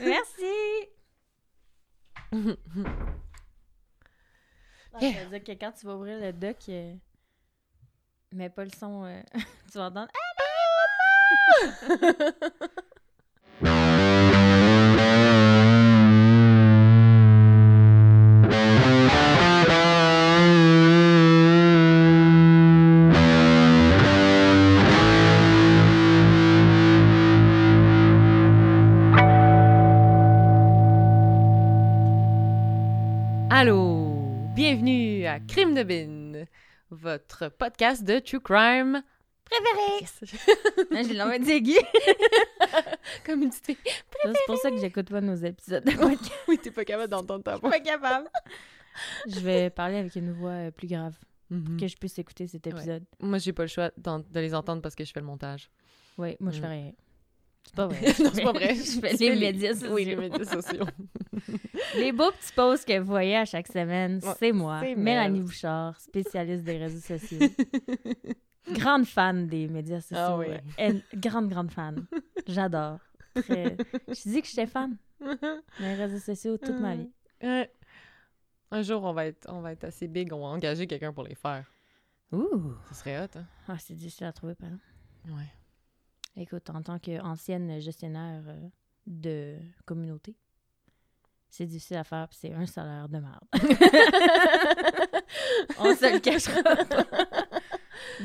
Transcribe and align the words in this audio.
Merci. 0.00 0.88
Ah, 4.96 5.00
Yeah. 5.00 5.12
ça 5.14 5.24
veut 5.24 5.30
dire 5.40 5.44
que 5.44 5.52
quand 5.60 5.72
tu 5.72 5.86
vas 5.86 5.96
ouvrir 5.96 6.18
le 6.20 6.32
doc, 6.32 6.56
euh, 6.68 6.94
mets 8.32 8.48
pas 8.50 8.64
le 8.64 8.70
son, 8.70 9.04
euh, 9.04 9.20
tu 9.72 9.78
vas 9.78 9.86
entendre. 9.86 10.08
Allô! 11.60 12.30
podcast 37.76 38.04
de 38.04 38.18
True 38.20 38.40
Crime 38.40 39.02
Préféré! 39.44 40.00
Yes. 40.00 41.06
J'ai 41.08 41.14
l'envie 41.14 41.50
aigu. 41.50 41.74
Comme 43.26 43.42
une 43.42 43.50
petite 43.50 43.66
fille. 43.66 43.76
C'est 44.24 44.32
pour 44.46 44.56
ça 44.58 44.70
que 44.70 44.78
j'écoute 44.78 45.10
pas 45.10 45.20
nos 45.20 45.34
épisodes 45.34 45.84
de 45.84 45.90
podcast. 45.90 46.32
Oui, 46.48 46.58
t'es 46.58 46.70
pas 46.70 46.84
capable 46.84 47.10
d'entendre 47.10 47.42
ta 47.44 47.56
voix. 47.56 47.70
pas 47.70 47.80
capable. 47.80 48.28
Je 49.26 49.40
vais 49.40 49.70
parler 49.70 49.96
avec 49.98 50.14
une 50.16 50.32
voix 50.32 50.50
euh, 50.50 50.70
plus 50.70 50.86
grave 50.88 51.14
Mhm. 51.50 51.78
que 51.78 51.86
je 51.86 51.96
puisse 51.98 52.18
écouter 52.18 52.46
cet 52.46 52.66
épisode. 52.66 53.04
Moi, 53.20 53.36
j'ai 53.36 53.52
pas 53.52 53.64
le 53.64 53.68
choix 53.68 53.90
de 53.98 54.40
les 54.40 54.54
entendre 54.54 54.80
parce 54.80 54.94
que 54.94 55.04
je 55.04 55.12
fais 55.12 55.20
le 55.20 55.26
montage. 55.26 55.68
Oui, 56.16 56.36
moi, 56.40 56.50
je 56.52 56.60
fais 56.60 56.66
Mm. 56.66 56.70
rien. 56.70 56.92
C'est 57.64 57.74
pas 57.76 57.86
vrai. 57.86 58.00
non, 58.22 58.30
c'est 58.34 58.42
pas 58.42 58.52
vrai. 58.52 58.74
Je 58.74 59.00
fais 59.00 59.14
Tu 59.16 59.24
les 59.24 59.36
médias 59.36 59.74
sociaux. 59.74 59.94
Oui, 59.94 60.04
les 60.04 60.16
médias 60.16 60.44
sociaux. 60.44 60.84
Les 61.96 62.12
beaux 62.12 62.30
petits 62.30 62.52
posts 62.54 62.86
que 62.86 62.98
vous 62.98 63.06
voyez 63.06 63.36
à 63.36 63.44
chaque 63.44 63.66
semaine, 63.68 64.20
Ouais, 64.22 64.32
c'est 64.38 64.52
moi, 64.52 64.80
Mélanie. 64.96 65.40
Bouchard, 65.40 66.00
spécialiste 66.00 66.64
des 66.64 66.78
réseaux 66.78 67.00
sociaux. 67.00 67.38
grande 68.72 69.06
fan 69.06 69.46
des 69.46 69.68
médias 69.68 70.00
sociaux. 70.00 70.16
Ah 70.18 70.36
oui. 70.38 70.46
and- 70.78 71.00
grande, 71.14 71.48
grande 71.48 71.70
fan. 71.70 72.06
J'adore. 72.46 72.98
Très- 73.34 73.76
Je 74.08 74.28
dis 74.28 74.42
que 74.42 74.48
j'étais 74.48 74.66
fan 74.66 74.96
des 75.80 75.94
réseaux 75.94 76.18
sociaux 76.18 76.56
toute 76.58 76.78
ma 76.78 76.96
vie. 76.96 77.10
Un 78.70 78.82
jour, 78.82 79.02
on 79.04 79.12
va, 79.12 79.26
être, 79.26 79.46
on 79.50 79.60
va 79.60 79.72
être 79.72 79.84
assez 79.84 80.08
big, 80.08 80.32
on 80.32 80.40
va 80.40 80.46
engager 80.46 80.86
quelqu'un 80.86 81.12
pour 81.12 81.22
les 81.24 81.34
faire. 81.34 81.64
Ouh! 82.32 82.74
Ce 82.88 82.94
serait 82.94 83.20
hot, 83.20 83.28
hein? 83.38 83.44
Ah, 83.68 83.76
c'est 83.78 83.94
difficile 83.94 84.26
à 84.26 84.32
trouver, 84.32 84.54
par 84.56 84.68
exemple. 84.68 84.84
Ouais. 85.28 85.52
Écoute, 86.36 86.68
en 86.70 86.82
tant 86.82 86.98
qu'ancienne 86.98 87.80
gestionnaire 87.80 88.42
euh, 88.48 88.68
de 89.06 89.56
communauté, 89.84 90.34
c'est 91.48 91.66
difficile 91.66 91.96
à 91.98 92.04
faire, 92.04 92.26
puis 92.28 92.38
c'est 92.40 92.52
un 92.52 92.66
salaire 92.66 93.08
de 93.08 93.18
merde. 93.18 93.44
On 95.78 95.94
se 95.94 96.12
le 96.12 96.18
cachera 96.18 96.62
pas. 96.62 97.04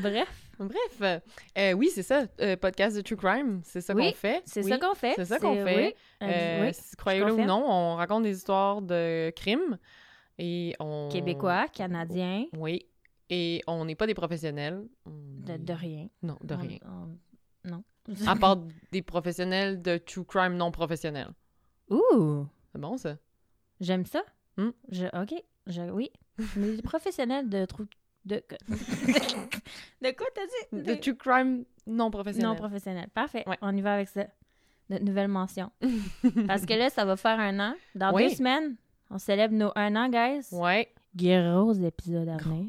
Bref, 0.01 0.45
Bref, 0.59 1.01
euh, 1.01 1.19
euh, 1.57 1.71
oui, 1.73 1.89
c'est 1.93 2.03
ça. 2.03 2.25
euh, 2.41 2.57
podcast 2.57 2.95
de 2.97 3.01
True 3.01 3.15
Crime, 3.15 3.61
c'est 3.63 3.79
ça 3.81 3.93
Oui, 3.93 4.09
qu'on 4.11 4.17
fait. 4.17 4.41
c'est 4.45 4.63
Oui. 4.63 4.69
ça 4.69 4.77
qu'on 4.77 4.93
fait. 4.95 5.13
c'est 5.15 5.25
ça 5.25 5.39
qu'on 5.39 5.55
fait. 5.63 5.95
oui, 6.21 6.27
euh, 6.27 6.71
Croyez-le 6.97 7.33
ou 7.33 7.45
non, 7.45 7.63
on 7.65 7.95
raconte 7.95 8.23
des 8.23 8.35
histoires 8.35 8.81
de 8.81 9.31
crimes 9.35 9.77
et 10.37 10.75
on... 10.79 11.07
Québécois, 11.11 11.67
Canadiens, 11.69 12.45
Oui. 12.57 12.85
Et 13.29 13.61
on 13.67 13.85
n'est 13.85 13.95
pas 13.95 14.07
des 14.07 14.15
professionnels. 14.15 14.83
On 15.05 15.11
de, 15.11 15.71
rien. 15.73 16.07
Non, 16.23 16.37
de 16.43 16.55
On- 16.55 16.57
rien. 16.57 16.79
on- 16.85 17.69
non. 17.69 17.83
À 18.27 18.35
part 18.35 18.57
des 18.91 19.01
professionnels 19.01 19.81
de 19.81 19.97
True 19.97 20.25
Crime 20.25 20.55
non 20.55 20.71
professionnels. 20.71 21.31
Ouh! 21.89 22.45
C'est 22.71 22.79
bon, 22.81 22.97
ça? 22.97 23.17
J'aime 23.79 24.05
ça? 24.05 24.23
Hmm? 24.57 24.69
Je, 24.91 25.05
OK. 25.21 25.33
Je, 25.67 25.81
oui. 25.91 26.11
Les 26.55 26.81
professionnels 26.83 27.49
de 27.49 27.65
trou... 27.65 27.85
De, 28.25 28.43
de 28.67 30.11
quoi 30.11 30.27
t'as 30.35 30.45
dit? 30.45 30.83
De 30.83 30.93
True 30.95 31.15
Crime 31.15 31.63
non 31.87 32.11
professionnels. 32.11 32.49
Non 32.49 32.55
professionnel. 32.55 33.07
Parfait. 33.13 33.43
Ouais. 33.47 33.57
On 33.61 33.75
y 33.75 33.81
va 33.81 33.93
avec 33.95 34.09
ça. 34.09 34.25
Notre 34.89 35.05
nouvelle 35.05 35.27
mention. 35.27 35.71
Parce 36.47 36.65
que 36.65 36.73
là, 36.73 36.89
ça 36.89 37.05
va 37.05 37.15
faire 37.15 37.39
un 37.39 37.59
an. 37.59 37.75
Dans 37.95 38.13
Oui. 38.13 38.27
deux 38.29 38.35
semaines, 38.35 38.75
on 39.09 39.17
célèbre 39.19 39.53
nos 39.53 39.71
un 39.75 39.95
an, 39.95 40.09
guys. 40.09 40.47
Ouais. 40.51 40.91
Gros 41.15 41.73
épisode 41.73 42.27
à 42.29 42.37
venir. 42.37 42.65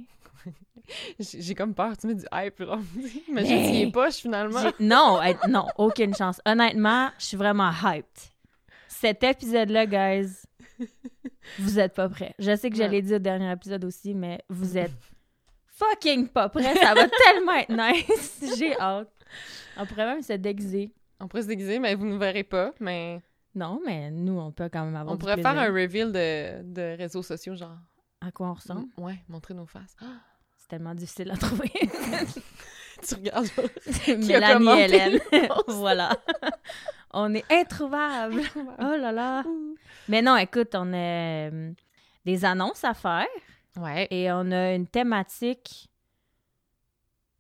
J'ai 1.19 1.55
comme 1.55 1.75
peur. 1.75 1.97
Tu 1.97 2.07
mets 2.07 2.15
du 2.15 2.25
hype, 2.33 2.63
genre. 2.63 2.79
Mais 3.29 3.43
Mais- 3.43 3.47
j'ai 3.47 3.71
dit, 3.85 3.91
poche, 3.91 4.17
finalement. 4.17 4.61
Non, 4.81 5.21
non, 5.49 5.67
aucune 5.77 6.15
chance. 6.15 6.41
Honnêtement, 6.47 7.11
je 7.19 7.25
suis 7.27 7.37
vraiment 7.37 7.71
hyped. 7.71 8.07
Cet 8.89 9.23
épisode-là, 9.23 9.87
guys, 9.87 10.29
vous 11.59 11.79
êtes 11.79 11.95
pas 11.95 12.09
prêts. 12.09 12.35
Je 12.39 12.55
sais 12.57 12.71
que 12.71 12.77
je 12.77 12.83
Ouais. 12.83 12.89
l'ai 12.89 13.03
dit 13.03 13.15
au 13.15 13.19
dernier 13.19 13.51
épisode 13.53 13.85
aussi, 13.85 14.15
mais 14.15 14.41
vous 14.49 14.77
êtes 14.77 14.93
fucking 15.67 16.29
pas 16.29 16.49
prêts. 16.49 16.75
Ça 16.77 16.95
va 16.95 17.09
tellement 17.25 17.53
être 17.55 17.71
nice. 17.71 18.57
J'ai 18.59 18.79
hâte. 18.79 19.09
On 19.77 19.87
pourrait 19.87 20.07
même 20.07 20.23
se 20.23 20.33
déguiser. 20.35 20.93
On 21.21 21.29
pourrait 21.29 21.43
se 21.43 21.49
déguiser, 21.49 21.79
mais 21.79 21.95
vous 21.95 22.05
ne 22.07 22.17
verrez 22.19 22.45
pas. 22.45 22.73
Mais 22.81 23.21
Non, 23.55 23.81
mais 23.85 24.11
nous, 24.11 24.39
on 24.39 24.53
peut 24.53 24.69
quand 24.73 24.85
même 24.85 24.97
avoir 24.97 25.13
on 25.13 25.17
du 25.17 25.21
pourrait 25.21 25.35
plaisir. 25.35 25.51
faire 25.53 25.61
un 25.61 25.67
reveal 25.73 26.13
de, 26.13 26.63
de 26.63 26.97
réseaux 26.99 27.23
sociaux, 27.23 27.55
genre. 27.55 27.77
À 28.21 28.31
quoi 28.33 28.49
on 28.51 28.55
ressemble? 28.55 28.87
Ouais, 28.99 29.19
montrer 29.29 29.55
nos 29.55 29.67
faces. 29.67 29.97
Tellement 30.71 30.95
difficile 30.95 31.33
à 31.33 31.37
trouver. 31.37 31.69
tu 33.03 33.15
regardes. 33.17 33.49
Mélanie 34.07 34.81
Hélène. 34.83 35.19
voilà. 35.67 36.17
on 37.13 37.35
est 37.35 37.45
introuvables. 37.51 38.41
Oh 38.79 38.95
là 38.97 39.11
là. 39.11 39.43
Mais 40.09 40.23
non, 40.23 40.37
écoute, 40.37 40.77
on 40.77 40.93
a 40.93 40.97
euh, 41.51 41.73
des 42.25 42.45
annonces 42.45 42.85
à 42.85 42.95
faire 42.95 43.27
Ouais. 43.77 44.07
et 44.13 44.31
on 44.31 44.53
a 44.53 44.75
une 44.75 44.87
thématique 44.87 45.91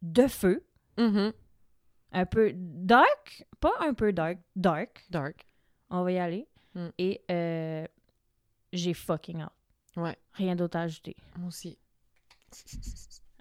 de 0.03 0.27
feu. 0.27 0.67
Mhm. 0.99 1.33
Un 2.13 2.27
peu 2.27 2.51
dark. 2.57 3.45
Pas 3.61 3.75
un 3.79 3.95
peu 3.95 4.13
dark. 4.13 4.39
Dark. 4.57 5.05
Dark. 5.09 5.47
On 5.89 6.03
va 6.03 6.11
y 6.11 6.19
aller. 6.19 6.49
Mm. 6.75 6.89
Et 6.99 7.21
euh, 7.31 7.87
j'ai 8.73 8.93
fucking 8.95 9.41
hâte. 9.43 9.53
Ouais. 9.97 10.17
Rien 10.33 10.57
d'autre 10.57 10.79
à 10.79 10.83
ajouter. 10.83 11.15
Moi 11.39 11.47
aussi. 11.47 11.79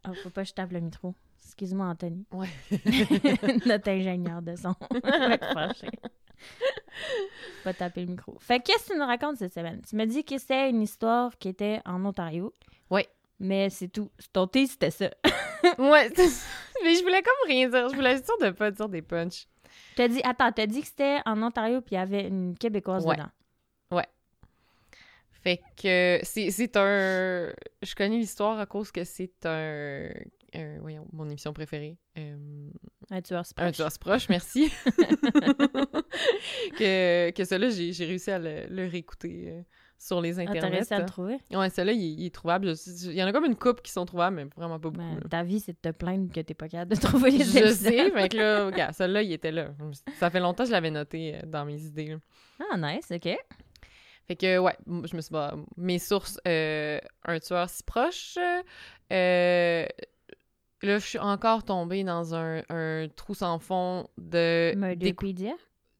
Oh, 0.07 0.13
faut 0.23 0.29
pas 0.29 0.43
que 0.43 0.49
je 0.49 0.53
tape 0.53 0.71
le 0.71 0.79
micro. 0.79 1.13
Excuse-moi, 1.43 1.87
Anthony. 1.87 2.25
Ouais. 2.31 2.47
Notre 3.65 3.89
ingénieur 3.89 4.41
de 4.41 4.55
son. 4.55 4.75
Pas 7.63 7.73
taper 7.73 8.01
le 8.05 8.11
micro. 8.11 8.37
Fait 8.39 8.59
que 8.59 8.65
qu'est-ce 8.65 8.87
que 8.87 8.93
tu 8.93 8.99
nous 8.99 9.05
racontes 9.05 9.37
cette 9.37 9.53
semaine? 9.53 9.81
Tu 9.87 9.95
me 9.95 10.05
dis 10.05 10.23
que 10.23 10.37
c'était 10.37 10.69
une 10.69 10.81
histoire 10.81 11.37
qui 11.37 11.49
était 11.49 11.81
en 11.85 12.03
Ontario. 12.05 12.53
Ouais. 12.89 13.07
Mais 13.39 13.69
c'est 13.69 13.87
tout. 13.89 14.09
Ton 14.33 14.47
tease, 14.47 14.71
c'était 14.71 14.91
ça. 14.91 15.05
ouais. 15.77 16.09
Mais 16.83 16.95
je 16.95 17.01
voulais 17.03 17.21
comme 17.21 17.47
rien 17.47 17.69
dire. 17.69 17.89
Je 17.89 17.95
voulais 17.95 18.11
être 18.13 18.25
sûre 18.25 18.37
de 18.41 18.51
pas 18.51 18.71
dire 18.71 18.87
des 18.89 19.01
punchs. 19.01 19.47
T'as 19.95 20.07
dit, 20.07 20.21
attends, 20.23 20.51
t'as 20.51 20.65
dit 20.65 20.81
que 20.81 20.87
c'était 20.87 21.19
en 21.25 21.41
Ontario 21.43 21.81
puis 21.81 21.95
il 21.95 21.99
y 21.99 22.01
avait 22.01 22.27
une 22.27 22.57
Québécoise 22.57 23.05
Ouais. 23.05 23.15
dedans. 23.15 23.29
Fait 25.41 25.61
que 25.81 26.19
c'est 26.23 26.75
un. 26.77 27.51
Je 27.81 27.95
connais 27.95 28.17
l'histoire 28.17 28.59
à 28.59 28.65
cause 28.65 28.91
que 28.91 29.03
c'est 29.03 29.45
un. 29.45 30.09
un- 30.53 30.79
Voyons, 30.81 31.07
mon 31.13 31.27
émission 31.29 31.53
préférée. 31.53 31.97
Euh, 32.17 32.69
Un 33.11 33.21
tueur 33.21 33.45
se 33.45 33.53
Un 33.57 33.63
proche. 33.71 33.75
tueur 33.75 33.91
proche, 33.99 34.29
merci. 34.29 34.71
que, 36.77 37.31
que 37.31 37.43
celui-là, 37.45 37.69
j'ai 37.91 38.05
réussi 38.05 38.31
à 38.31 38.39
le, 38.39 38.65
le 38.69 38.87
réécouter 38.87 39.45
euh, 39.49 39.61
sur 39.97 40.21
les 40.21 40.39
Ah, 40.39 40.43
t'as 40.45 40.51
internets. 40.51 40.75
réussi 40.77 40.93
à 40.93 40.99
le 40.99 41.05
trouver? 41.05 41.37
ouais, 41.51 41.69
celui-là, 41.69 41.93
il, 41.93 42.03
est- 42.03 42.13
il 42.21 42.25
est 42.25 42.33
trouvable. 42.33 42.73
Il 43.05 43.11
y 43.13 43.23
en 43.23 43.27
a 43.27 43.31
comme 43.31 43.45
une 43.45 43.55
coupe 43.55 43.81
qui 43.81 43.91
sont 43.91 44.05
trouvables, 44.05 44.35
mais 44.35 44.45
vraiment 44.55 44.79
pas 44.79 44.89
beaucoup. 44.89 44.97
Ben, 44.97 45.19
ta 45.29 45.43
vie, 45.43 45.59
c'est 45.59 45.73
de 45.73 45.77
te 45.81 45.95
plaindre 45.95 46.31
que 46.31 46.39
t'es 46.41 46.53
pas 46.53 46.67
capable 46.67 46.95
de 46.95 46.99
trouver 46.99 47.31
les 47.31 47.43
Je 47.45 47.71
sais, 47.73 48.11
mais 48.13 48.29
que 48.29 48.37
là, 48.37 48.65
regarde, 48.71 48.93
celui-là, 48.93 49.21
il 49.23 49.31
était 49.31 49.51
là. 49.51 49.71
Ça 50.19 50.29
fait 50.29 50.39
longtemps 50.39 50.63
que 50.63 50.67
je 50.69 50.73
l'avais 50.73 50.91
noté 50.91 51.35
euh, 51.35 51.39
dans 51.45 51.65
mes 51.65 51.81
idées. 51.81 52.07
là. 52.07 52.17
Ah, 52.71 52.77
nice, 52.77 53.07
OK. 53.11 53.29
Fait 54.29 54.35
que, 54.35 54.59
ouais, 54.59 54.77
je 54.85 55.15
me 55.15 55.21
suis 55.21 55.31
bah, 55.33 55.55
Mes 55.75 55.97
sources, 55.97 56.39
euh, 56.47 56.99
un 57.25 57.39
tueur 57.39 57.67
si 57.67 57.81
proche. 57.81 58.37
euh, 59.11 59.85
là, 60.83 60.97
je 60.99 61.05
suis 61.05 61.17
encore 61.17 61.63
tombée 61.63 62.03
dans 62.03 62.35
un, 62.35 62.61
un 62.69 63.07
trou 63.15 63.33
sans 63.33 63.57
fond 63.57 64.07
de. 64.19 64.73
Murderpedia? 64.75 65.53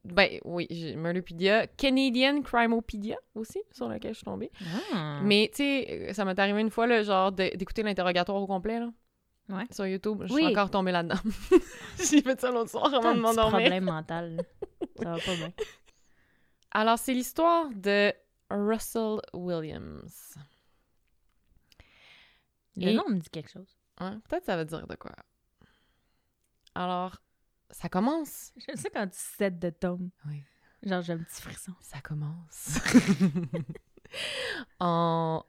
Ben 0.04 0.38
oui, 0.44 0.66
Murderpedia. 0.96 1.66
Canadian 1.66 2.40
Crimeopedia 2.42 3.16
aussi, 3.34 3.60
sur 3.72 3.88
lequel 3.88 4.12
je 4.12 4.18
suis 4.18 4.24
tombée. 4.24 4.52
Ah. 4.94 5.20
Mais, 5.24 5.48
tu 5.52 5.56
sais, 5.56 6.10
ça 6.12 6.24
m'est 6.24 6.38
arrivé 6.38 6.60
une 6.60 6.70
fois, 6.70 7.02
genre, 7.02 7.32
d'écouter 7.32 7.82
l'interrogatoire 7.82 8.40
au 8.40 8.46
complet, 8.46 8.78
là. 8.78 8.90
Ouais. 9.48 9.64
Sur 9.72 9.84
YouTube. 9.88 10.22
Je 10.26 10.32
Oui. 10.32 10.44
suis 10.44 10.52
encore 10.52 10.70
tombée 10.70 10.92
là-dedans. 10.92 11.16
j'ai 11.98 12.22
fait 12.22 12.40
ça 12.40 12.52
l'autre 12.52 12.70
soir 12.70 12.94
avant 12.94 13.12
de 13.16 13.20
m'endormir. 13.20 13.58
problème 13.58 13.84
mental. 13.84 14.36
Ça 15.02 15.10
va 15.10 15.16
pas 15.18 15.34
bien. 15.34 15.52
Alors, 16.72 16.98
c'est 16.98 17.14
l'histoire 17.14 17.68
de 17.70 18.12
Russell 18.50 19.20
Williams. 19.32 20.36
Le 22.76 22.88
Et- 22.88 22.94
nom 22.94 23.08
me 23.08 23.18
dit 23.18 23.30
quelque 23.30 23.50
chose. 23.50 23.76
Ouais, 24.00 24.12
peut-être 24.28 24.44
ça 24.46 24.56
veut 24.56 24.64
dire 24.64 24.86
de 24.86 24.94
quoi. 24.94 25.12
Alors, 26.74 27.20
ça 27.70 27.88
commence. 27.88 28.52
J'aime 28.66 28.76
ça 28.76 28.88
quand 28.90 29.06
tu 29.08 29.18
cèdes 29.18 29.58
de 29.58 29.70
tome. 29.70 30.10
Oui. 30.26 30.42
Genre, 30.82 31.02
j'ai 31.02 31.12
un 31.12 31.18
petit 31.18 31.42
frisson. 31.42 31.74
Ça 31.80 32.00
commence. 32.00 32.78
en 34.80 35.44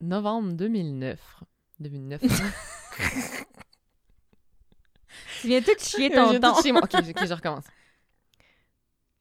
novembre 0.00 0.52
2009. 0.52 1.40
2009. 1.80 2.20
Tu 5.40 5.48
viens 5.48 5.62
tout 5.62 5.78
chier 5.78 6.10
ton 6.10 6.38
temps. 6.38 6.58
ok, 6.58 6.64
je 6.64 7.34
recommence. 7.34 7.64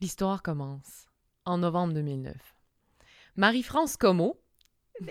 L'histoire 0.02 0.44
commence 0.44 1.06
en 1.46 1.58
novembre 1.58 1.94
2009. 1.94 2.36
Marie-France 3.36 3.98
Como. 3.98 4.38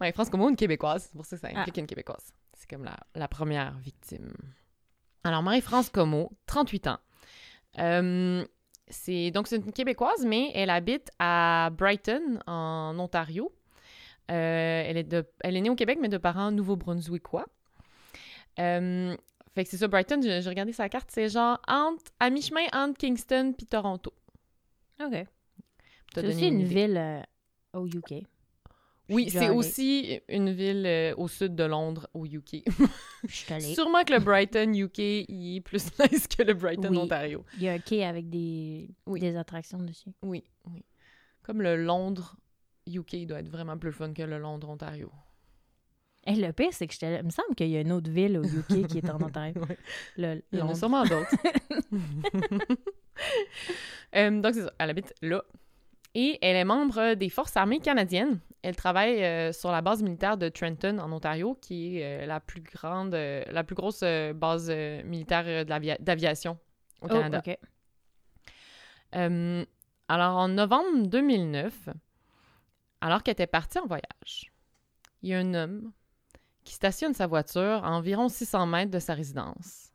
Marie-France 0.00 0.30
Como, 0.30 0.48
une 0.48 0.56
Québécoise. 0.56 1.04
C'est 1.04 1.16
pour 1.16 1.26
ça 1.26 1.36
que 1.36 1.42
ça 1.42 1.48
implique 1.48 1.76
une 1.78 1.86
Québécoise. 1.86 2.32
C'est 2.54 2.68
comme 2.68 2.84
la, 2.84 2.96
la 3.14 3.28
première 3.28 3.78
victime. 3.78 4.32
Alors, 5.24 5.42
Marie-France 5.42 5.90
Como, 5.90 6.30
38 6.46 6.86
ans. 6.88 6.98
Euh, 7.78 8.44
c'est 8.88 9.30
donc 9.30 9.46
c'est 9.46 9.56
une 9.56 9.72
Québécoise, 9.72 10.24
mais 10.24 10.50
elle 10.54 10.70
habite 10.70 11.10
à 11.18 11.70
Brighton, 11.76 12.40
en 12.46 12.98
Ontario. 12.98 13.52
Euh, 14.30 14.82
elle, 14.86 14.96
est 14.96 15.04
de, 15.04 15.26
elle 15.40 15.56
est 15.56 15.60
née 15.60 15.70
au 15.70 15.74
Québec, 15.74 15.98
mais 16.00 16.08
de 16.08 16.18
parents 16.18 16.50
nouveau-brunswickois. 16.50 17.46
Euh, 18.58 19.16
fait 19.54 19.64
que 19.64 19.70
c'est 19.70 19.78
ça, 19.78 19.88
Brighton, 19.88 20.20
j'ai 20.22 20.42
j'ai 20.42 20.48
regardé 20.48 20.72
sa 20.72 20.88
carte, 20.88 21.10
c'est 21.10 21.28
genre 21.28 21.60
entre, 21.66 22.12
à 22.20 22.30
mi-chemin 22.30 22.66
entre 22.72 22.98
Kingston 22.98 23.54
puis 23.56 23.66
Toronto. 23.66 24.12
OK. 25.00 25.26
C'est 26.14 26.22
donné 26.22 26.34
aussi 26.34 26.48
une 26.48 26.64
ville 26.64 26.96
euh, 26.96 27.22
au 27.74 27.86
UK. 27.86 28.24
Oui, 29.10 29.30
c'est 29.30 29.48
aussi 29.48 30.20
une 30.28 30.50
ville 30.52 30.84
euh, 30.86 31.14
au 31.16 31.28
sud 31.28 31.54
de 31.54 31.64
Londres, 31.64 32.06
au 32.12 32.26
UK. 32.26 32.62
Je 33.26 33.34
suis 33.34 33.52
allée. 33.54 33.74
Sûrement 33.74 34.04
que 34.04 34.12
le 34.12 34.18
Brighton 34.20 34.70
UK, 34.74 34.98
il 34.98 35.56
est 35.56 35.60
plus 35.62 35.86
nice 36.12 36.26
que 36.28 36.42
le 36.42 36.52
Brighton 36.52 36.90
Oui. 36.90 36.98
Ontario. 36.98 37.42
Il 37.56 37.62
y 37.62 37.68
a 37.68 37.72
un 37.72 37.78
quai 37.78 38.04
avec 38.04 38.28
des, 38.28 38.90
Oui. 39.06 39.20
des 39.20 39.34
attractions 39.36 39.78
dessus. 39.78 40.10
Oui, 40.22 40.44
oui. 40.70 40.84
Comme 41.42 41.62
le 41.62 41.82
Londres 41.82 42.36
UK 42.86 43.26
doit 43.26 43.40
être 43.40 43.48
vraiment 43.48 43.78
plus 43.78 43.92
fun 43.92 44.12
que 44.12 44.22
le 44.22 44.38
Londres 44.38 44.68
Ontario. 44.68 45.10
Et 46.26 46.34
le 46.34 46.52
pire, 46.52 46.72
c'est 46.72 46.86
que 46.86 46.92
j'étais 46.92 47.10
là- 47.12 47.18
Il 47.20 47.24
me 47.26 47.30
semble 47.30 47.54
qu'il 47.54 47.68
y 47.70 47.76
a 47.76 47.80
une 47.80 47.92
autre 47.92 48.10
ville 48.10 48.36
au 48.38 48.44
UK 48.44 48.86
qui 48.88 48.98
est 48.98 49.08
en 49.08 49.16
Ontario. 49.22 49.62
Le, 50.18 50.42
Il 50.52 50.58
y 50.58 50.62
en 50.62 50.68
a 50.68 50.74
sûrement 50.74 51.04
d'autres. 51.04 51.34
Euh, 54.16 54.40
donc, 54.40 54.54
c'est 54.54 54.62
ça. 54.62 54.72
Elle 54.78 54.88
habite 54.88 55.12
là. 55.20 55.44
Et 56.14 56.38
elle 56.40 56.56
est 56.56 56.64
membre 56.64 57.12
des 57.12 57.28
Forces 57.28 57.54
armées 57.58 57.78
canadiennes. 57.78 58.40
Elle 58.62 58.74
travaille 58.74 59.22
euh, 59.22 59.52
sur 59.52 59.70
la 59.70 59.82
base 59.82 60.02
militaire 60.02 60.38
de 60.38 60.48
Trenton, 60.48 60.98
en 60.98 61.12
Ontario, 61.12 61.58
qui 61.60 61.98
est 61.98 62.22
euh, 62.22 62.26
la 62.26 62.40
plus 62.40 62.62
grande, 62.62 63.12
la 63.12 63.64
plus 63.64 63.74
grosse 63.74 64.02
base 64.34 64.70
militaire 65.04 65.66
d'aviation 65.66 66.58
au 67.02 67.06
Oh, 67.06 67.08
Canada. 67.08 67.42
Alors, 70.08 70.36
en 70.38 70.48
novembre 70.48 71.06
2009, 71.06 71.90
alors 73.02 73.22
qu'elle 73.22 73.32
était 73.32 73.46
partie 73.46 73.78
en 73.78 73.86
voyage, 73.86 74.50
il 75.22 75.28
y 75.28 75.34
a 75.34 75.38
un 75.38 75.52
homme 75.52 75.92
qui 76.64 76.74
stationne 76.74 77.14
sa 77.14 77.26
voiture 77.26 77.84
à 77.84 77.90
environ 77.92 78.28
600 78.28 78.66
mètres 78.66 78.90
de 78.90 78.98
sa 78.98 79.14
résidence. 79.14 79.90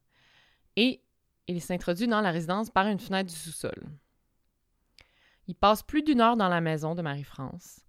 Et 0.75 1.03
il 1.48 1.62
s'introduit 1.62 2.07
dans 2.07 2.22
la 2.22 2.31
résidence 2.31 2.69
par 2.69 2.88
une 2.88 3.00
fenêtre 3.00 3.30
du 3.31 3.36
sous-sol. 3.36 3.84
Il 5.48 5.56
passe 5.56 5.84
plus 5.84 6.04
d'une 6.04 6.22
heure 6.22 6.38
dans 6.38 6.48
la 6.48 6.62
maison 6.62 6.95
de 6.95 7.01
Marie-France. 7.01 7.81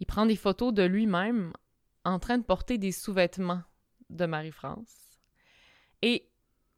Il 0.00 0.06
prend 0.06 0.26
des 0.26 0.36
photos 0.36 0.74
de 0.74 0.82
lui-même 0.82 1.52
en 2.04 2.18
train 2.18 2.38
de 2.38 2.42
porter 2.42 2.78
des 2.78 2.92
sous-vêtements 2.92 3.62
de 4.10 4.26
Marie-France. 4.26 4.94
Et 6.02 6.28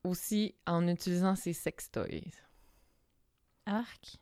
aussi 0.05 0.55
en 0.67 0.87
utilisant 0.87 1.35
ses 1.35 1.53
sextoys. 1.53 2.33
Arc. 3.67 4.17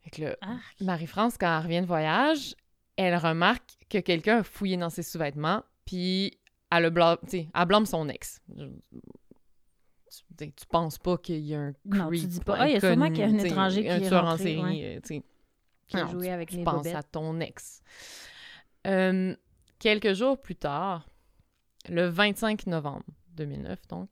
Fait 0.00 0.10
que 0.10 0.22
là. 0.22 0.36
Marie-France, 0.80 1.36
quand 1.38 1.58
elle 1.58 1.64
revient 1.64 1.80
de 1.80 1.86
voyage, 1.86 2.54
elle 2.96 3.16
remarque 3.16 3.76
que 3.88 3.98
quelqu'un 3.98 4.38
a 4.38 4.42
fouillé 4.42 4.76
dans 4.76 4.90
ses 4.90 5.02
sous-vêtements, 5.02 5.64
puis 5.84 6.38
elle, 6.70 6.90
blâme, 6.90 7.18
elle 7.32 7.66
blâme 7.66 7.86
son 7.86 8.08
ex. 8.08 8.40
Tu, 10.56 10.66
penses 10.68 10.98
pas 10.98 11.16
qu'il 11.18 11.40
y 11.40 11.54
a 11.54 11.60
un 11.60 11.72
Non, 11.84 12.10
tu 12.10 12.16
creep 12.18 12.28
dis 12.28 12.40
pas, 12.40 12.56
Ah, 12.58 12.68
il 12.68 12.72
y 12.72 12.76
a 12.76 12.80
sûrement 12.80 13.08
qu'il 13.08 13.18
y 13.18 13.22
a 13.22 13.26
un 13.26 13.38
étranger 13.38 13.82
qui 13.82 13.90
un 13.90 13.96
est 14.00 14.08
tueur 14.08 14.24
en 14.24 14.28
rentré, 14.30 14.44
série, 14.44 14.62
ouais. 14.62 14.96
euh. 14.96 15.20
Qui 15.88 15.96
a 15.96 16.04
Non, 16.04 16.10
joué 16.10 16.26
tu- 16.26 16.32
avec 16.32 16.50
tu 16.50 16.56
les 16.58 16.64
penses 16.64 16.76
bobettes. 16.76 16.94
à 16.94 17.02
ton 17.02 17.40
ex. 17.40 17.82
Euh, 18.86 19.34
quelques 19.78 20.12
jours 20.14 20.40
plus 20.40 20.56
tard, 20.56 21.06
le 21.88 22.06
25 22.06 22.66
novembre 22.66 23.04
2009, 23.36 23.86
donc, 23.88 24.10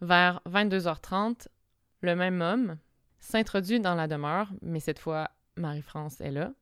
vers 0.00 0.40
22h30, 0.48 1.48
le 2.00 2.16
même 2.16 2.40
homme 2.40 2.76
s'introduit 3.20 3.78
dans 3.80 3.94
la 3.94 4.08
demeure, 4.08 4.48
mais 4.62 4.80
cette 4.80 4.98
fois, 4.98 5.30
Marie-France 5.56 6.20
est 6.20 6.32
là. 6.32 6.52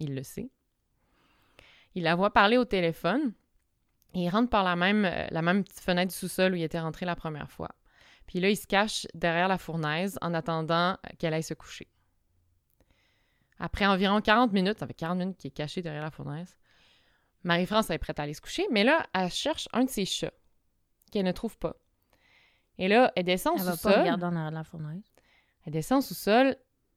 Il 0.00 0.14
le 0.14 0.22
sait. 0.22 0.50
Il 1.94 2.02
la 2.02 2.14
voit 2.16 2.32
parler 2.32 2.56
au 2.58 2.64
téléphone 2.64 3.32
et 4.14 4.24
il 4.24 4.28
rentre 4.28 4.50
par 4.50 4.64
la 4.64 4.74
même, 4.76 5.04
euh, 5.04 5.26
la 5.30 5.42
même 5.42 5.62
petite 5.64 5.80
fenêtre 5.80 6.10
du 6.12 6.18
sous-sol 6.18 6.52
où 6.52 6.56
il 6.56 6.62
était 6.62 6.80
rentré 6.80 7.06
la 7.06 7.14
première 7.16 7.50
fois. 7.50 7.68
Puis 8.28 8.38
là, 8.40 8.50
il 8.50 8.56
se 8.56 8.66
cache 8.66 9.06
derrière 9.14 9.48
la 9.48 9.58
fournaise 9.58 10.18
en 10.20 10.34
attendant 10.34 10.96
qu'elle 11.18 11.34
aille 11.34 11.42
se 11.42 11.54
coucher. 11.54 11.88
Après 13.58 13.86
environ 13.86 14.20
40 14.20 14.52
minutes, 14.52 14.78
ça 14.78 14.86
fait 14.86 14.94
40 14.94 15.18
minutes 15.18 15.38
qu'il 15.38 15.48
est 15.48 15.52
caché 15.52 15.82
derrière 15.82 16.02
la 16.02 16.10
fournaise, 16.12 16.56
Marie-France 17.42 17.90
est 17.90 17.98
prête 17.98 18.20
à 18.20 18.24
aller 18.24 18.34
se 18.34 18.40
coucher, 18.40 18.66
mais 18.70 18.84
là, 18.84 19.06
elle 19.14 19.30
cherche 19.30 19.68
un 19.72 19.84
de 19.84 19.90
ses 19.90 20.04
chats 20.04 20.32
qu'elle 21.10 21.24
ne 21.24 21.32
trouve 21.32 21.56
pas. 21.58 21.74
Et 22.76 22.86
là, 22.86 23.10
elle 23.16 23.24
descend 23.24 23.54
au 23.54 23.58
Elle 23.58 23.64
va 23.64 23.70
pas 23.72 23.76
sous-sol. 23.76 23.98
regarder 24.00 24.24
en 24.24 24.36
arrière 24.36 24.50
de 24.50 24.56
la 24.56 24.64
fournaise. 24.64 25.12
Elle 25.64 25.72
descend 25.72 25.98
au 25.98 26.02
sous-sol 26.02 26.54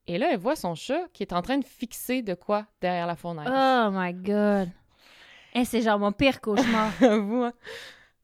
et 0.07 0.17
là, 0.17 0.33
elle 0.33 0.39
voit 0.39 0.55
son 0.55 0.75
chat 0.75 1.07
qui 1.13 1.23
est 1.23 1.33
en 1.33 1.41
train 1.41 1.57
de 1.57 1.65
fixer 1.65 2.21
de 2.21 2.33
quoi 2.33 2.67
derrière 2.81 3.07
la 3.07 3.15
fournaise. 3.15 3.47
Oh 3.49 3.89
my 3.91 4.13
god. 4.13 4.69
Eh, 5.53 5.65
c'est 5.65 5.81
genre 5.81 5.97
mon 5.97 6.11
pire 6.11 6.41
cauchemar. 6.41 6.91
Avoue, 7.01 7.43
hein? 7.43 7.53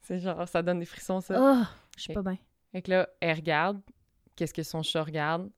C'est 0.02 0.20
genre, 0.20 0.48
ça 0.48 0.62
donne 0.62 0.80
des 0.80 0.86
frissons, 0.86 1.22
ça. 1.22 1.36
oh, 1.40 1.64
je 1.96 2.04
suis 2.04 2.14
pas 2.14 2.22
bien. 2.22 2.38
Fait 2.78 2.84
que 2.84 2.92
là, 2.92 3.10
elle 3.22 3.38
regarde. 3.38 3.82
Qu'est-ce 4.36 4.54
que 4.54 4.62
son 4.62 4.84
chat 4.84 5.02
regarde? 5.02 5.50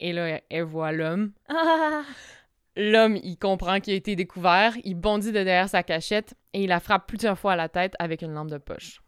Et 0.00 0.12
là, 0.12 0.26
elle, 0.26 0.42
elle 0.50 0.64
voit 0.64 0.90
l'homme. 0.90 1.30
Ah! 1.48 2.02
L'homme, 2.76 3.14
il 3.22 3.36
comprend 3.38 3.78
qu'il 3.78 3.92
a 3.92 3.96
été 3.96 4.16
découvert. 4.16 4.74
Il 4.82 4.96
bondit 4.96 5.28
de 5.28 5.34
derrière 5.34 5.68
sa 5.68 5.84
cachette 5.84 6.34
et 6.52 6.64
il 6.64 6.68
la 6.68 6.80
frappe 6.80 7.06
plusieurs 7.06 7.38
fois 7.38 7.52
à 7.52 7.56
la 7.56 7.68
tête 7.68 7.94
avec 8.00 8.22
une 8.22 8.32
lampe 8.32 8.50
de 8.50 8.58
poche. 8.58 9.00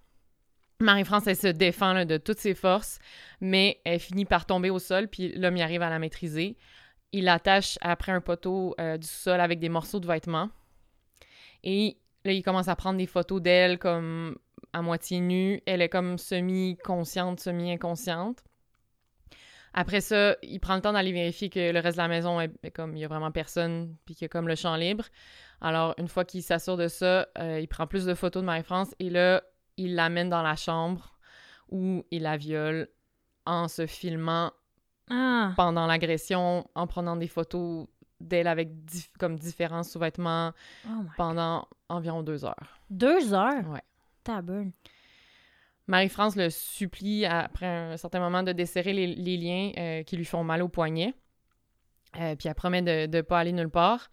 Marie-France, 0.79 1.27
elle 1.27 1.35
se 1.35 1.49
défend 1.49 1.93
là, 1.93 2.05
de 2.05 2.19
toutes 2.19 2.39
ses 2.39 2.55
forces, 2.55 3.01
mais 3.41 3.81
elle 3.85 3.99
finit 3.99 4.27
par 4.27 4.47
tomber 4.47 4.71
au 4.71 4.79
sol, 4.79 5.09
puis 5.09 5.33
l'homme 5.33 5.57
y 5.57 5.63
arrive 5.63 5.83
à 5.83 5.91
la 5.91 5.99
maîtriser. 5.99 6.57
Il 7.11 7.25
l'attache 7.25 7.79
après 7.81 8.13
un 8.13 8.21
poteau 8.21 8.77
euh, 8.79 8.97
du 8.97 9.09
sol 9.09 9.41
avec 9.41 9.59
des 9.59 9.69
morceaux 9.69 9.99
de 9.99 10.07
vêtements. 10.07 10.51
Et 11.65 11.97
là, 12.25 12.31
il 12.31 12.45
commence 12.45 12.69
à 12.69 12.77
prendre 12.77 12.99
des 12.99 13.07
photos 13.07 13.43
d'elle 13.43 13.81
comme 13.81 14.39
à 14.73 14.83
moitié 14.83 15.21
nue. 15.21 15.61
Elle 15.67 15.83
est 15.83 15.89
comme 15.89 16.19
semi-consciente, 16.19 17.41
semi-inconsciente. 17.41 18.43
Après 19.73 20.01
ça, 20.01 20.37
il 20.43 20.59
prend 20.59 20.75
le 20.75 20.81
temps 20.81 20.93
d'aller 20.93 21.13
vérifier 21.13 21.49
que 21.49 21.71
le 21.73 21.79
reste 21.79 21.97
de 21.97 22.03
la 22.03 22.09
maison 22.09 22.41
est, 22.41 22.71
comme 22.73 22.97
il 22.97 23.01
y 23.01 23.05
a 23.05 23.09
vraiment 23.09 23.31
personne, 23.31 23.95
puis 24.05 24.15
qu'il 24.17 24.25
y 24.25 24.27
a 24.27 24.29
comme 24.29 24.49
le 24.49 24.57
champ 24.57 24.75
libre. 24.75 25.05
Alors, 25.61 25.95
une 25.99 26.09
fois 26.09 26.25
qu'il 26.25 26.43
s'assure 26.43 26.77
de 26.77 26.89
ça, 26.89 27.29
euh, 27.39 27.61
il 27.61 27.69
prend 27.69 27.87
plus 27.87 28.05
de 28.05 28.15
photos 28.15 28.43
de 28.43 28.47
Marie-France 28.47 28.95
et 28.99 29.11
là, 29.11 29.43
il 29.77 29.95
l'amène 29.95 30.29
dans 30.29 30.43
la 30.43 30.57
chambre 30.57 31.17
où 31.71 32.03
il 32.11 32.23
la 32.23 32.37
viole 32.37 32.89
en 33.47 33.69
se 33.69 33.87
filmant 33.87 34.51
Ah! 35.09 35.53
pendant 35.57 35.87
l'agression, 35.87 36.69
en 36.75 36.87
prenant 36.89 37.15
des 37.15 37.29
photos 37.29 37.87
d'elle 38.19 38.49
avec 38.49 38.71
dif- 38.85 39.11
comme 39.21 39.39
différents 39.39 39.85
sous-vêtements 39.85 40.53
Oh 40.87 41.05
pendant 41.17 41.69
environ 41.89 42.23
deux 42.25 42.45
heures. 42.45 42.81
Deux 42.91 43.33
heures? 43.33 43.69
Ouais. 43.69 43.83
Taburn. 44.25 44.73
Marie-France 45.87 46.37
le 46.37 46.51
supplie 46.51 47.25
après 47.27 47.67
un 47.67 47.97
certain 47.97 48.21
moment 48.21 48.43
de 48.43 48.53
desserrer 48.53 48.93
les, 48.93 49.07
les 49.09 49.37
liens 49.37 49.73
euh, 49.77 50.03
qui 50.05 50.17
lui 50.17 50.25
font 50.25 50.45
mal 50.45 50.63
au 50.63 50.69
poignet. 50.69 51.15
Euh, 52.21 52.37
puis 52.37 52.49
elle 52.49 52.55
promet 52.55 52.83
de 52.83 53.07
ne 53.07 53.23
pas 53.23 53.41
aller 53.41 53.53
nulle 53.53 53.71
part. 53.71 54.11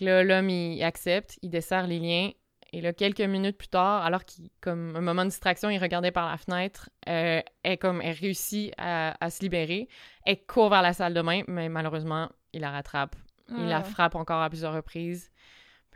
Là, 0.00 0.22
l'homme, 0.24 0.48
il 0.48 0.82
accepte, 0.82 1.38
il 1.42 1.50
desserre 1.50 1.86
les 1.86 1.98
liens. 1.98 2.30
Et 2.72 2.80
là, 2.80 2.92
quelques 2.92 3.20
minutes 3.20 3.58
plus 3.58 3.68
tard, 3.68 4.04
alors 4.04 4.24
qu'il, 4.24 4.48
comme 4.60 4.94
un 4.94 5.00
moment 5.00 5.24
de 5.24 5.30
distraction, 5.30 5.68
il 5.70 5.78
regardait 5.78 6.12
par 6.12 6.30
la 6.30 6.36
fenêtre, 6.36 6.88
euh, 7.08 7.42
elle, 7.62 7.78
comme, 7.78 8.00
elle 8.00 8.16
réussit 8.16 8.72
à, 8.78 9.16
à 9.24 9.28
se 9.30 9.40
libérer. 9.42 9.88
Elle 10.24 10.44
court 10.46 10.70
vers 10.70 10.80
la 10.82 10.92
salle 10.92 11.12
de 11.12 11.20
bain, 11.20 11.42
mais 11.48 11.68
malheureusement, 11.68 12.30
il 12.52 12.60
la 12.60 12.70
rattrape. 12.70 13.16
Il 13.58 13.66
la 13.66 13.78
Ah. 13.78 13.82
frappe 13.82 14.14
encore 14.14 14.40
à 14.40 14.48
plusieurs 14.48 14.72
reprises. 14.72 15.30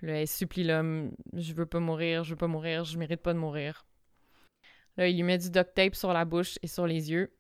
Là, 0.05 0.21
elle 0.21 0.29
supplie 0.29 0.65
l'homme 0.65 1.13
Je 1.33 1.55
veux 1.55 1.65
pas 1.65 1.81
mourir, 1.81 2.25
je 2.25 2.31
veux 2.31 2.37
pas 2.37 2.47
mourir, 2.47 2.85
je 2.85 2.99
mérite 2.99 3.23
pas 3.23 3.33
de 3.33 3.39
mourir. 3.39 3.87
Là, 4.99 5.09
il 5.09 5.17
lui 5.17 5.23
met 5.23 5.39
du 5.39 5.51
duct 5.51 5.75
tape 5.75 5.95
sur 5.95 6.13
la 6.13 6.27
bouche 6.27 6.59
et 6.63 6.67
sur 6.67 6.87
les 6.87 7.11
yeux. 7.11 7.33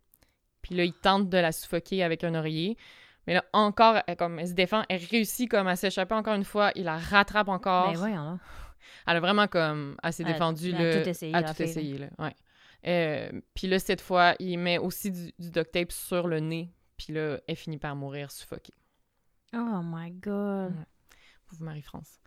Puis 0.62 0.74
là, 0.74 0.84
il 0.84 0.94
tente 0.94 1.28
de 1.28 1.36
la 1.36 1.52
suffoquer 1.52 2.02
avec 2.02 2.24
un 2.24 2.34
oreiller. 2.34 2.78
Mais 3.26 3.34
là, 3.34 3.44
encore, 3.52 3.98
elle, 4.06 4.16
comme, 4.16 4.38
elle 4.38 4.48
se 4.48 4.54
défend. 4.54 4.82
Elle 4.88 5.02
réussit 5.04 5.50
comme 5.50 5.66
à 5.66 5.76
s'échapper 5.76 6.14
encore 6.14 6.34
une 6.34 6.44
fois. 6.44 6.72
Il 6.74 6.84
la 6.84 6.96
rattrape 6.96 7.48
encore. 7.48 7.92
Ben 7.92 7.98
voyons 7.98 8.24
là. 8.24 8.38
Elle 9.06 9.16
a 9.16 9.20
vraiment 9.20 9.46
comme 9.46 9.96
assez 10.02 10.22
Elle 10.22 10.32
défendu 10.32 10.70
elle 10.70 10.86
a 10.86 11.02
tout 11.02 11.08
essayé, 11.08 11.34
a 11.34 11.42
tout 11.42 11.54
là. 11.58 11.64
essayé, 11.66 11.98
là. 11.98 12.08
Ouais. 12.18 12.34
Euh, 12.86 13.40
puis 13.52 13.66
là, 13.66 13.78
cette 13.78 14.00
fois, 14.00 14.34
il 14.38 14.56
met 14.56 14.78
aussi 14.78 15.10
du, 15.10 15.32
du 15.38 15.50
duct 15.50 15.70
tape 15.70 15.92
sur 15.92 16.26
le 16.28 16.40
nez. 16.40 16.72
Puis 16.96 17.12
là, 17.12 17.38
elle 17.46 17.56
finit 17.56 17.78
par 17.78 17.94
mourir 17.94 18.30
suffoquée. 18.30 18.74
Oh 19.54 19.80
my 19.82 20.12
god. 20.12 20.72
Ouais. 20.72 20.84
Pauvre 21.46 21.62
Marie-France. 21.62 22.20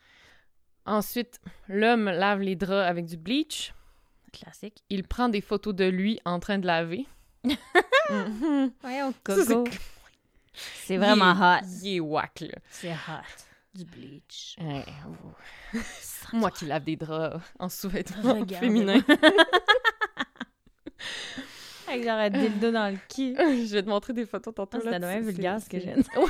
Ensuite, 0.88 1.39
l'homme 1.67 2.06
lave 2.06 2.41
les 2.41 2.56
draps 2.56 2.89
avec 2.89 3.06
du 3.06 3.17
bleach. 3.17 3.74
Classique. 4.34 4.84
Il 4.89 5.03
prend 5.03 5.29
des 5.29 5.41
photos 5.41 5.75
de 5.75 5.86
lui 5.86 6.20
en 6.25 6.39
train 6.39 6.58
de 6.58 6.65
laver. 6.67 7.06
Mhm. 7.44 8.72
Voyons, 8.82 9.13
Coco. 9.24 9.63
C'est 10.53 10.98
vraiment 10.98 11.34
il 11.34 11.38
est- 11.38 11.44
hot. 11.44 11.79
Il 11.84 11.96
est 11.96 12.00
whack, 12.00 12.39
là. 12.41 12.56
C'est 12.70 12.91
hot. 12.91 12.96
Du 13.75 13.86
bleach. 13.86 14.56
Ouais. 14.60 14.84
Moi 16.34 16.50
qui 16.51 16.65
lave 16.65 16.84
des 16.84 16.96
draps 16.96 17.44
en 17.60 17.70
sous-vêtements 17.70 18.46
féminins. 18.60 19.03
Avec 21.89 22.03
genre 22.03 22.17
un 22.17 22.29
dildo 22.29 22.72
dans 22.72 22.89
le 22.91 22.98
cul. 23.13 23.34
je 23.38 23.74
vais 23.74 23.84
te 23.84 23.88
montrer 23.89 24.12
des 24.13 24.25
photos 24.25 24.53
tantôt. 24.53 24.77
Ah, 24.86 25.00
c'est- 25.00 25.20
vulgaire, 25.22 25.62
ce 25.62 25.70
que 25.70 25.79
c'est- 25.79 25.86
j'ai 25.96 26.01
dit. 26.01 26.10
Ouais, 26.17 26.25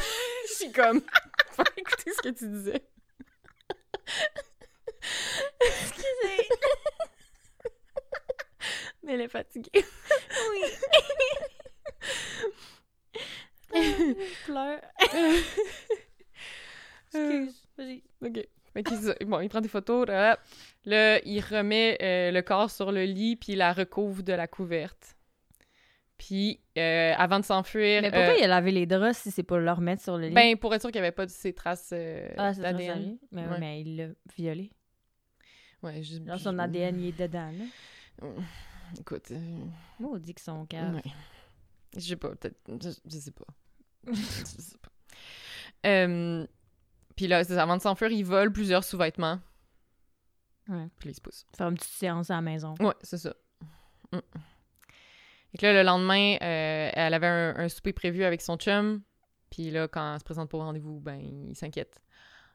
je 0.49 0.53
suis 0.53 0.71
comme... 0.71 1.01
Faut 1.51 1.63
écouter 1.77 2.11
ce 2.15 2.21
que 2.21 2.29
tu 2.29 2.47
disais. 2.47 2.83
Excusez. 5.59 6.49
Mais 9.03 9.13
elle 9.13 9.21
est 9.21 9.27
fatiguée. 9.27 9.85
Oui. 10.51 10.61
Je 13.73 14.45
pleure. 14.45 14.81
Excuse. 17.13 17.67
Vas-y. 17.77 18.03
OK. 18.25 18.47
Bon, 19.25 19.39
il 19.39 19.49
prend 19.49 19.61
des 19.61 19.69
photos. 19.69 20.07
Là, 20.07 20.39
là 20.85 21.19
il 21.25 21.41
remet 21.41 21.97
euh, 22.01 22.31
le 22.31 22.41
corps 22.41 22.69
sur 22.69 22.91
le 22.91 23.03
lit, 23.05 23.35
puis 23.35 23.53
il 23.53 23.59
la 23.59 23.73
recouvre 23.73 24.23
de 24.23 24.33
la 24.33 24.47
couverte. 24.47 25.16
Puis, 26.17 26.59
euh, 26.77 27.13
avant 27.17 27.39
de 27.39 27.45
s'enfuir... 27.45 28.01
Mais 28.01 28.09
pourquoi 28.09 28.33
euh, 28.33 28.37
il 28.39 28.43
a 28.43 28.47
lavé 28.47 28.71
les 28.71 28.85
draps 28.87 29.17
si 29.17 29.29
c'est 29.31 29.43
pour 29.43 29.57
le 29.57 29.71
remettre 29.71 30.01
sur 30.01 30.17
le 30.17 30.29
lit? 30.29 30.33
Ben, 30.33 30.57
pour 30.57 30.73
être 30.73 30.81
sûr 30.81 30.91
qu'il 30.91 30.99
n'y 31.01 31.05
avait 31.07 31.15
pas 31.15 31.25
de 31.27 31.31
ces 31.31 31.53
traces 31.53 31.91
euh, 31.93 32.27
ah, 32.37 32.53
d'ADN. 32.53 33.17
Mais, 33.31 33.45
Ouais. 33.47 33.59
mais 33.59 33.81
il 33.81 33.97
l'a 33.97 34.07
violé. 34.35 34.71
Ouais, 35.83 36.01
je... 36.01 36.23
Genre, 36.25 36.39
son 36.39 36.57
ADN, 36.57 36.99
il 36.99 37.07
est 37.09 37.19
dedans, 37.27 37.51
là. 37.51 38.27
Écoute... 38.99 39.29
euh, 39.31 39.59
Moi, 39.99 40.11
on 40.13 40.17
dit 40.17 40.33
que 40.33 40.41
son 40.41 40.65
cœur. 40.65 40.91
ouais. 40.95 41.03
Je 41.95 41.99
sais 42.01 42.15
pas, 42.15 42.29
peut-être... 42.35 42.57
Je, 42.81 42.89
je 43.05 43.17
sais 43.17 43.31
pas. 43.31 43.45
je 44.11 44.13
sais 44.15 44.77
pas. 44.79 44.89
Euh, 45.87 46.47
puis 47.15 47.27
là, 47.27 47.43
avant 47.61 47.77
de 47.77 47.81
s'enfuir, 47.81 48.09
il 48.09 48.23
vole 48.23 48.51
plusieurs 48.51 48.83
sous-vêtements. 48.83 49.39
Ouais. 50.67 50.87
Puis 50.99 51.09
il 51.11 51.13
se 51.15 51.21
pousse. 51.21 51.45
Faire 51.55 51.67
une 51.69 51.75
petite 51.75 51.93
séance 51.93 52.31
à 52.31 52.35
la 52.35 52.41
maison. 52.41 52.73
Ouais, 52.79 52.93
c'est 53.01 53.17
ça. 53.17 53.35
Mm. 54.11 54.17
Et 55.53 55.57
que 55.57 55.65
là, 55.65 55.73
le 55.73 55.83
lendemain, 55.83 56.35
euh, 56.41 56.89
elle 56.93 57.13
avait 57.13 57.27
un, 57.27 57.55
un 57.57 57.69
souper 57.69 57.93
prévu 57.93 58.23
avec 58.23 58.41
son 58.41 58.57
chum. 58.57 59.01
Puis 59.49 59.71
là, 59.71 59.87
quand 59.87 60.13
elle 60.13 60.19
se 60.19 60.25
présente 60.25 60.49
pour 60.49 60.61
rendez-vous, 60.61 60.99
ben, 60.99 61.19
il 61.19 61.55
s'inquiète. 61.55 62.01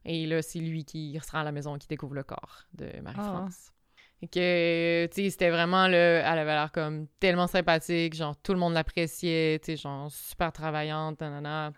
Et 0.05 0.27
là, 0.27 0.43
c'est 0.43 0.59
lui 0.59 0.85
qui 0.85 1.19
se 1.23 1.31
rend 1.31 1.41
à 1.41 1.45
la 1.45 1.53
maison 1.53 1.77
et 1.77 1.79
qui 1.79 1.89
découvre 1.89 2.15
le 2.15 2.25
corps 2.25 2.65
de 2.75 3.01
Marie-France. 3.01 3.73
Et 4.21 4.29
que, 4.29 5.07
tu 5.07 5.23
sais, 5.23 5.31
c'était 5.31 5.51
vraiment, 5.51 5.89
le, 5.89 5.95
elle 5.95 6.39
avait 6.39 6.55
l'air 6.55 6.71
comme 6.71 7.09
tellement 7.19 7.47
sympathique, 7.47 8.15
genre, 8.15 8.37
tout 8.37 8.53
le 8.53 8.59
monde 8.59 8.75
l'appréciait, 8.75 9.59
tu 9.59 9.73
sais, 9.73 9.77
genre, 9.77 10.11
super 10.11 10.53
travaillante, 10.53 11.21
nanana. 11.21 11.73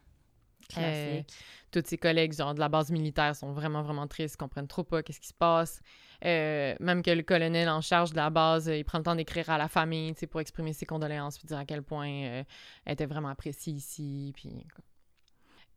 Classique. 0.69 1.33
Tous 1.75 1.83
ses 1.85 1.99
collègues, 1.99 2.33
genre, 2.33 2.55
de 2.55 2.61
la 2.61 2.69
base 2.69 2.93
militaire 2.93 3.35
sont 3.35 3.51
vraiment, 3.51 3.83
vraiment 3.83 4.07
tristes, 4.07 4.37
comprennent 4.37 4.69
trop 4.69 4.85
pas 4.85 5.03
qu'est-ce 5.03 5.19
qui 5.19 5.27
se 5.27 5.35
passe. 5.35 5.81
Euh, 6.25 6.77
même 6.79 7.03
que 7.03 7.11
le 7.11 7.25
colonel 7.25 7.69
en 7.69 7.81
charge 7.81 8.13
de 8.13 8.17
la 8.17 8.31
base, 8.31 8.69
euh, 8.69 8.77
il 8.77 8.85
prend 8.85 8.99
le 8.99 9.05
temps 9.05 9.17
d'écrire 9.17 9.51
à 9.51 9.59
la 9.59 9.67
famille, 9.67 10.15
pour 10.31 10.41
exprimer 10.41 10.73
ses 10.73 10.87
condoléances, 10.87 11.37
puis 11.37 11.49
dire 11.49 11.59
à 11.59 11.65
quel 11.65 11.83
point 11.83 12.09
euh, 12.09 12.45
elle 12.85 12.93
était 12.93 13.07
vraiment 13.07 13.29
appréciée 13.29 13.73
ici, 13.73 14.33
puis... 14.37 14.65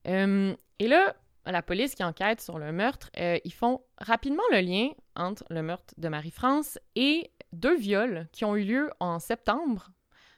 Et 0.05 0.87
là, 0.87 1.15
la 1.47 1.63
police 1.63 1.95
qui 1.95 2.03
enquête 2.03 2.41
sur 2.41 2.59
le 2.59 2.71
meurtre, 2.71 3.09
ils 3.17 3.53
font 3.53 3.81
rapidement 3.97 4.43
le 4.51 4.59
lien 4.59 4.89
entre 5.15 5.43
le 5.49 5.63
meurtre 5.63 5.95
de 5.97 6.07
Marie-France 6.09 6.77
et 6.95 7.31
deux 7.53 7.75
viols 7.75 8.27
qui 8.31 8.45
ont 8.45 8.55
eu 8.55 8.63
lieu 8.63 8.91
en 8.99 9.17
septembre 9.17 9.89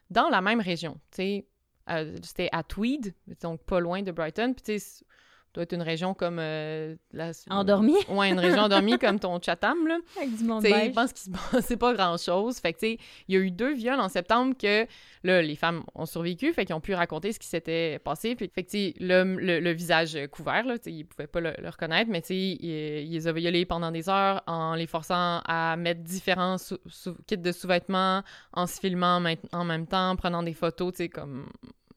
dans 0.10 0.30
la 0.30 0.40
même 0.40 0.62
région. 0.62 1.00
C'était 1.12 2.50
à 2.52 2.64
Tweed, 2.64 3.14
donc 3.42 3.62
pas 3.64 3.80
loin 3.82 4.02
de 4.02 4.12
Brighton, 4.12 4.54
puis 4.54 4.64
tu 4.64 4.80
sais, 4.80 5.06
doit 5.54 5.64
être 5.64 5.74
une 5.74 5.82
région 5.82 6.14
comme... 6.14 6.38
euh, 6.40 6.96
la... 7.12 7.32
Endormi 7.50 7.96
Ouais, 8.10 8.30
une 8.30 8.40
région 8.40 8.62
endormie 8.64 9.00
comme 9.00 9.20
ton 9.20 9.40
Chatham, 9.42 9.88
là. 9.88 9.98
avec 10.18 10.36
du 10.36 10.44
monde 10.44 10.62
je 10.90 10.92
pense 10.92 11.14
qu'il 11.14 11.34
se 11.34 11.38
passe 11.52 11.76
pas 11.78 11.94
grand-chose. 11.94 12.60
Fait 12.60 12.74
que, 12.74 12.80
tu 12.80 12.86
sais, 12.94 12.98
il 13.28 13.36
y 13.36 13.38
a 13.38 13.42
eu 13.42 13.50
deux 13.52 13.74
viols 13.74 14.00
en 14.00 14.10
septembre 14.10 14.56
que, 14.58 14.86
là, 15.24 15.42
les 15.42 15.56
femmes 15.56 15.84
ont 15.96 16.06
survécu, 16.06 16.54
fait 16.54 16.66
qu'ils 16.66 16.76
ont 16.76 16.82
pu 16.82 16.94
raconter 16.94 17.32
ce 17.32 17.40
qui 17.40 17.48
s'était 17.48 18.00
passé. 18.00 18.36
Puis, 18.36 18.50
fait 18.54 18.64
que, 18.64 18.70
tu 18.70 18.78
sais, 18.78 18.94
l'homme, 19.00 19.40
le, 19.40 19.60
le 19.60 19.72
visage 19.72 20.18
couvert, 20.32 20.66
là, 20.66 20.78
tu 20.78 20.92
sais, 20.92 20.96
ils 20.96 21.04
pouvaient 21.06 21.28
pas 21.28 21.40
le, 21.42 21.54
le 21.58 21.70
reconnaître, 21.70 22.10
mais, 22.12 22.22
tu 22.22 22.28
sais, 22.28 22.36
il, 22.38 22.64
il 22.64 23.12
les 23.12 23.28
a 23.28 23.32
violés 23.32 23.66
pendant 23.66 23.92
des 23.92 24.08
heures 24.10 24.44
en 24.48 24.76
les 24.76 24.88
forçant 24.88 25.42
à 25.46 25.76
mettre 25.78 26.02
différents 26.02 26.58
sous- 26.58 26.78
sous- 26.88 27.16
kits 27.28 27.38
de 27.38 27.52
sous-vêtements, 27.52 28.24
en 28.54 28.68
se 28.68 28.80
filmant 28.80 29.22
en 29.52 29.64
même 29.66 29.88
temps, 29.88 30.16
prenant 30.16 30.44
des 30.44 30.54
photos, 30.54 30.94
tu 30.94 30.98
sais, 30.98 31.10
comme 31.10 31.48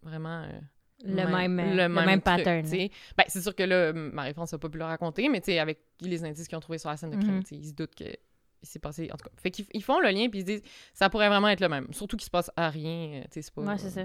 vraiment... 0.02 0.42
euh, 0.42 0.48
le 1.04 1.26
même, 1.26 1.56
le 1.76 1.88
même, 1.88 2.20
pattern. 2.20 2.66
Ben, 2.66 3.24
c'est 3.28 3.40
sûr 3.40 3.54
que 3.54 3.62
là, 3.62 3.92
Marie-France 3.92 4.52
n'a 4.52 4.58
pas 4.58 4.68
pu 4.68 4.78
le 4.78 4.84
raconter, 4.84 5.28
mais 5.28 5.42
avec 5.58 5.80
les 6.00 6.24
indices 6.24 6.48
qu'ils 6.48 6.56
ont 6.56 6.60
trouvés 6.60 6.78
sur 6.78 6.90
la 6.90 6.96
scène 6.96 7.10
de 7.10 7.16
crime, 7.16 7.36
Mhm. 7.38 7.42
ils 7.52 7.68
se 7.68 7.72
doutent 7.72 7.94
que 7.94 8.04
s'est 8.62 8.78
passé. 8.78 9.08
En 9.12 9.16
tout 9.16 9.24
cas, 9.24 9.34
fait 9.36 9.50
qu'ils 9.50 9.66
ils 9.74 9.82
font 9.82 9.98
le 9.98 10.08
lien 10.10 10.28
puis 10.28 10.38
ils 10.38 10.42
se 10.42 10.46
disent 10.46 10.62
ça 10.94 11.10
pourrait 11.10 11.28
vraiment 11.28 11.48
être 11.48 11.60
le 11.60 11.68
même. 11.68 11.92
Surtout 11.92 12.16
qu'il 12.16 12.24
se 12.26 12.30
passe 12.30 12.50
à 12.56 12.70
rien, 12.70 13.22
euh, 13.22 13.24
c'est 13.30 13.50
pas. 13.52 13.62
Ouais, 13.62 13.78
c'est 13.78 13.90
ça. 13.90 14.02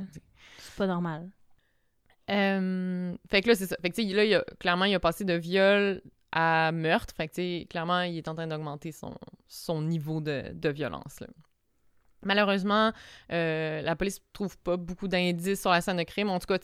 C'est 0.58 0.74
pas 0.76 0.88
normal. 0.88 1.30
Euh, 2.30 3.16
fait 3.30 3.42
que 3.42 3.50
là, 3.50 3.56
c'est 3.56 3.68
ça. 3.68 3.78
Fait 3.82 3.90
que 3.90 4.02
là, 4.16 4.24
il 4.26 4.34
a, 4.36 4.44
clairement, 4.60 4.86
il 4.86 4.96
a 4.96 5.00
passé 5.00 5.24
de 5.24 5.34
viol 5.34 6.02
à 6.32 6.72
meurtre. 6.74 7.14
Fait 7.16 7.28
que 7.28 7.64
clairement, 7.66 8.02
il 8.02 8.18
est 8.18 8.28
en 8.28 8.36
train 8.36 8.48
d'augmenter 8.48 8.92
son, 8.92 9.16
son 9.48 9.82
niveau 9.82 10.20
de, 10.22 10.52
de 10.54 10.70
violence. 10.70 11.20
là. 11.22 11.28
Malheureusement, 12.24 12.92
euh, 13.32 13.82
la 13.82 13.96
police 13.96 14.22
trouve 14.34 14.58
pas 14.60 14.78
beaucoup 14.78 15.08
d'indices 15.08 15.62
sur 15.62 15.70
la 15.70 15.82
scène 15.82 15.98
de 15.98 16.04
crime. 16.04 16.30
En 16.30 16.40
tout 16.40 16.48
cas, 16.48 16.58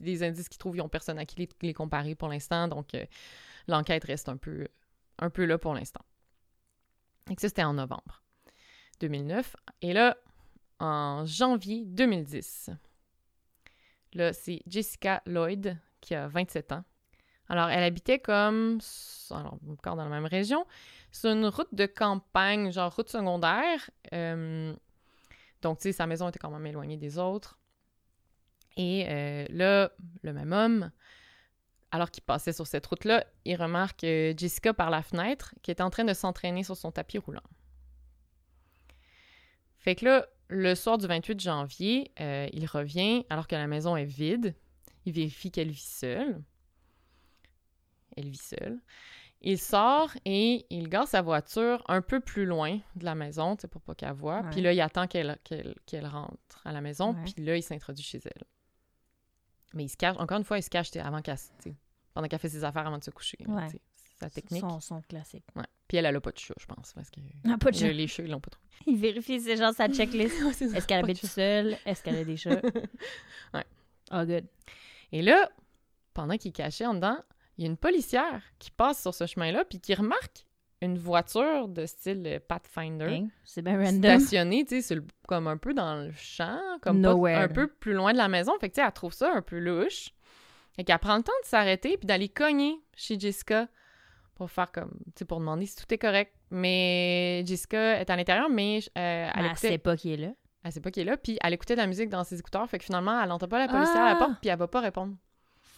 les 0.00 0.22
indices 0.22 0.48
qu'ils 0.48 0.58
trouvent, 0.58 0.76
ils 0.76 0.80
ont 0.80 0.88
personne 0.88 1.18
à 1.18 1.26
qui 1.26 1.48
les, 1.62 1.74
comparer 1.74 2.14
pour 2.14 2.28
l'instant. 2.28 2.68
Donc, 2.68 2.94
euh, 2.94 3.04
l'enquête 3.66 4.04
reste 4.04 4.28
un 4.28 4.36
peu, 4.36 4.68
un 5.18 5.30
peu 5.30 5.44
là 5.44 5.58
pour 5.58 5.74
l'instant. 5.74 6.02
Et 7.30 7.34
ça, 7.34 7.48
c'était 7.48 7.64
en 7.64 7.74
novembre 7.74 8.22
2009. 9.00 9.56
Et 9.82 9.92
là, 9.92 10.16
en 10.78 11.24
janvier 11.24 11.84
2010, 11.86 12.70
là, 14.12 14.32
c'est 14.32 14.62
Jessica 14.66 15.22
Lloyd 15.26 15.78
qui 16.00 16.14
a 16.14 16.28
27 16.28 16.72
ans. 16.72 16.84
Alors, 17.48 17.68
elle 17.68 17.82
habitait 17.82 18.18
comme, 18.18 18.78
alors, 19.30 19.58
encore 19.68 19.96
dans 19.96 20.04
la 20.04 20.10
même 20.10 20.26
région, 20.26 20.66
sur 21.14 21.30
une 21.30 21.46
route 21.46 21.72
de 21.72 21.86
campagne, 21.86 22.72
genre 22.72 22.94
route 22.94 23.08
secondaire. 23.08 23.88
Euh, 24.12 24.74
donc, 25.62 25.78
tu 25.78 25.84
sais, 25.84 25.92
sa 25.92 26.06
maison 26.06 26.28
était 26.28 26.40
quand 26.40 26.50
même 26.50 26.66
éloignée 26.66 26.96
des 26.96 27.18
autres. 27.18 27.58
Et 28.76 29.06
euh, 29.08 29.46
là, 29.50 29.92
le 30.22 30.32
même 30.32 30.52
homme, 30.52 30.90
alors 31.92 32.10
qu'il 32.10 32.24
passait 32.24 32.52
sur 32.52 32.66
cette 32.66 32.84
route-là, 32.86 33.24
il 33.44 33.54
remarque 33.54 34.00
Jessica 34.00 34.74
par 34.74 34.90
la 34.90 35.02
fenêtre 35.02 35.54
qui 35.62 35.70
est 35.70 35.80
en 35.80 35.88
train 35.88 36.04
de 36.04 36.12
s'entraîner 36.12 36.64
sur 36.64 36.76
son 36.76 36.90
tapis 36.90 37.18
roulant. 37.18 37.40
Fait 39.78 39.94
que 39.94 40.06
là, 40.06 40.26
le 40.48 40.74
soir 40.74 40.98
du 40.98 41.06
28 41.06 41.38
janvier, 41.38 42.10
euh, 42.20 42.48
il 42.52 42.66
revient 42.66 43.24
alors 43.30 43.46
que 43.46 43.54
la 43.54 43.68
maison 43.68 43.96
est 43.96 44.04
vide. 44.04 44.56
Il 45.04 45.12
vérifie 45.12 45.52
qu'elle 45.52 45.70
vit 45.70 45.78
seule. 45.78 46.42
Elle 48.16 48.28
vit 48.28 48.36
seule. 48.36 48.80
Il 49.46 49.58
sort 49.58 50.10
et 50.24 50.64
il 50.70 50.88
gare 50.88 51.06
sa 51.06 51.20
voiture 51.20 51.84
un 51.88 52.00
peu 52.00 52.18
plus 52.20 52.46
loin 52.46 52.78
de 52.96 53.04
la 53.04 53.14
maison, 53.14 53.56
pour 53.56 53.82
pas 53.82 53.94
qu'elle. 53.94 54.12
Ouais. 54.14 54.40
Puis 54.50 54.62
là, 54.62 54.72
il 54.72 54.80
attend 54.80 55.06
qu'elle 55.06 55.38
qu'elle- 55.44 55.74
qu'elle 55.86 56.06
rentre 56.06 56.62
à 56.64 56.72
la 56.72 56.80
maison. 56.80 57.14
Puis 57.24 57.44
là, 57.44 57.54
il 57.56 57.62
s'introduit 57.62 58.02
chez 58.04 58.20
elle. 58.24 58.44
Mais 59.74 59.84
il 59.84 59.88
se 59.88 59.96
cache, 59.96 60.16
encore 60.18 60.38
une 60.38 60.44
fois, 60.44 60.58
il 60.58 60.62
se 60.62 60.70
cache 60.70 60.94
avant 60.96 61.20
qu'elle, 61.20 61.36
pendant 62.14 62.26
qu'elle 62.28 62.38
fait 62.38 62.48
ses 62.48 62.64
affaires 62.64 62.86
avant 62.86 62.98
de 62.98 63.04
se 63.04 63.10
coucher. 63.10 63.36
là, 63.46 63.68
sa 64.20 64.30
technique. 64.30 64.60
Son, 64.60 64.80
son 64.80 65.02
classique. 65.02 65.44
Ouais. 65.56 65.64
Puis 65.88 65.96
elle, 65.98 66.06
elle 66.06 66.16
a 66.16 66.20
pas 66.20 66.30
de 66.30 66.38
chat, 66.38 66.54
je 66.58 66.66
pense, 66.66 66.92
parce 66.94 67.10
que 67.10 67.20
Ah, 67.48 67.58
pas 67.58 67.70
de 67.72 67.76
chat. 67.76 67.88
le- 67.88 67.92
les 67.92 68.06
chats, 68.06 68.22
ils 68.22 68.30
l'ont 68.30 68.40
pas 68.40 68.50
trop. 68.50 68.62
Il 68.86 68.96
vérifie, 68.96 69.40
c'est 69.40 69.56
genre 69.56 69.74
sa 69.74 69.88
checklist. 69.88 70.34
Est-ce 70.62 70.86
qu'elle 70.86 71.00
Pas 71.02 71.06
de 71.08 71.10
habite 71.10 71.26
seule? 71.26 71.76
Est-ce 71.84 72.02
qu'elle 72.02 72.16
a 72.16 72.24
des 72.24 72.36
chats? 72.36 72.60
Ouais. 73.52 73.64
Oh, 74.12 74.24
good. 74.24 74.46
Et 75.12 75.20
là, 75.22 75.50
pendant 76.14 76.36
qu'il 76.38 76.50
est 76.50 76.52
caché 76.52 76.86
en 76.86 76.94
dedans, 76.94 77.18
il 77.58 77.64
y 77.64 77.66
a 77.66 77.70
une 77.70 77.76
policière 77.76 78.42
qui 78.58 78.70
passe 78.70 79.00
sur 79.02 79.14
ce 79.14 79.26
chemin-là 79.26 79.64
puis 79.64 79.80
qui 79.80 79.94
remarque 79.94 80.46
une 80.80 80.98
voiture 80.98 81.68
de 81.68 81.86
style 81.86 82.22
euh, 82.26 82.38
Pathfinder 82.46 83.06
Hein? 83.06 83.28
C'est 83.44 83.62
bien 83.62 83.78
random. 83.78 84.18
stationnée, 84.18 84.64
tu 84.66 84.82
sais, 84.82 84.98
comme 85.26 85.46
un 85.46 85.56
peu 85.56 85.72
dans 85.72 85.96
le 86.04 86.12
champ, 86.12 86.60
comme 86.82 87.00
pas- 87.00 87.42
un 87.44 87.48
peu 87.48 87.68
plus 87.68 87.94
loin 87.94 88.12
de 88.12 88.18
la 88.18 88.28
maison. 88.28 88.52
Fait 88.60 88.68
que, 88.68 88.74
tu 88.74 88.80
sais, 88.80 88.86
elle 88.86 88.92
trouve 88.92 89.12
ça 89.14 89.32
un 89.32 89.40
peu 89.42 89.58
louche. 89.58 90.10
Et 90.76 90.84
qu'elle 90.84 90.98
prend 90.98 91.16
le 91.16 91.22
temps 91.22 91.32
de 91.42 91.48
s'arrêter 91.48 91.96
puis 91.96 92.06
d'aller 92.06 92.28
cogner 92.28 92.76
chez 92.96 93.18
Jessica 93.18 93.68
pour 94.34 94.50
faire 94.50 94.72
comme, 94.72 94.90
tu 95.06 95.20
sais, 95.20 95.24
pour 95.24 95.38
demander 95.38 95.64
si 95.66 95.76
tout 95.76 95.94
est 95.94 95.98
correct. 95.98 96.34
Mais 96.50 97.44
Jessica 97.46 98.00
est 98.00 98.10
à 98.10 98.16
l'intérieur, 98.16 98.50
mais 98.50 98.80
euh, 98.98 99.30
elle, 99.32 99.32
elle 99.36 99.46
écoutait- 99.46 99.68
sait 99.68 99.78
pas 99.78 99.96
qui 99.96 100.12
est 100.12 100.16
là. 100.16 100.32
elle 100.64 100.72
sait 100.72 100.80
pas 100.80 100.90
qui 100.90 101.00
est 101.00 101.04
là, 101.04 101.16
puis 101.16 101.38
elle 101.42 101.52
écoutait 101.54 101.76
de 101.76 101.80
la 101.80 101.86
musique 101.86 102.08
dans 102.10 102.24
ses 102.24 102.38
écouteurs, 102.40 102.68
fait 102.68 102.78
que 102.78 102.84
finalement, 102.84 103.22
elle 103.22 103.30
entend 103.30 103.46
pas 103.48 103.58
la 103.58 103.68
policière 103.68 104.02
à 104.02 104.10
la 104.10 104.16
Ah! 104.16 104.18
porte, 104.18 104.32
puis 104.40 104.50
elle 104.50 104.58
va 104.58 104.66
pas 104.68 104.80
répondre. 104.80 105.14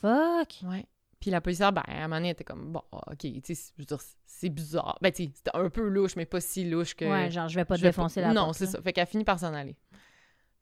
Fuck! 0.00 0.60
Ouais. 0.64 0.86
Puis 1.20 1.30
la 1.30 1.40
policière, 1.40 1.72
ben, 1.72 1.82
à 1.88 1.92
un 1.92 2.02
moment 2.02 2.16
donné, 2.16 2.28
elle 2.28 2.32
était 2.32 2.44
comme, 2.44 2.72
bon, 2.72 2.82
ok, 2.92 3.16
tu 3.18 3.40
sais, 3.42 3.72
je 3.76 3.82
veux 3.82 3.86
dire, 3.86 3.98
c'est 4.26 4.48
bizarre. 4.50 4.98
Ben, 5.00 5.10
tu 5.10 5.24
sais, 5.24 5.30
c'était 5.34 5.50
un 5.54 5.70
peu 5.70 5.88
louche, 5.88 6.14
mais 6.16 6.26
pas 6.26 6.40
si 6.40 6.68
louche 6.68 6.94
que. 6.94 7.04
Ouais, 7.06 7.30
genre, 7.30 7.48
je 7.48 7.54
vais 7.56 7.64
pas 7.64 7.76
te 7.76 7.82
défoncer 7.82 8.20
la 8.20 8.32
Non, 8.32 8.52
c'est 8.52 8.66
ça. 8.66 8.80
Fait 8.82 8.92
qu'elle 8.92 9.06
finit 9.06 9.24
par 9.24 9.38
s'en 9.38 9.54
aller. 9.54 9.76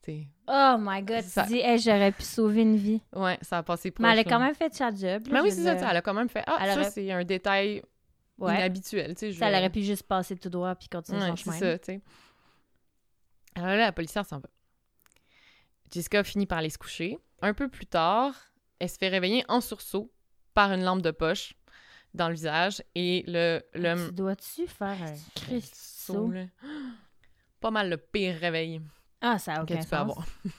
Tu 0.03 0.13
sais, 0.13 0.29
Oh 0.47 0.77
my 0.79 1.03
god, 1.03 1.25
tu 1.25 1.41
dis, 1.49 1.59
hey, 1.61 1.79
j'aurais 1.79 2.13
pu 2.13 2.23
sauver 2.23 2.63
une 2.63 2.77
vie. 2.77 3.01
ouais, 3.17 3.39
ça 3.43 3.59
a 3.59 3.63
passé 3.63 3.91
proche. 3.91 4.05
Mais 4.07 4.13
elle 4.13 4.19
a 4.21 4.25
quand 4.25 4.39
même 4.39 4.55
fait 4.55 4.73
sa 4.75 4.91
job. 4.91 5.27
là, 5.27 5.33
Ben 5.33 5.43
oui, 5.43 5.51
c'est 5.51 5.63
ça, 5.65 5.91
elle 5.91 5.97
a 5.97 6.03
quand 6.03 6.15
même 6.15 6.29
fait, 6.29 6.45
ah, 6.47 6.59
Elle 6.61 6.69
ça, 6.75 6.81
aurait- 6.81 6.91
c'est 6.91 7.11
un 7.11 7.25
détail 7.25 7.83
Ouais. 8.39 8.55
inhabituel, 8.57 9.15
tu 9.15 9.21
sais. 9.21 9.33
je 9.33 9.39
Ça, 9.39 9.49
elle 9.49 9.55
aurait 9.57 9.71
pu 9.71 9.83
juste 9.83 10.03
passer 10.05 10.37
tout 10.37 10.51
droit 10.51 10.75
puis 10.75 10.89
continuer 10.89 11.21
Ouais, 11.21 11.29
son 11.31 11.37
c'est 11.37 11.45
chemin. 11.45 11.59
ça, 11.59 11.79
tu 11.79 11.85
sais. 11.87 12.01
Alors 13.57 13.69
là, 13.69 13.77
la 13.79 13.93
policière 13.93 14.27
s'en 14.27 14.39
va. 14.39 14.49
Jessica 15.93 16.23
finit 16.25 16.47
par 16.47 16.59
aller 16.59 16.71
se 16.71 16.79
coucher. 16.79 17.19
Un 17.43 17.55
peu 17.55 17.69
plus 17.69 17.87
tard, 17.87 18.35
elle 18.79 18.89
se 18.89 18.99
fait 18.99 19.09
réveiller 19.09 19.45
en 19.49 19.61
sursaut 19.61 20.11
par 20.55 20.73
une 20.73 20.85
lampe 20.85 21.03
de 21.03 21.11
poche 21.11 21.55
dans 22.15 22.29
le 22.29 22.35
visage 22.35 22.83
et 22.95 23.25
le 23.27 23.61
l'homme 23.75 24.07
Tu 24.09 24.15
dois-tu 24.15 24.67
faire 24.69 24.97
un 25.03 26.31
là. 26.33 26.45
Pas 27.61 27.71
mal 27.71 27.89
le 27.91 27.97
pire 27.97 28.37
réveil 28.39 28.81
Ah, 29.21 29.39
ça 29.39 29.55
a 29.55 29.65
que 29.65 29.75
tu 29.75 29.81
sens. 29.81 29.87
peux 29.91 29.97
avoir. 29.97 30.25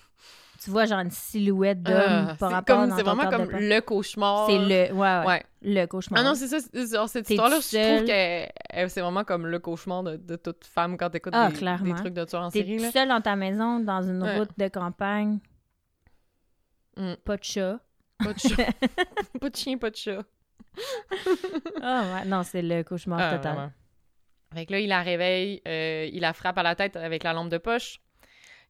Tu 0.64 0.72
vois 0.72 0.86
genre 0.86 1.00
une 1.02 1.12
silhouette 1.12 1.84
d'homme 1.84 1.96
Ah, 2.30 2.36
par 2.40 2.50
c'est 2.50 2.56
rapport 2.56 2.86
c'est 2.96 3.04
vraiment 3.04 3.30
comme 3.30 3.52
le 3.52 3.80
cauchemar. 3.82 4.48
C'est 4.50 4.58
le... 4.58 4.94
Ouais, 4.94 5.20
ouais. 5.20 5.26
Ouais. 5.26 5.44
Le 5.62 5.86
cauchemar. 5.86 6.22
Ah 6.22 6.24
non, 6.24 6.34
c'est 6.34 6.48
ça, 6.48 6.58
genre, 6.92 7.08
cette 7.08 7.28
T'es 7.28 7.36
histoire-là, 7.36 7.60
je 7.60 7.68
trouve 7.96 8.08
que 8.08 8.48
elle- 8.72 8.90
c'est 8.90 9.02
vraiment 9.02 9.24
comme 9.24 9.46
le 9.46 9.60
cauchemar 9.60 10.02
de, 10.02 10.16
de 10.16 10.36
toute 10.38 10.66
femme 10.66 10.98
quand 10.98 11.12
t'écoutes 11.12 11.34
Ah, 11.36 11.50
des, 11.52 11.94
trucs 11.94 12.14
de 12.16 12.24
tueurs 12.26 12.42
en 12.42 12.50
T'es 12.50 12.62
série. 12.64 12.78
tout 12.78 12.84
Là. 12.84 12.92
seul 12.92 13.08
dans 13.10 13.22
ta 13.22 13.36
maison, 13.36 13.80
dans 13.82 14.02
une 14.02 14.24
Ouais. 14.24 14.40
route 14.40 14.50
de 14.58 14.68
campagne. 14.70 15.38
Mm. 16.98 17.14
Pas 17.24 17.38
de 17.38 17.44
chat. 17.44 17.80
Pas 18.20 18.34
de 18.34 18.40
chat. 18.40 18.72
pas 19.40 19.50
de 19.50 19.56
chien, 19.56 19.78
pas 19.78 19.90
de 19.90 19.96
chat. 19.96 20.24
Ah 21.82 22.14
ouais, 22.14 22.26
non, 22.26 22.44
c'est 22.44 22.62
le 22.62 22.84
cauchemar 22.84 23.20
Ah, 23.22 23.36
total. 23.38 23.74
Fait 24.54 24.66
que 24.66 24.72
là, 24.74 24.80
il 24.80 24.88
la 24.90 25.02
réveille, 25.02 25.62
euh, 25.68 26.10
il 26.12 26.22
la 26.22 26.34
frappe 26.34 26.58
à 26.58 26.64
la 26.64 26.76
tête 26.76 26.96
avec 26.96 27.24
la 27.24 27.34
lampe 27.34 27.50
de 27.50 27.58
poche, 27.58 28.00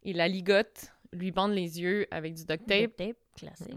il 0.04 0.18
la 0.18 0.28
ligote, 0.28 0.92
lui 1.14 1.32
bande 1.32 1.52
les 1.54 1.80
yeux 1.82 2.08
avec 2.12 2.34
du 2.34 2.46
duct 2.46 2.66
tape. 2.66 2.80
Duct 2.82 2.96
tape, 2.98 3.18
classique. 3.36 3.76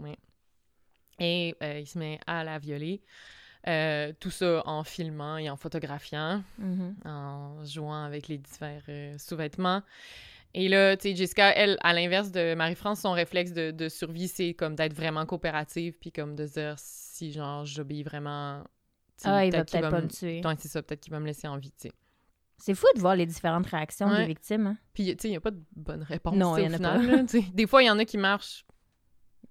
Et 1.19 1.55
euh, 1.61 1.79
il 1.79 1.87
se 1.87 1.99
met 1.99 2.19
à 2.25 2.43
la 2.43 2.57
violer. 2.59 3.01
Euh, 3.67 4.13
tout 4.19 4.31
ça 4.31 4.63
en 4.65 4.83
filmant 4.85 5.37
et 5.37 5.49
en 5.49 5.57
photographiant, 5.57 6.41
Mhm. 6.57 6.95
en 7.05 7.63
jouant 7.65 8.03
avec 8.05 8.27
les 8.29 8.37
divers 8.37 9.19
sous-vêtements. 9.19 9.81
Et 10.55 10.67
là, 10.67 10.97
tu 10.97 11.09
sais, 11.09 11.15
Jessica, 11.15 11.49
elle, 11.55 11.77
à 11.81 11.93
l'inverse 11.93 12.31
de 12.31 12.55
Marie-France, 12.55 13.01
son 13.01 13.11
réflexe 13.11 13.53
de, 13.53 13.69
de 13.71 13.87
survie, 13.89 14.27
c'est 14.27 14.53
comme 14.55 14.75
d'être 14.75 14.93
vraiment 14.95 15.25
coopérative, 15.25 15.93
puis 15.99 16.11
comme 16.11 16.35
de 16.35 16.47
se 16.47 16.53
dire 16.53 16.75
si, 16.77 17.31
genre, 17.31 17.65
j'obéis 17.65 18.03
vraiment. 18.03 18.63
Ah, 19.25 19.45
il 19.45 19.51
va 19.51 19.63
peut-être 19.65 19.89
pas 19.89 20.01
me- 20.01 20.07
tuer. 20.07 20.41
C'est 20.57 20.67
ça, 20.69 20.81
peut-être 20.81 21.01
qu'il 21.01 21.11
va 21.11 21.19
me 21.19 21.25
laisser 21.27 21.47
en 21.47 21.57
vie, 21.57 21.71
tu 21.71 21.89
sais. 21.89 21.91
C'est 22.57 22.73
fou 22.75 22.87
de 22.95 22.99
voir 22.99 23.15
les 23.15 23.25
différentes 23.25 23.67
réactions 23.67 24.07
Ouais. 24.09 24.17
des 24.21 24.25
victimes. 24.25 24.67
hein. 24.67 24.77
Puis, 24.93 25.05
tu 25.15 25.21
sais, 25.21 25.27
il 25.27 25.31
n'y 25.31 25.37
a 25.37 25.41
pas 25.41 25.51
de 25.51 25.61
bonne 25.75 26.03
réponse, 26.03 26.35
Non, 26.35 26.57
il 26.57 26.63
y 26.63 26.67
en 26.67 26.73
a 26.73 26.79
pas. 26.79 26.97
là. 26.97 27.23
Des 27.53 27.67
fois, 27.67 27.83
il 27.83 27.85
y 27.85 27.89
en 27.89 27.99
a 27.99 28.05
qui 28.05 28.17
marchent, 28.17 28.65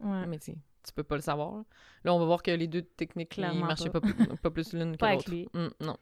Ouais. 0.00 0.26
mais 0.26 0.38
tu 0.38 0.52
tu 0.86 0.92
peux 0.94 1.02
pas 1.02 1.16
le 1.16 1.20
savoir. 1.22 1.64
Là, 2.04 2.14
on 2.14 2.18
va 2.18 2.24
voir 2.24 2.42
que 2.42 2.50
les 2.50 2.66
deux 2.66 2.80
techniques, 2.80 3.30
Clairement 3.30 3.66
marchaient 3.66 3.90
pas. 3.90 4.00
pas, 4.00 4.08
pas 4.42 4.50
plus 4.50 4.72
l'une 4.72 4.96
que 4.96 5.04
l'autre. 5.04 5.30
Hum, 5.52 5.70
non. 5.80 5.96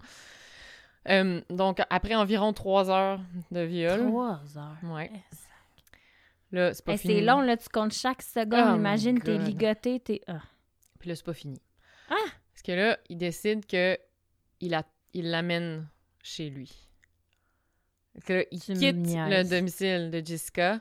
Euh, 1.09 1.41
donc, 1.51 1.81
après 1.91 2.15
environ 2.15 2.53
trois 2.53 2.91
heures 2.91 3.21
de 3.51 3.61
viol, 3.61 4.07
Trois 4.09 4.41
heures. 4.59 4.77
ouais, 4.85 5.11
là, 6.53 6.75
c'est 6.75 6.85
pas 6.85 6.97
fini. 6.97 7.15
c'est 7.15 7.21
long, 7.21 7.41
là, 7.41 7.57
tu 7.57 7.69
comptes 7.69 7.93
chaque 7.93 8.23
seconde. 8.23 8.73
Oh 8.73 8.77
Imagine, 8.77 9.21
t'es 9.21 9.39
ligoté, 9.39 10.01
t'es... 10.01 10.21
Ah. 10.27 10.41
Puis 10.99 11.09
là, 11.09 11.15
c'est 11.17 11.25
pas 11.25 11.35
fini. 11.35 11.61
Ah! 12.11 12.15
Parce 12.53 12.63
que 12.63 12.73
là, 12.73 12.99
il 13.09 13.19
décide 13.19 13.67
que 13.67 13.99
il 14.61 14.75
a- 14.75 14.87
il 15.13 15.31
l'amène 15.31 15.89
chez 16.23 16.51
lui. 16.51 16.73
Que 18.25 18.33
là, 18.33 18.45
il 18.51 18.61
Tu 18.61 18.73
quitte 18.73 18.97
le 18.97 19.43
domicile 19.49 20.11
de 20.11 20.25
Jessica 20.25 20.81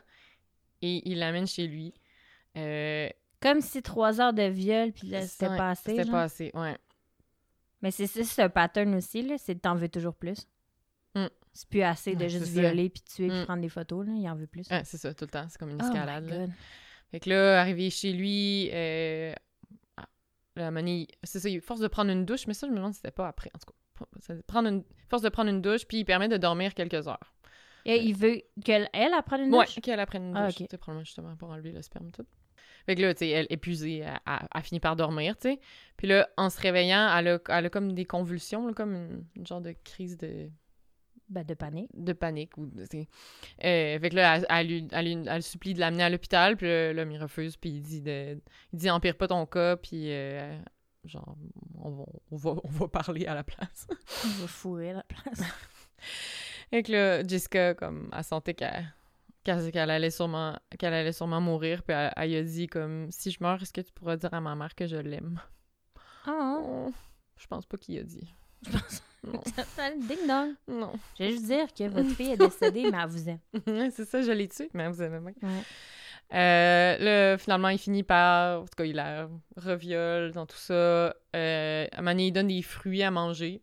et 0.82 1.02
il 1.08 1.18
l'amène 1.18 1.46
chez 1.46 1.66
lui. 1.66 1.92
Euh, 2.56 3.08
Comme 3.40 3.60
si 3.60 3.82
trois 3.82 4.20
heures 4.20 4.32
de 4.32 4.42
viol, 4.44 4.92
puis 4.92 5.08
là, 5.08 5.22
c'était 5.26 5.48
ouais, 5.48 5.56
pas 5.58 5.70
assez. 5.70 5.90
C'était 5.90 6.04
genre. 6.04 6.12
pas 6.12 6.22
assez, 6.22 6.50
ouais. 6.54 6.76
Mais 7.82 7.90
c'est 7.90 8.06
ça, 8.06 8.24
c'est 8.24 8.42
un 8.42 8.48
pattern 8.48 8.94
aussi, 8.94 9.22
là. 9.22 9.36
C'est 9.38 9.54
t'en 9.56 9.74
veux 9.74 9.88
toujours 9.88 10.14
plus. 10.14 10.46
Mm. 11.14 11.26
C'est 11.52 11.68
plus 11.68 11.82
assez 11.82 12.14
de 12.14 12.22
Ouais, 12.24 12.28
juste 12.28 12.48
violer, 12.48 12.88
puis 12.90 13.02
tuer, 13.02 13.28
puis 13.28 13.40
Mm. 13.40 13.44
prendre 13.44 13.62
des 13.62 13.68
photos, 13.68 14.06
là. 14.06 14.12
Il 14.14 14.28
en 14.28 14.34
veut 14.34 14.46
plus. 14.46 14.68
Ouais, 14.70 14.82
c'est 14.84 14.98
ça, 14.98 15.12
tout 15.14 15.24
le 15.24 15.30
temps. 15.30 15.46
C'est 15.48 15.58
comme 15.58 15.70
une 15.70 15.80
Oh 15.80 15.84
escalade. 15.84 16.28
là. 16.28 16.38
God. 16.46 16.50
Fait 17.10 17.20
que 17.20 17.30
là, 17.30 17.60
arrivé 17.60 17.88
chez 17.90 18.12
lui, 18.12 18.68
euh, 18.72 19.32
ah, 19.96 20.06
la 20.56 20.70
manie, 20.70 21.06
c'est 21.22 21.38
ça, 21.40 21.48
il 21.48 21.60
force 21.60 21.80
de 21.80 21.88
prendre 21.88 22.10
une 22.10 22.24
douche, 22.24 22.46
mais 22.46 22.54
ça, 22.54 22.66
je 22.66 22.72
me 22.72 22.76
demande 22.76 22.92
si 22.92 22.96
c'était 22.98 23.10
pas 23.12 23.28
après, 23.28 23.50
en 23.54 23.58
tout 23.58 23.66
cas. 23.66 24.36
Prendre 24.46 24.68
une, 24.68 24.84
force 25.08 25.22
de 25.22 25.28
prendre 25.30 25.48
une 25.48 25.62
douche, 25.62 25.86
puis 25.86 25.98
il 25.98 26.04
permet 26.04 26.28
de 26.28 26.36
dormir 26.36 26.74
quelques 26.74 27.08
heures. 27.08 27.32
Et 27.86 28.02
il 28.02 28.14
veut 28.16 28.42
qu'elle 28.64 28.90
elle, 28.92 29.12
elle 29.16 29.22
prenne 29.22 29.42
une 29.42 29.54
Ouais, 29.54 29.64
douche? 29.64 29.78
qu'elle 29.80 30.00
apprenne 30.00 30.24
une 30.30 30.36
Ah, 30.36 30.46
douche, 30.46 30.60
ok. 30.60 30.66
tu 30.66 30.70
sais, 30.72 30.76
probablement 30.78 31.04
justement 31.04 31.36
pour 31.36 31.50
enlever 31.50 31.70
le 31.72 31.80
sperme 31.80 32.10
tout. 32.10 32.26
Fait 32.86 32.94
que 32.94 33.02
là, 33.02 33.12
tu 33.14 33.18
sais, 33.20 33.30
elle, 33.30 33.46
épuisée, 33.50 33.98
elle, 33.98 34.18
elle- 34.26 34.48
elle 34.54 34.62
finit 34.62 34.80
par 34.80 34.96
dormir, 34.96 35.36
tu 35.36 35.50
sais. 35.50 35.60
Puis 35.96 36.06
là, 36.06 36.28
en 36.36 36.48
se 36.50 36.60
réveillant, 36.60 37.14
elle 37.16 37.28
a, 37.28 37.38
elle 37.48 37.66
a 37.66 37.70
comme 37.70 37.92
des 37.92 38.04
convulsions, 38.04 38.66
là, 38.66 38.72
comme 38.72 38.94
une, 38.94 39.24
une 39.36 39.46
genre 39.46 39.60
de 39.60 39.74
crise 39.84 40.16
de, 40.16 40.48
Ben, 41.28 41.44
de 41.44 41.54
panique. 41.54 41.90
de 41.94 42.12
panique. 42.12 42.56
Ou, 42.56 42.70
tu. 42.88 42.98
Euh, 42.98 43.98
fait 43.98 44.10
que 44.10 44.14
là, 44.14 44.40
elle, 44.48 44.88
elle, 45.28 45.42
supplie 45.42 45.74
de 45.74 45.80
l'amener 45.80 46.04
à 46.04 46.10
l'hôpital, 46.10 46.56
puis 46.56 46.66
là, 46.68 46.92
l'homme, 46.92 47.10
il 47.10 47.20
refuse, 47.20 47.56
puis 47.56 47.70
il 47.70 47.82
dit, 47.82 48.00
de, 48.02 48.40
il 48.72 48.78
dit 48.78 48.88
empire 48.90 49.16
pas 49.16 49.26
ton 49.26 49.44
cas, 49.46 49.76
puis 49.76 50.12
euh, 50.12 50.56
genre, 51.04 51.36
on 51.82 51.90
va, 51.90 52.04
on, 52.30 52.36
va, 52.36 52.50
on 52.62 52.68
va 52.68 52.88
parler 52.88 53.26
à 53.26 53.34
la 53.34 53.42
place. 53.42 53.88
Il 54.24 54.30
va 54.42 54.46
fourrer 54.46 54.92
la 54.92 55.02
place. 55.02 55.42
Fait 56.70 56.82
que 56.82 56.92
là, 56.92 57.26
Jessica, 57.26 57.74
comme, 57.74 58.10
elle 58.16 58.24
sentait 58.24 58.54
qu'elle 58.54 58.92
qu'elle 59.72 59.90
allait 59.90 60.10
sûrement 60.10 60.56
qu'elle 60.78 60.92
allait 60.94 61.12
sûrement 61.12 61.40
mourir 61.40 61.82
puis 61.82 61.94
elle, 61.94 62.12
elle 62.16 62.34
a 62.36 62.42
dit 62.42 62.66
comme 62.66 63.10
si 63.10 63.30
je 63.30 63.38
meurs 63.40 63.62
est-ce 63.62 63.72
que 63.72 63.80
tu 63.80 63.92
pourras 63.92 64.16
dire 64.16 64.32
à 64.34 64.40
ma 64.40 64.54
mère 64.54 64.74
que 64.74 64.86
je 64.86 64.96
l'aime? 64.96 65.40
Oh, 66.28 66.64
Oh, 66.88 66.92
je 67.36 67.46
pense 67.46 67.66
pas 67.66 67.76
qu'il 67.76 67.98
a 67.98 68.02
dit 68.02 68.28
je 68.62 68.70
pense. 68.72 69.02
non 69.24 69.40
ding 70.08 70.26
dong. 70.26 70.54
non 70.66 70.92
Je 71.18 71.24
vais 71.24 71.30
juste 71.30 71.44
dire 71.46 71.66
que 71.72 71.84
votre 71.88 72.08
fille 72.10 72.32
est 72.32 72.36
décédée, 72.36 72.90
mais 72.90 72.98
elle 73.02 73.08
vous 73.08 73.28
aime. 73.28 73.38
C'est 73.90 74.04
ça 74.04 74.22
je 74.22 74.32
l'ai 74.32 74.48
tué 74.48 74.70
mais 74.74 74.88
vous 74.88 75.02
aimez 75.02 75.20
bien 75.20 75.48
Ouais. 75.48 75.62
Euh, 76.34 76.98
là, 76.98 77.38
finalement, 77.38 77.68
il 77.68 77.78
finit 77.78 78.02
par. 78.02 78.62
En 78.62 78.64
tout 78.64 78.74
cas, 78.76 78.84
il 78.84 78.96
la 78.96 79.28
reviole 79.56 80.32
dans 80.32 80.44
tout 80.44 80.56
ça. 80.56 80.74
Euh, 81.36 81.86
à 81.92 81.98
un 81.98 81.98
moment 81.98 82.10
donné, 82.10 82.26
il 82.26 82.32
donne 82.32 82.48
des 82.48 82.62
fruits 82.62 83.04
à 83.04 83.12
manger. 83.12 83.62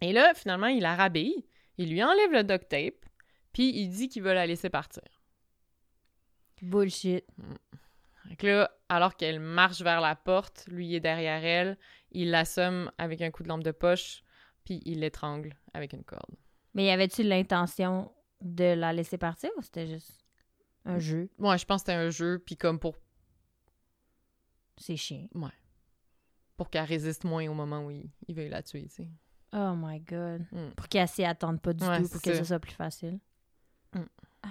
Et 0.00 0.12
là, 0.12 0.32
finalement, 0.34 0.68
il 0.68 0.82
la 0.82 0.94
rhabille. 0.94 1.44
Il 1.78 1.90
lui 1.90 2.00
enlève 2.04 2.30
le 2.30 2.44
duct 2.44 2.68
tape. 2.68 2.99
Puis 3.52 3.70
il 3.76 3.88
dit 3.88 4.08
qu'il 4.08 4.22
veut 4.22 4.32
la 4.34 4.46
laisser 4.46 4.70
partir. 4.70 5.02
Bullshit. 6.62 7.24
Que 8.38 8.46
là, 8.46 8.70
alors 8.88 9.16
qu'elle 9.16 9.40
marche 9.40 9.80
vers 9.82 10.00
la 10.00 10.14
porte, 10.14 10.64
lui 10.68 10.94
est 10.94 11.00
derrière 11.00 11.44
elle. 11.44 11.78
Il 12.12 12.30
l'assomme 12.30 12.90
avec 12.98 13.22
un 13.22 13.30
coup 13.30 13.42
de 13.42 13.48
lampe 13.48 13.62
de 13.64 13.72
poche. 13.72 14.22
Puis 14.64 14.80
il 14.84 15.00
l'étrangle 15.00 15.54
avec 15.74 15.92
une 15.94 16.04
corde. 16.04 16.36
Mais 16.74 16.84
y 16.86 16.90
avait-tu 16.90 17.22
l'intention 17.22 18.12
de 18.40 18.64
la 18.74 18.92
laisser 18.92 19.18
partir 19.18 19.50
ou 19.56 19.62
c'était 19.62 19.86
juste 19.86 20.12
un 20.84 20.98
jeu? 20.98 21.28
Ouais, 21.38 21.58
je 21.58 21.64
pense 21.64 21.82
que 21.82 21.86
c'était 21.90 21.98
un 21.98 22.10
jeu. 22.10 22.38
Puis 22.44 22.56
comme 22.56 22.78
pour, 22.78 22.96
C'est 24.76 24.96
chiant. 24.96 25.26
pour 26.56 26.70
qu'elle 26.70 26.84
résiste 26.84 27.24
moins 27.24 27.48
au 27.48 27.54
moment 27.54 27.84
où 27.86 27.90
il, 27.90 28.08
il 28.28 28.34
veut 28.34 28.48
la 28.48 28.62
tuer, 28.62 28.84
tu 28.84 28.96
sais. 28.96 29.08
Oh 29.52 29.74
my 29.76 29.98
god. 30.00 30.46
Mm. 30.52 30.70
Pour 30.76 30.86
qu'elle 30.88 31.08
s'y 31.08 31.24
attende 31.24 31.60
pas 31.60 31.72
du 31.72 31.84
Ouais, 31.84 32.00
tout, 32.02 32.08
pour 32.08 32.22
que 32.22 32.32
ça. 32.32 32.38
ce 32.38 32.44
soit 32.44 32.60
plus 32.60 32.72
facile. 32.74 33.18
Mm. 33.94 33.98
Aïe. 34.42 34.50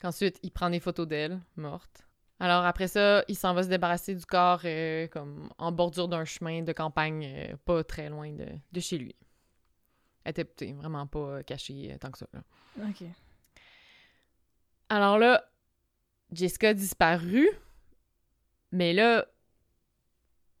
Qu'ensuite, 0.00 0.38
il 0.42 0.50
prend 0.50 0.70
des 0.70 0.80
photos 0.80 1.06
d'elle, 1.06 1.40
morte. 1.56 2.06
Alors 2.40 2.64
après 2.64 2.88
ça, 2.88 3.24
il 3.28 3.36
s'en 3.36 3.54
va 3.54 3.62
se 3.62 3.68
débarrasser 3.68 4.14
du 4.14 4.26
corps 4.26 4.62
euh, 4.64 5.06
comme 5.08 5.48
en 5.58 5.70
bordure 5.70 6.08
d'un 6.08 6.24
chemin 6.24 6.62
de 6.62 6.72
campagne 6.72 7.24
euh, 7.24 7.56
pas 7.64 7.84
très 7.84 8.08
loin 8.08 8.32
de, 8.32 8.46
de 8.72 8.80
chez 8.80 8.98
lui. 8.98 9.14
Elle 10.24 10.30
était 10.30 10.72
vraiment 10.72 11.06
pas 11.06 11.18
euh, 11.18 11.42
cachée 11.42 11.92
euh, 11.92 11.98
tant 11.98 12.10
que 12.10 12.18
ça. 12.18 12.26
là. 12.32 12.42
OK. 12.88 13.04
Alors 14.88 15.18
là, 15.18 15.44
Jessica 16.32 16.70
a 16.70 16.74
disparu, 16.74 17.48
mais 18.72 18.92
là, 18.92 19.26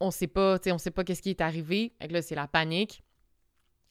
on 0.00 0.10
sait 0.10 0.26
pas, 0.26 0.58
tu 0.58 0.70
on 0.72 0.78
sait 0.78 0.90
pas 0.90 1.04
qu'est-ce 1.04 1.22
qui 1.22 1.30
est 1.30 1.40
arrivé. 1.40 1.94
Fait 2.00 2.08
que 2.08 2.12
là, 2.12 2.22
c'est 2.22 2.34
la 2.34 2.46
panique. 2.46 3.02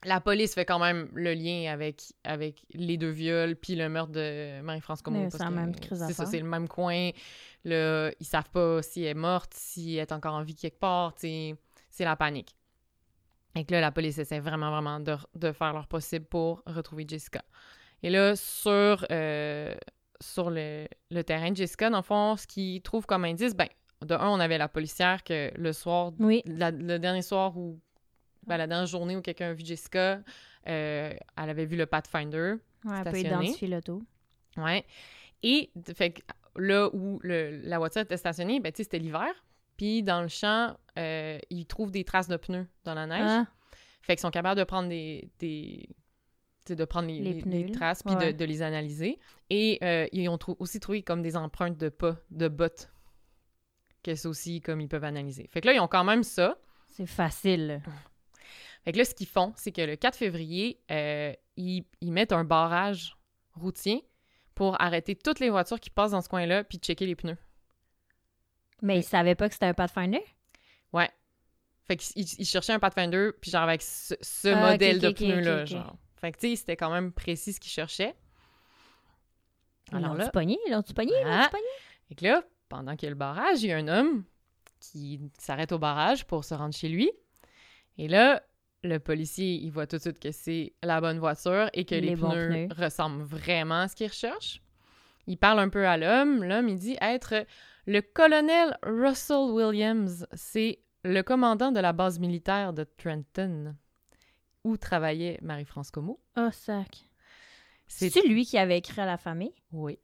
La 0.03 0.19
police 0.19 0.55
fait 0.55 0.65
quand 0.65 0.79
même 0.79 1.09
le 1.13 1.33
lien 1.33 1.71
avec, 1.71 2.01
avec 2.23 2.65
les 2.73 2.97
deux 2.97 3.11
viols 3.11 3.55
puis 3.55 3.75
le 3.75 3.87
meurtre 3.87 4.11
de 4.11 4.59
Marie-France 4.61 5.01
Comeau. 5.03 5.29
C'est 6.07 6.13
ça, 6.13 6.25
c'est 6.25 6.39
le 6.39 6.45
même 6.49 6.67
coin. 6.67 7.11
Là, 7.65 8.11
ils 8.19 8.25
savent 8.25 8.49
pas 8.49 8.81
si 8.81 9.03
elle 9.03 9.09
est 9.09 9.13
morte, 9.13 9.53
si 9.53 9.95
elle 9.97 10.01
est 10.01 10.11
encore 10.11 10.33
en 10.33 10.41
vie 10.43 10.55
quelque 10.55 10.79
part. 10.79 11.13
C'est 11.19 11.55
la 11.99 12.15
panique. 12.15 12.55
Et 13.55 13.65
que 13.65 13.73
là, 13.73 13.81
la 13.81 13.91
police 13.91 14.17
essaie 14.17 14.39
vraiment, 14.39 14.71
vraiment 14.71 14.99
de, 14.99 15.15
de 15.35 15.51
faire 15.51 15.73
leur 15.73 15.87
possible 15.87 16.25
pour 16.25 16.63
retrouver 16.65 17.05
Jessica. 17.07 17.43
Et 18.01 18.09
là, 18.09 18.35
sur, 18.35 19.05
euh, 19.11 19.75
sur 20.21 20.49
le, 20.49 20.87
le 21.11 21.23
terrain 21.23 21.51
de 21.51 21.57
Jessica, 21.57 21.89
dans 21.89 21.97
le 21.97 22.03
fond, 22.03 22.37
ce 22.37 22.47
qu'ils 22.47 22.81
trouvent 22.81 23.05
comme 23.05 23.25
indice, 23.25 23.53
ben, 23.55 23.67
de 24.03 24.15
un, 24.15 24.29
on 24.29 24.39
avait 24.39 24.57
la 24.57 24.69
policière 24.69 25.23
que 25.23 25.51
le 25.55 25.73
soir, 25.73 26.11
Oui. 26.17 26.41
la- 26.45 26.71
le 26.71 26.97
dernier 26.97 27.21
soir 27.21 27.55
où, 27.57 27.79
ben, 28.47 28.57
la 28.57 28.67
dernière 28.67 28.87
journée 28.87 29.15
où 29.15 29.21
quelqu'un 29.21 29.49
a 29.49 29.53
vu 29.53 29.63
Jessica, 29.65 30.21
euh, 30.67 31.13
elle 31.37 31.49
avait 31.49 31.65
vu 31.65 31.75
le 31.77 31.85
Pathfinder. 31.85 32.55
Ouais, 32.85 32.97
elle 32.97 33.03
peut 33.11 33.19
identifier 33.19 33.67
l'auto. 33.67 34.01
Ouais. 34.57 34.85
Et 35.43 35.71
fait 35.95 36.23
là 36.55 36.89
où 36.93 37.19
le- 37.23 37.61
la 37.63 37.77
voiture 37.77 38.01
était 38.01 38.17
stationnée, 38.17 38.59
ben, 38.59 38.71
c'était 38.75 38.99
l'hiver. 38.99 39.29
Puis 39.77 40.03
dans 40.03 40.21
le 40.21 40.27
champ, 40.27 40.75
euh, 40.99 41.39
ils 41.49 41.65
trouvent 41.65 41.91
des 41.91 42.03
traces 42.03 42.27
de 42.27 42.37
pneus 42.37 42.67
dans 42.83 42.93
la 42.93 43.07
neige. 43.07 43.23
Ah, 43.25 43.47
Fait 44.03 44.13
qu'ils 44.15 44.21
sont 44.21 44.31
capables 44.31 44.59
de 44.59 44.63
prendre 44.65 44.89
des. 44.89 45.29
des 45.39 45.87
de 46.69 46.85
prendre 46.85 47.07
les, 47.09 47.19
Les 47.19 47.33
les- 47.33 47.41
pneus, 47.41 47.51
les 47.51 47.67
là. 47.67 47.73
traces 47.73 48.01
puis 48.03 48.15
de- 48.15 48.45
les 48.45 48.61
analyser. 48.61 49.19
Et 49.49 49.77
euh, 49.83 50.07
ils 50.13 50.29
ont 50.29 50.37
trou- 50.37 50.55
aussi 50.59 50.79
trouvé 50.79 51.01
comme 51.03 51.21
des 51.21 51.35
empreintes 51.35 51.77
de 51.77 51.89
pas, 51.89 52.15
de 52.29 52.47
bottes. 52.47 52.89
Que 54.03 54.15
c'est 54.15 54.27
aussi 54.27 54.61
comme 54.61 54.79
ils 54.79 54.87
peuvent 54.87 55.03
analyser. 55.03 55.47
Fait 55.51 55.59
que 55.59 55.67
là, 55.67 55.73
ils 55.73 55.79
ont 55.79 55.87
quand 55.89 56.03
même 56.05 56.23
ça. 56.23 56.57
c'est 56.87 57.05
facile. 57.07 57.81
Fait 58.83 58.91
que 58.93 58.97
là, 58.97 59.05
ce 59.05 59.13
qu'ils 59.13 59.27
font, 59.27 59.53
c'est 59.55 59.71
que 59.71 59.81
le 59.81 59.95
4 59.95 60.15
février, 60.15 60.79
euh, 60.89 61.33
ils, 61.55 61.85
ils 62.01 62.11
mettent 62.11 62.31
un 62.31 62.43
barrage 62.43 63.15
routier 63.53 64.03
pour 64.55 64.81
arrêter 64.81 65.15
toutes 65.15 65.39
les 65.39 65.49
voitures 65.49 65.79
qui 65.79 65.89
passent 65.89 66.11
dans 66.11 66.21
ce 66.21 66.29
coin-là 66.29 66.63
puis 66.63 66.77
checker 66.79 67.05
les 67.05 67.15
pneus. 67.15 67.37
Mais 68.81 68.99
ils 68.99 69.03
savaient 69.03 69.35
pas 69.35 69.47
que 69.47 69.53
c'était 69.53 69.67
un 69.67 69.73
Pathfinder? 69.75 70.23
Ouais. 70.93 71.09
Fait 71.87 71.97
qu'ils 71.97 72.25
ils 72.39 72.45
cherchaient 72.45 72.73
un 72.73 72.79
Pathfinder, 72.79 73.31
puis 73.39 73.51
genre 73.51 73.63
avec 73.63 73.81
ce, 73.81 74.15
ce 74.21 74.47
Ah, 74.47 74.71
modèle 74.71 74.99
de 74.99 75.09
ok, 75.09 75.15
pneus-là, 75.15 75.55
ok, 75.57 75.61
ok. 75.61 75.67
genre. 75.67 75.95
Fait 76.17 76.31
que, 76.31 76.39
tu 76.39 76.49
sais, 76.49 76.55
c'était 76.55 76.77
quand 76.77 76.91
même 76.91 77.11
précis 77.11 77.53
ce 77.53 77.59
qu'ils 77.59 77.71
cherchaient. 77.71 78.15
Alors 79.91 80.15
là, 80.15 80.29
pogné? 80.29 80.57
L'ont-tu 80.69 80.93
pogné? 80.93 81.11
Pogné? 81.11 81.67
Fait 82.07 82.15
que 82.15 82.25
là, 82.25 82.43
pendant 82.69 82.95
qu'il 82.95 83.07
y 83.07 83.07
a 83.07 83.09
le 83.11 83.15
barrage, 83.15 83.61
il 83.63 83.69
y 83.69 83.73
a 83.73 83.77
un 83.77 83.87
homme 83.87 84.23
qui 84.79 85.19
s'arrête 85.37 85.71
au 85.71 85.79
barrage 85.79 86.25
pour 86.25 86.43
se 86.45 86.53
rendre 86.53 86.73
chez 86.73 86.87
lui. 86.89 87.11
Et 87.97 88.07
là, 88.07 88.41
le 88.83 88.99
policier, 88.99 89.53
il 89.53 89.71
voit 89.71 89.87
tout 89.87 89.97
de 89.97 90.01
suite 90.01 90.19
que 90.19 90.31
c'est 90.31 90.73
la 90.83 91.01
bonne 91.01 91.19
voiture 91.19 91.69
et 91.73 91.85
que 91.85 91.95
les, 91.95 92.15
pneus, 92.15 92.67
pneus. 92.67 92.67
ressemblent 92.77 93.23
vraiment 93.23 93.81
à 93.81 93.87
ce 93.87 93.95
qu'il 93.95 94.07
recherche. 94.07 94.61
Il 95.27 95.37
parle 95.37 95.59
un 95.59 95.69
peu 95.69 95.87
à 95.87 95.97
l'homme. 95.97 96.43
L'homme, 96.43 96.67
il 96.67 96.79
dit 96.79 96.97
être 96.99 97.45
le 97.85 98.01
colonel 98.01 98.77
Russell 98.83 99.51
Williams. 99.51 100.25
C'est 100.33 100.79
le 101.03 101.21
commandant 101.21 101.71
de 101.71 101.79
la 101.79 101.93
base 101.93 102.19
militaire 102.19 102.73
de 102.73 102.83
Trenton, 102.83 103.75
où 104.63 104.77
travaillait 104.77 105.39
Marie-France 105.41 105.91
Como. 105.91 106.19
Oh, 106.37 106.49
sac. 106.51 107.05
C'est... 107.87 108.25
Lui 108.25 108.45
qui 108.45 108.57
avait 108.57 108.77
écrit 108.77 109.01
à 109.01 109.05
la 109.05 109.17
famille? 109.17 109.53
Oui. 109.71 109.99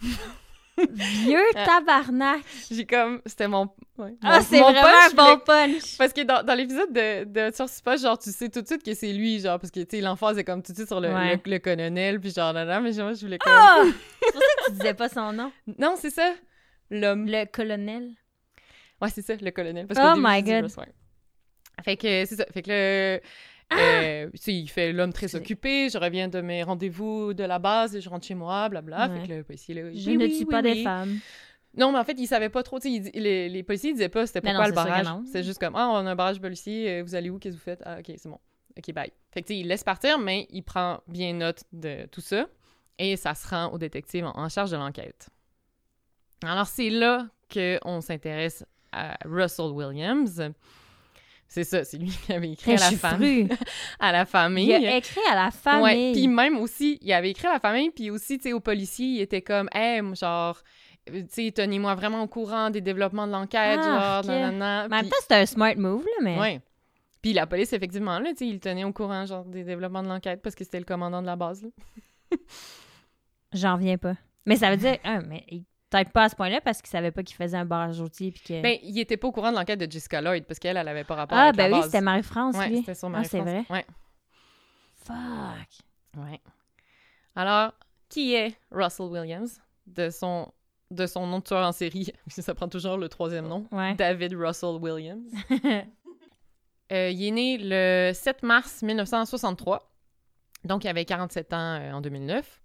Vieux 0.94 1.40
Ah. 1.56 1.64
tabarnak! 1.66 2.40
J'ai 2.70 2.86
comme... 2.86 3.20
C'était 3.26 3.48
mon... 3.48 3.68
ouais, 3.98 4.14
Ah, 4.22 4.40
c'est 4.42 4.60
mon 4.60 4.72
vraiment 4.72 4.82
punch, 4.82 5.12
un 5.12 5.14
bon 5.14 5.38
punch! 5.44 5.98
Parce 5.98 6.12
que 6.12 6.22
dans, 6.22 6.42
dans 6.44 6.54
l'épisode 6.54 6.92
de, 6.92 7.24
de 7.24 7.66
Spot, 7.66 7.98
genre, 7.98 8.18
tu 8.18 8.30
sais 8.30 8.48
tout 8.48 8.62
de 8.62 8.66
suite 8.66 8.82
que 8.82 8.94
c'est 8.94 9.12
lui, 9.12 9.40
genre, 9.40 9.58
parce 9.58 9.70
que, 9.70 9.80
tu 9.80 9.96
sais, 9.96 10.00
l'emphase 10.02 10.38
est 10.38 10.44
comme 10.44 10.62
tout 10.62 10.72
de 10.72 10.76
suite 10.76 10.88
sur 10.88 11.00
le, 11.00 11.08
Ouais. 11.08 11.40
le, 11.44 11.50
le 11.52 11.58
colonel, 11.58 12.20
puis 12.20 12.30
genre, 12.30 12.52
là, 12.52 12.64
là, 12.64 12.80
mais 12.80 12.92
genre, 12.92 13.12
je 13.14 13.20
voulais 13.22 13.38
comme... 13.38 13.52
Ah! 13.54 13.82
C'est 14.22 14.32
pour 14.32 14.40
ça 14.40 14.46
que 14.58 14.64
tu 14.66 14.72
disais 14.78 14.94
pas 14.94 15.08
son 15.08 15.32
nom. 15.32 15.50
Non, 15.78 15.94
c'est 15.98 16.10
ça, 16.10 16.32
l'homme. 16.90 17.26
Le 17.26 17.44
colonel. 17.46 18.10
Ouais, 19.00 19.08
c'est 19.10 19.22
ça, 19.22 19.34
le 19.40 19.50
colonel. 19.50 19.86
Parce 19.86 20.00
Oh 20.02 20.14
début, 20.16 20.26
my 20.26 20.42
God. 20.42 20.70
Ouais. 20.78 20.92
Fait 21.84 21.96
que, 21.96 22.24
c'est 22.26 22.36
ça, 22.36 22.44
fait 22.52 22.62
que 22.62 22.70
le... 22.70 23.20
Ah! 23.70 23.76
euh, 23.80 24.30
il 24.46 24.68
fait 24.68 24.92
l'homme 24.92 25.12
très 25.12 25.34
occupé, 25.36 25.90
je 25.90 25.98
reviens 25.98 26.28
de 26.28 26.40
mes 26.40 26.62
rendez-vous 26.62 27.34
de 27.34 27.44
la 27.44 27.58
base 27.58 27.94
et 27.94 28.00
je 28.00 28.08
rentre 28.08 28.26
chez 28.26 28.34
moi, 28.34 28.68
blabla. 28.68 29.08
Ouais. 29.08 29.20
Fait 29.20 29.28
que 29.28 29.32
le 29.34 29.44
policier, 29.44 29.74
là, 29.74 29.92
Je 29.92 30.10
oui, 30.10 30.16
ne 30.16 30.26
tue 30.26 30.32
oui, 30.38 30.44
pas 30.46 30.62
oui. 30.62 30.74
des 30.74 30.84
femmes. 30.84 31.18
Non, 31.76 31.92
mais 31.92 31.98
en 31.98 32.04
fait, 32.04 32.16
ils 32.18 32.26
savaient 32.26 32.48
pas 32.48 32.62
trop. 32.62 32.78
di- 32.78 33.10
les, 33.14 33.48
les 33.48 33.62
policiers 33.62 33.92
disaient 33.92 34.08
pas 34.08 34.26
c'était 34.26 34.40
pourquoi 34.40 34.62
non, 34.62 34.68
le 34.68 34.72
barrage. 34.74 35.06
C'est 35.30 35.42
juste 35.44 35.60
comme 35.60 35.74
Ah, 35.76 35.90
on 35.92 36.06
a 36.06 36.10
un 36.10 36.16
barrage 36.16 36.40
policier, 36.40 36.90
euh, 36.98 37.02
vous 37.02 37.14
allez 37.14 37.28
où, 37.30 37.38
qu'est-ce 37.38 37.54
que 37.56 37.58
vous 37.60 37.64
faites? 37.64 37.82
Ah, 37.84 37.98
ok, 37.98 38.06
c'est 38.16 38.28
bon. 38.28 38.38
Ok, 38.78 38.92
bye. 38.94 39.12
Fait 39.32 39.42
que 39.42 39.52
il 39.52 39.66
laisse 39.68 39.84
partir, 39.84 40.18
mais 40.18 40.46
il 40.50 40.62
prend 40.62 41.00
bien 41.06 41.34
note 41.34 41.64
de 41.72 42.06
tout 42.06 42.20
ça. 42.22 42.46
Et 42.98 43.16
ça 43.16 43.34
se 43.34 43.46
rend 43.46 43.66
au 43.68 43.78
détective 43.78 44.24
en, 44.24 44.32
en 44.36 44.48
charge 44.48 44.70
de 44.70 44.76
l'enquête. 44.76 45.28
Alors, 46.42 46.66
c'est 46.66 46.90
là 46.90 47.28
qu'on 47.52 48.00
s'intéresse 48.00 48.64
à 48.92 49.16
Russell 49.24 49.66
Williams. 49.72 50.42
C'est 51.50 51.64
ça, 51.64 51.82
c'est 51.82 51.96
lui 51.96 52.08
qui 52.10 52.32
avait 52.32 52.52
écrit 52.52 52.72
à 52.72 52.76
la, 52.76 52.90
femme, 52.90 53.16
fru. 53.20 53.48
à 53.98 54.12
la 54.12 54.26
famille. 54.26 54.66
Il 54.66 54.86
a 54.86 54.96
écrit 54.98 55.20
à 55.30 55.34
la 55.34 55.50
famille. 55.50 56.12
puis 56.12 56.28
même 56.28 56.58
aussi, 56.58 56.98
il 57.00 57.10
avait 57.12 57.30
écrit 57.30 57.46
à 57.46 57.54
la 57.54 57.58
famille, 57.60 57.90
puis 57.90 58.10
aussi, 58.10 58.36
tu 58.36 58.44
sais, 58.44 58.52
aux 58.52 58.60
policiers, 58.60 59.06
il 59.06 59.20
était 59.22 59.40
comme, 59.40 59.68
hey, 59.72 60.02
genre, 60.14 60.60
euh, 61.10 61.22
tu 61.22 61.26
sais, 61.46 61.50
tenez-moi 61.52 61.94
vraiment 61.94 62.22
au 62.22 62.26
courant 62.28 62.68
des 62.68 62.82
développements 62.82 63.26
de 63.26 63.32
l'enquête, 63.32 63.80
Ah, 63.82 64.20
genre, 64.22 64.24
ok. 64.24 64.26
nanana. 64.40 64.88
Mais 64.88 64.96
en 64.96 65.00
même 65.00 65.08
temps, 65.08 65.16
c'est 65.26 65.36
un 65.36 65.46
smart 65.46 65.74
move, 65.76 66.04
là, 66.04 66.12
mais... 66.22 66.38
Ouais. 66.38 66.60
Puis 67.22 67.32
la 67.32 67.46
police, 67.46 67.72
effectivement, 67.72 68.18
là, 68.18 68.30
tu 68.32 68.36
sais, 68.38 68.46
il 68.46 68.60
tenait 68.60 68.84
au 68.84 68.92
courant, 68.92 69.24
genre, 69.24 69.44
des 69.46 69.64
développements 69.64 70.02
de 70.02 70.08
l'enquête 70.08 70.42
parce 70.42 70.54
que 70.54 70.64
c'était 70.64 70.78
le 70.78 70.84
commandant 70.84 71.22
de 71.22 71.26
la 71.26 71.34
base, 71.36 71.62
là. 71.62 72.36
J'en 73.54 73.74
reviens 73.76 73.96
pas. 73.96 74.14
Mais 74.44 74.56
ça 74.56 74.70
veut 74.70 74.76
dire... 74.76 74.98
ah, 75.04 75.20
mais 75.20 75.44
il- 75.48 75.64
peut-être 75.90 76.12
pas 76.12 76.24
à 76.24 76.28
ce 76.28 76.36
point-là 76.36 76.60
parce 76.60 76.80
qu'il 76.82 76.90
savait 76.90 77.10
pas 77.10 77.22
qu'il 77.22 77.36
faisait 77.36 77.56
un 77.56 77.64
barrage 77.64 78.00
routier 78.00 78.30
puis 78.32 78.42
que... 78.42 78.62
Ben, 78.62 78.78
il 78.82 78.98
était 78.98 79.16
pas 79.16 79.28
au 79.28 79.32
courant 79.32 79.50
de 79.50 79.56
l'enquête 79.56 79.78
de 79.80 79.90
Jessica 79.90 80.20
Lloyd 80.20 80.44
parce 80.44 80.58
qu'elle, 80.58 80.76
elle 80.76 80.88
avait 80.88 81.04
pas 81.04 81.14
rapport 81.14 81.38
ah, 81.38 81.44
avec 81.44 81.56
ben 81.56 81.68
la 81.70 81.76
oui, 81.76 81.80
base. 81.80 81.90
c'était 81.90 82.00
Marie-France, 82.02 82.56
Ouais, 82.56 82.68
lui. 82.68 82.78
c'était 82.78 82.94
sur 82.94 83.08
Ah, 83.14 83.24
c'est 83.24 83.38
Marie-France. 83.42 83.66
vrai? 83.68 83.76
Ouais, 83.76 83.86
Fuck. 85.04 86.22
ouais. 86.24 86.40
Alors, 87.36 87.72
qui 88.08 88.34
est 88.34 88.54
Russell 88.70 89.06
Williams? 89.06 89.60
De 89.86 90.10
son, 90.10 90.52
de 90.90 91.06
son 91.06 91.26
nom 91.26 91.38
de 91.38 91.44
tueur 91.44 91.66
en 91.66 91.72
série, 91.72 92.12
ça 92.28 92.54
prend 92.54 92.68
toujours 92.68 92.98
le 92.98 93.08
troisième 93.08 93.48
nom. 93.48 93.66
Ouais. 93.72 93.94
David 93.94 94.34
Russell 94.34 94.76
Williams. 94.80 95.30
Euh, 96.90 97.10
il 97.10 97.22
est 97.26 97.30
né 97.32 97.58
le 97.60 98.12
7 98.14 98.42
mars 98.42 98.80
1963. 98.82 99.92
Donc, 100.64 100.84
il 100.84 100.88
avait 100.88 101.04
47 101.04 101.52
ans 101.52 101.56
euh, 101.58 101.92
en 101.92 102.00
2009. 102.00 102.62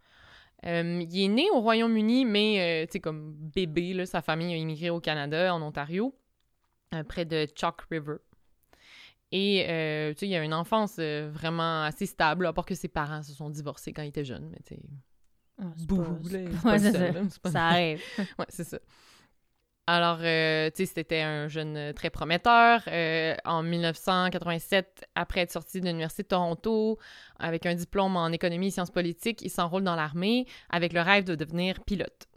Euh, 0.65 1.03
il 1.09 1.23
est 1.23 1.27
né 1.27 1.49
au 1.51 1.59
Royaume-Uni, 1.59 2.25
mais, 2.25 2.85
euh, 2.85 2.99
comme 2.99 3.33
bébé, 3.33 3.93
là, 3.93 4.05
sa 4.05 4.21
famille 4.21 4.53
a 4.53 4.57
immigré 4.57 4.89
au 4.89 4.99
Canada, 4.99 5.53
en 5.53 5.61
Ontario, 5.61 6.15
euh, 6.93 7.03
près 7.03 7.25
de 7.25 7.47
Chalk 7.55 7.81
River. 7.91 8.17
Et, 9.31 9.65
euh, 9.67 10.13
tu 10.13 10.19
sais, 10.19 10.27
il 10.27 10.35
a 10.35 10.43
une 10.43 10.53
enfance 10.53 10.99
vraiment 10.99 11.83
assez 11.83 12.05
stable, 12.05 12.45
à 12.45 12.53
part 12.53 12.65
que 12.65 12.75
ses 12.75 12.87
parents 12.87 13.23
se 13.23 13.33
sont 13.33 13.49
divorcés 13.49 13.91
quand 13.91 14.03
il 14.03 14.09
était 14.09 14.25
jeune, 14.25 14.47
mais 14.51 14.59
tu 14.65 14.75
sais, 14.75 14.81
Ouais, 16.65 16.79
Ça 17.51 17.67
arrive. 17.67 18.01
Ouais, 18.39 18.45
c'est 18.49 18.63
ça. 18.63 18.79
Alors, 19.85 20.19
euh, 20.21 20.69
tu 20.69 20.85
sais, 20.85 20.93
c'était 20.95 21.21
un 21.21 21.49
jeune 21.49 21.75
euh, 21.75 21.93
très 21.93 22.09
prometteur. 22.09 22.81
Euh, 22.87 23.35
en 23.43 23.63
1987, 23.63 25.05
après 25.15 25.41
être 25.41 25.51
sorti 25.51 25.81
de 25.81 25.85
l'Université 25.87 26.23
de 26.23 26.29
Toronto, 26.29 26.97
avec 27.37 27.65
un 27.65 27.75
diplôme 27.75 28.15
en 28.15 28.29
économie 28.29 28.67
et 28.67 28.71
sciences 28.71 28.91
politiques, 28.91 29.41
il 29.41 29.49
s'enrôle 29.49 29.83
dans 29.83 29.95
l'armée 29.95 30.45
avec 30.69 30.93
le 30.93 31.01
rêve 31.01 31.25
de 31.25 31.35
devenir 31.35 31.81
pilote. 31.83 32.27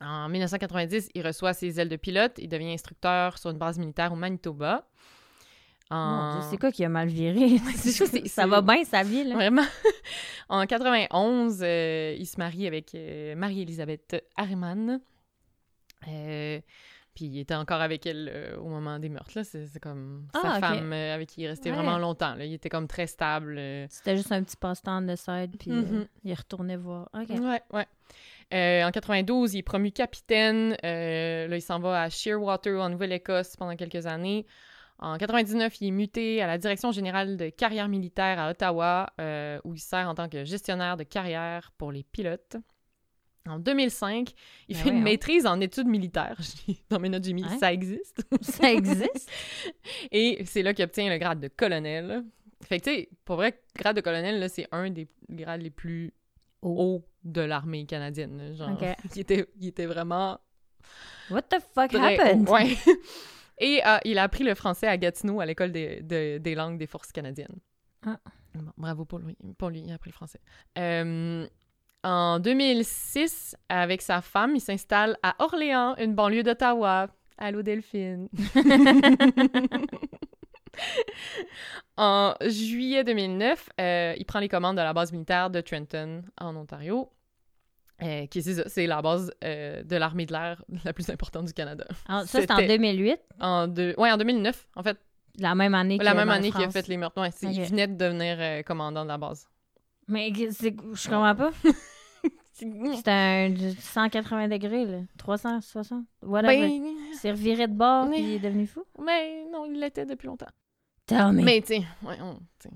En 0.00 0.28
1990, 0.28 1.10
il 1.14 1.24
reçoit 1.24 1.52
ses 1.52 1.78
ailes 1.78 1.88
de 1.88 1.96
pilote. 1.96 2.32
Il 2.38 2.48
devient 2.48 2.72
instructeur 2.72 3.38
sur 3.38 3.50
une 3.50 3.58
base 3.58 3.78
militaire 3.78 4.12
au 4.12 4.16
Manitoba. 4.16 4.88
En- 5.90 6.40
c'est 6.50 6.56
quoi 6.56 6.72
qui 6.72 6.84
a 6.84 6.88
mal 6.88 7.08
viré? 7.08 7.58
Ça, 8.26 8.46
va 8.46 8.60
bien, 8.60 8.82
sa 8.84 9.02
vie, 9.04 9.22
là. 9.24 9.34
Vraiment. 9.34 9.62
en 10.48 10.66
91, 10.66 11.60
euh, 11.62 12.16
il 12.18 12.26
se 12.26 12.38
marie 12.38 12.66
avec 12.66 12.96
Marie-Élisabeth 13.36 14.24
Harriman. 14.36 15.00
Euh, 16.08 16.60
puis 17.14 17.24
il 17.26 17.38
était 17.40 17.54
encore 17.56 17.80
avec 17.80 18.06
elle 18.06 18.30
euh, 18.32 18.56
au 18.58 18.68
moment 18.68 18.98
des 18.98 19.08
meurtres. 19.08 19.32
là. 19.34 19.44
C'est 19.44 19.66
c'est 19.66 19.80
comme 19.80 20.26
Ah, 20.32 20.38
sa 20.42 20.54
ok. 20.54 20.60
femme 20.60 20.92
euh, 20.92 21.14
avec 21.14 21.28
qui 21.30 21.40
il 21.40 21.44
est 21.44 21.48
resté 21.48 21.70
Ouais. 21.70 21.76
vraiment 21.76 21.98
longtemps. 21.98 22.34
là. 22.34 22.44
Il 22.44 22.52
était 22.54 22.68
comme 22.68 22.86
très 22.86 23.06
stable. 23.06 23.56
euh. 23.58 23.86
C'était 23.90 24.16
juste 24.16 24.32
un 24.32 24.42
petit 24.42 24.56
passe-temps 24.56 25.02
de 25.02 25.16
side, 25.16 25.56
puis 25.58 25.70
Mhm. 25.70 26.06
il 26.24 26.34
retournait 26.34 26.76
voir. 26.76 27.08
OK. 27.14 27.28
Ouais, 27.30 27.62
ouais. 27.72 28.84
En 28.84 28.90
92, 28.90 29.54
il 29.54 29.58
est 29.58 29.62
promu 29.62 29.92
capitaine. 29.92 30.76
Là, 30.82 31.54
il 31.56 31.62
s'en 31.62 31.78
va 31.78 32.02
à 32.02 32.08
Shearwater, 32.10 32.80
en 32.80 32.88
Nouvelle-Écosse, 32.88 33.56
pendant 33.56 33.76
quelques 33.76 34.06
années. 34.06 34.46
En 34.98 35.16
99, 35.18 35.80
il 35.80 35.88
est 35.88 35.92
muté 35.92 36.42
à 36.42 36.46
la 36.46 36.58
direction 36.58 36.90
générale 36.92 37.36
de 37.36 37.48
carrière 37.48 37.88
militaire 37.88 38.38
à 38.38 38.50
Ottawa, 38.50 39.06
où 39.64 39.74
il 39.74 39.78
sert 39.80 40.08
en 40.08 40.14
tant 40.14 40.28
que 40.28 40.44
gestionnaire 40.44 40.96
de 40.96 41.04
carrière 41.04 41.70
pour 41.78 41.90
les 41.92 42.02
pilotes. 42.02 42.56
En 43.48 43.58
2005, 43.58 44.30
il 44.68 44.76
Ben 44.76 44.82
fait 44.82 44.88
une 44.90 45.02
maîtrise 45.02 45.46
en 45.46 45.60
études 45.60 45.86
militaires. 45.86 46.38
Dans 46.90 46.98
mes 47.00 47.08
notes, 47.08 47.24
j'ai 47.24 47.32
mis 47.32 47.44
Hein? 47.44 47.56
ça 47.58 47.72
existe. 47.72 48.22
Ça 48.42 48.70
existe? 48.70 49.30
Et 50.12 50.42
c'est 50.44 50.62
là 50.62 50.74
qu'il 50.74 50.84
obtient 50.84 51.08
le 51.08 51.18
grade 51.18 51.40
de 51.40 51.48
colonel. 51.48 52.24
Fait 52.62 52.78
que, 52.78 52.84
tu 52.84 52.90
sais, 52.94 53.08
pour 53.24 53.36
vrai, 53.36 53.58
grade 53.76 53.96
de 53.96 54.02
colonel, 54.02 54.38
là, 54.38 54.48
c'est 54.50 54.66
un 54.72 54.90
des 54.90 55.08
grades 55.30 55.62
les 55.62 55.70
plus 55.70 56.12
hauts 56.60 57.02
de 57.24 57.40
l'armée 57.40 57.86
canadienne. 57.86 58.54
Genre, 58.54 58.70
Ok. 58.72 58.86
il, 59.16 59.20
était, 59.22 59.46
il 59.58 59.68
était 59.68 59.86
vraiment 59.86 60.38
What 61.30 61.42
the 61.42 61.56
fuck 61.74 61.94
happened? 61.94 62.48
haut. 62.48 62.52
Ouais. 62.52 62.76
Et 63.58 63.80
euh, 63.86 63.98
il 64.04 64.18
a 64.18 64.24
appris 64.24 64.44
le 64.44 64.54
français 64.54 64.86
à 64.86 64.96
Gatineau, 64.98 65.40
à 65.40 65.46
l'école 65.46 65.72
des, 65.72 66.02
de- 66.02 66.38
des 66.38 66.54
langues 66.54 66.78
des 66.78 66.86
forces 66.86 67.12
canadiennes. 67.12 67.56
Ah. 68.06 68.18
Bon, 68.54 68.72
bravo 68.76 69.04
pour 69.04 69.18
lui. 69.20 69.36
Pour 69.58 69.70
lui, 69.70 69.80
il 69.80 69.90
a 69.90 69.94
appris 69.94 70.10
le 70.10 70.14
français. 70.14 70.40
Euh, 70.78 71.46
en 72.02 72.38
2006, 72.40 73.56
avec 73.68 74.00
sa 74.02 74.20
femme, 74.22 74.56
il 74.56 74.60
s'installe 74.60 75.16
à 75.22 75.34
Orléans, 75.38 75.94
une 75.98 76.14
banlieue 76.14 76.42
d'Ottawa. 76.42 77.08
Allô, 77.38 77.62
Delphine. 77.62 78.28
en 81.96 82.34
juillet 82.46 83.04
2009, 83.04 83.68
euh, 83.80 84.14
il 84.18 84.24
prend 84.24 84.38
les 84.40 84.48
commandes 84.48 84.76
de 84.76 84.82
la 84.82 84.92
base 84.92 85.12
militaire 85.12 85.50
de 85.50 85.60
Trenton, 85.60 86.22
en 86.40 86.56
Ontario. 86.56 87.10
euh, 88.02 88.26
qui 88.26 88.42
c'est 88.42 88.54
ça, 88.54 88.62
c'est 88.66 88.86
la 88.86 89.02
base 89.02 89.30
euh, 89.44 89.82
de 89.82 89.96
l'armée 89.96 90.24
de 90.26 90.32
l'air 90.32 90.64
la 90.84 90.92
plus 90.94 91.08
importante 91.10 91.46
du 91.46 91.52
Canada. 91.52 91.84
En- 92.08 92.20
Ça, 92.20 92.40
c'est 92.40 92.50
en 92.50 92.56
C'était- 92.56 92.78
2008, 92.78 93.20
En 93.40 93.68
deux... 93.68 93.94
Ouais, 93.98 94.10
en 94.10 94.16
2009, 94.16 94.66
en 94.76 94.82
fait. 94.82 94.96
la 95.38 95.54
même 95.54 95.74
année 95.74 95.98
la 95.98 96.14
même 96.14 96.30
année 96.30 96.50
qu'il 96.50 96.62
a 96.64 96.70
fait 96.70 96.88
les 96.88 96.96
meurtres. 96.96 97.20
Ouais, 97.20 97.30
c'est- 97.30 97.52
Il 97.52 97.62
venait 97.62 97.86
de 97.88 97.94
devenir 97.96 98.36
euh, 98.40 98.62
commandant 98.62 99.02
de 99.04 99.08
la 99.08 99.18
base. 99.18 99.46
Mais 100.10 100.32
c'est- 100.50 100.74
je 100.94 101.08
comprends 101.08 101.34
pas. 101.34 101.50
C'était 102.52 103.10
un 103.10 103.54
180 103.78 104.48
degrés, 104.48 104.84
là. 104.84 104.98
360, 105.16 106.04
whatever. 106.22 106.58
Ben, 106.68 106.82
C'est 107.14 107.30
reviré 107.30 107.66
de 107.66 107.72
bord, 107.72 108.06
Mais- 108.06 108.20
il 108.20 108.30
est 108.34 108.38
devenu 108.38 108.66
fou. 108.66 108.84
mais 109.02 109.46
non, 109.50 109.64
il 109.64 109.80
l'était 109.80 110.04
depuis 110.04 110.26
longtemps. 110.26 110.50
Tell 111.06 111.32
me. 111.32 111.42
Mais, 111.42 111.60
tu 111.62 111.68
sais, 111.76 111.78
ouais, 112.02 112.16
on- 112.20 112.32
en 112.32 112.34
tout 112.60 112.68
cas. 112.68 112.74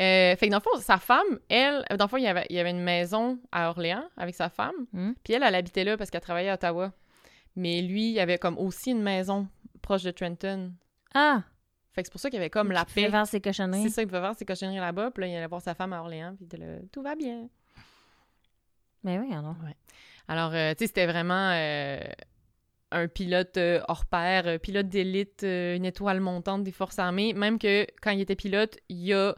Euh, 0.00 0.34
fait 0.36 0.46
que 0.46 0.50
dans 0.50 0.56
le 0.58 0.62
fond, 0.62 0.80
sa 0.80 0.96
femme, 0.98 1.38
elle, 1.48 1.84
dans 1.96 2.06
le 2.06 2.08
fond, 2.08 2.16
il 2.16 2.24
y 2.24 2.26
avait, 2.26 2.46
il 2.50 2.56
y 2.56 2.58
avait 2.58 2.70
une 2.70 2.82
maison 2.82 3.38
à 3.52 3.68
Orléans 3.68 4.02
avec 4.16 4.34
sa 4.34 4.48
femme. 4.48 4.74
Hmm. 4.92 5.12
Puis 5.22 5.34
elle, 5.34 5.42
elle 5.44 5.54
habitait 5.54 5.84
là 5.84 5.96
parce 5.96 6.10
qu'elle 6.10 6.20
travaillait 6.22 6.50
à 6.50 6.54
Ottawa. 6.54 6.92
Mais 7.54 7.80
lui, 7.82 8.10
il 8.12 8.18
avait 8.18 8.38
comme 8.38 8.58
aussi 8.58 8.90
une 8.90 9.02
maison 9.02 9.46
proche 9.82 10.02
de 10.02 10.10
Trenton. 10.10 10.72
Ah! 11.14 11.42
Fait 11.94 12.02
que 12.02 12.08
c'est 12.08 12.12
pour 12.12 12.20
ça 12.20 12.28
qu'il 12.28 12.38
y 12.38 12.40
avait 12.40 12.50
comme 12.50 12.72
la 12.72 12.84
Il 12.88 12.94
paix. 12.94 13.10
faire 13.10 13.26
ses 13.26 13.40
cochonneries. 13.40 13.84
C'est 13.84 13.88
ça, 13.90 14.02
il 14.02 14.06
pouvait 14.06 14.18
voir 14.20 14.34
ses 14.34 14.44
cochonneries 14.44 14.78
là-bas. 14.78 15.12
Puis 15.12 15.22
là, 15.22 15.26
il 15.28 15.36
allait 15.36 15.46
voir 15.46 15.62
sa 15.62 15.74
femme 15.74 15.92
à 15.92 16.00
Orléans. 16.00 16.34
Puis 16.34 16.44
il 16.44 16.46
était 16.46 16.56
là, 16.56 16.78
tout 16.90 17.02
va 17.02 17.14
bien. 17.14 17.48
Mais 19.04 19.18
oui, 19.18 19.32
alors. 19.32 19.54
Alors, 20.26 20.52
euh, 20.54 20.72
tu 20.72 20.78
sais, 20.78 20.86
c'était 20.88 21.06
vraiment 21.06 21.50
euh, 21.52 22.00
un 22.90 23.06
pilote 23.06 23.56
euh, 23.58 23.80
hors 23.86 24.06
pair, 24.06 24.58
pilote 24.58 24.88
d'élite, 24.88 25.44
une 25.44 25.84
étoile 25.84 26.20
montante 26.20 26.64
des 26.64 26.72
forces 26.72 26.98
armées. 26.98 27.32
Même 27.32 27.58
que 27.58 27.86
quand 28.02 28.10
il 28.10 28.20
était 28.20 28.36
pilote, 28.36 28.76
il 28.88 29.12
a 29.12 29.34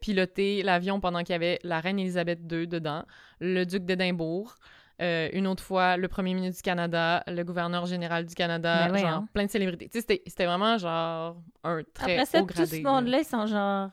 piloté 0.00 0.62
l'avion 0.62 1.00
pendant 1.00 1.20
qu'il 1.20 1.32
y 1.32 1.36
avait 1.36 1.60
la 1.62 1.80
reine 1.80 1.98
Elisabeth 1.98 2.40
II 2.50 2.66
dedans, 2.66 3.04
le 3.40 3.64
duc 3.64 3.84
d'Édimbourg. 3.84 4.56
Euh, 5.02 5.28
une 5.32 5.46
autre 5.46 5.62
fois, 5.62 5.96
le 5.96 6.06
premier 6.08 6.34
ministre 6.34 6.56
du 6.58 6.62
Canada, 6.62 7.22
le 7.26 7.42
gouverneur 7.42 7.86
général 7.86 8.26
du 8.26 8.34
Canada, 8.34 8.88
Ben 8.88 8.96
genre 8.98 9.24
plein 9.32 9.44
de 9.46 9.50
célébrités. 9.50 9.88
C'était- 9.92 10.46
vraiment 10.46 10.78
genre 10.78 11.36
un 11.64 11.82
très 11.94 12.12
Après 12.18 12.26
ça, 12.26 12.42
haut 12.42 12.46
tout 12.46 12.64
ce 12.66 12.82
monde-là, 12.82 13.18
ils 13.18 13.24
sont 13.24 13.46
genre. 13.46 13.88
là. 13.88 13.90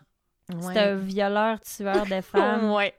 C'est 0.50 0.56
Ouais. 0.68 0.78
un 0.80 0.96
violeur, 0.96 1.60
tueur 1.62 2.06
de 2.06 2.22
femmes. 2.22 2.72
ouais. 2.72 2.94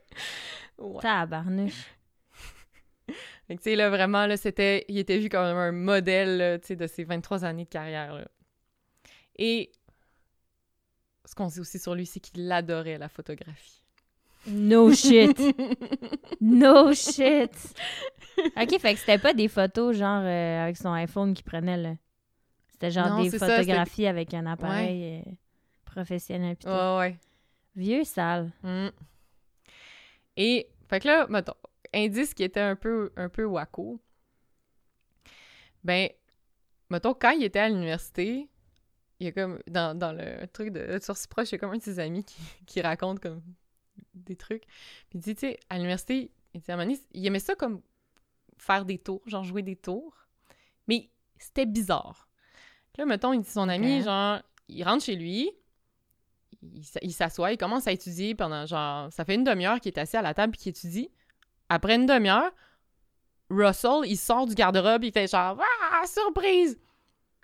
Ouais. 0.79 1.01
Tabarnouche. 1.01 1.85
Fait 3.47 3.55
que, 3.57 3.61
tu 3.61 3.69
sais, 3.71 3.75
là, 3.75 3.89
vraiment, 3.89 4.25
là, 4.25 4.37
c'était... 4.37 4.85
Il 4.87 4.97
était 4.97 5.17
vu 5.19 5.29
comme 5.29 5.41
un 5.43 5.71
modèle, 5.71 6.59
tu 6.61 6.67
sais, 6.69 6.75
de 6.75 6.87
ses 6.87 7.03
23 7.03 7.43
années 7.45 7.65
de 7.65 7.69
carrière, 7.69 8.13
là. 8.15 8.25
Et 9.37 9.71
ce 11.25 11.35
qu'on 11.35 11.49
sait 11.49 11.59
aussi 11.59 11.77
sur 11.77 11.93
lui, 11.95 12.05
c'est 12.05 12.19
qu'il 12.21 12.51
adorait 12.51 12.97
la 12.97 13.09
photographie. 13.09 13.82
No 14.47 14.93
shit. 14.93 15.39
No 16.41 16.93
shit. 16.93 17.51
Ok, 18.57 18.79
fait 18.79 18.93
que 18.93 18.99
c'était 18.99 19.17
pas 19.17 19.33
des 19.33 19.47
photos 19.47 19.95
genre 19.95 20.23
euh, 20.23 20.63
avec 20.63 20.77
son 20.77 20.91
iPhone 20.91 21.33
qu'il 21.33 21.45
prenait 21.45 21.77
là. 21.77 21.93
C'était 22.71 22.91
genre 22.91 23.09
Non, 23.09 23.23
des 23.23 23.29
ça, 23.29 23.47
photographies 23.47 24.07
avec 24.07 24.33
un 24.33 24.45
appareil 24.45 25.21
euh, 25.25 25.31
professionnel. 25.85 26.55
pis 26.55 26.65
tout. 26.65 26.71
Ouais, 26.71 26.97
ouais. 26.97 27.17
Vieux 27.75 28.03
sale. 28.03 28.51
Mm. 28.63 28.87
Et, 30.37 30.67
fait 30.89 30.99
que 30.99 31.07
là, 31.07 31.27
mettons, 31.29 31.53
indice 31.93 32.33
qui 32.33 32.43
était 32.43 32.59
un 32.59 32.75
peu, 32.75 33.11
un 33.15 33.29
peu 33.29 33.45
wacko, 33.45 33.99
ben, 35.83 36.09
mettons, 36.89 37.13
quand 37.13 37.31
il 37.31 37.43
était 37.43 37.59
à 37.59 37.69
l'université, 37.69 38.49
il 39.19 39.27
y 39.27 39.29
a 39.29 39.31
comme, 39.31 39.59
dans, 39.67 39.97
dans 39.97 40.11
le 40.11 40.47
truc 40.47 40.71
de 40.71 40.97
Source 41.01 41.27
Proche, 41.27 41.49
il 41.49 41.53
y 41.53 41.55
a 41.55 41.57
comme 41.59 41.71
un 41.71 41.77
de 41.77 41.83
ses 41.83 41.99
amis 41.99 42.23
qui, 42.23 42.41
qui 42.65 42.81
raconte 42.81 43.19
comme 43.19 43.41
des 44.13 44.35
trucs. 44.35 44.63
Puis 45.09 45.15
il 45.15 45.19
dit, 45.19 45.35
tu 45.35 45.41
sais, 45.41 45.59
à 45.69 45.75
l'université, 45.75 46.31
il 46.53 46.61
dit, 46.61 46.71
à 46.71 46.85
il 47.13 47.25
aimait 47.25 47.39
ça 47.39 47.55
comme 47.55 47.81
faire 48.57 48.85
des 48.85 48.97
tours, 48.97 49.21
genre 49.25 49.43
jouer 49.43 49.61
des 49.61 49.75
tours, 49.75 50.15
mais 50.87 51.09
c'était 51.37 51.65
bizarre. 51.65 52.27
Là, 52.97 53.05
mettons, 53.05 53.33
il 53.33 53.41
dit 53.41 53.49
son 53.49 53.69
ami, 53.69 54.01
genre, 54.03 54.39
il 54.67 54.83
rentre 54.83 55.03
chez 55.03 55.15
lui, 55.15 55.51
il 57.01 57.11
s'assoit, 57.13 57.51
il 57.51 57.57
commence 57.57 57.87
à 57.87 57.91
étudier 57.91 58.35
pendant 58.35 58.65
genre. 58.65 59.11
Ça 59.11 59.25
fait 59.25 59.35
une 59.35 59.43
demi-heure 59.43 59.79
qu'il 59.79 59.91
est 59.91 59.99
assis 59.99 60.15
à 60.17 60.21
la 60.21 60.33
table 60.33 60.53
et 60.55 60.57
qu'il 60.57 60.69
étudie. 60.69 61.09
Après 61.69 61.95
une 61.95 62.05
demi-heure, 62.05 62.51
Russell, 63.49 64.01
il 64.05 64.17
sort 64.17 64.45
du 64.45 64.55
garde-robe, 64.55 65.03
il 65.03 65.11
fait 65.11 65.27
genre 65.29 65.59
Ah, 65.91 66.05
surprise! 66.07 66.79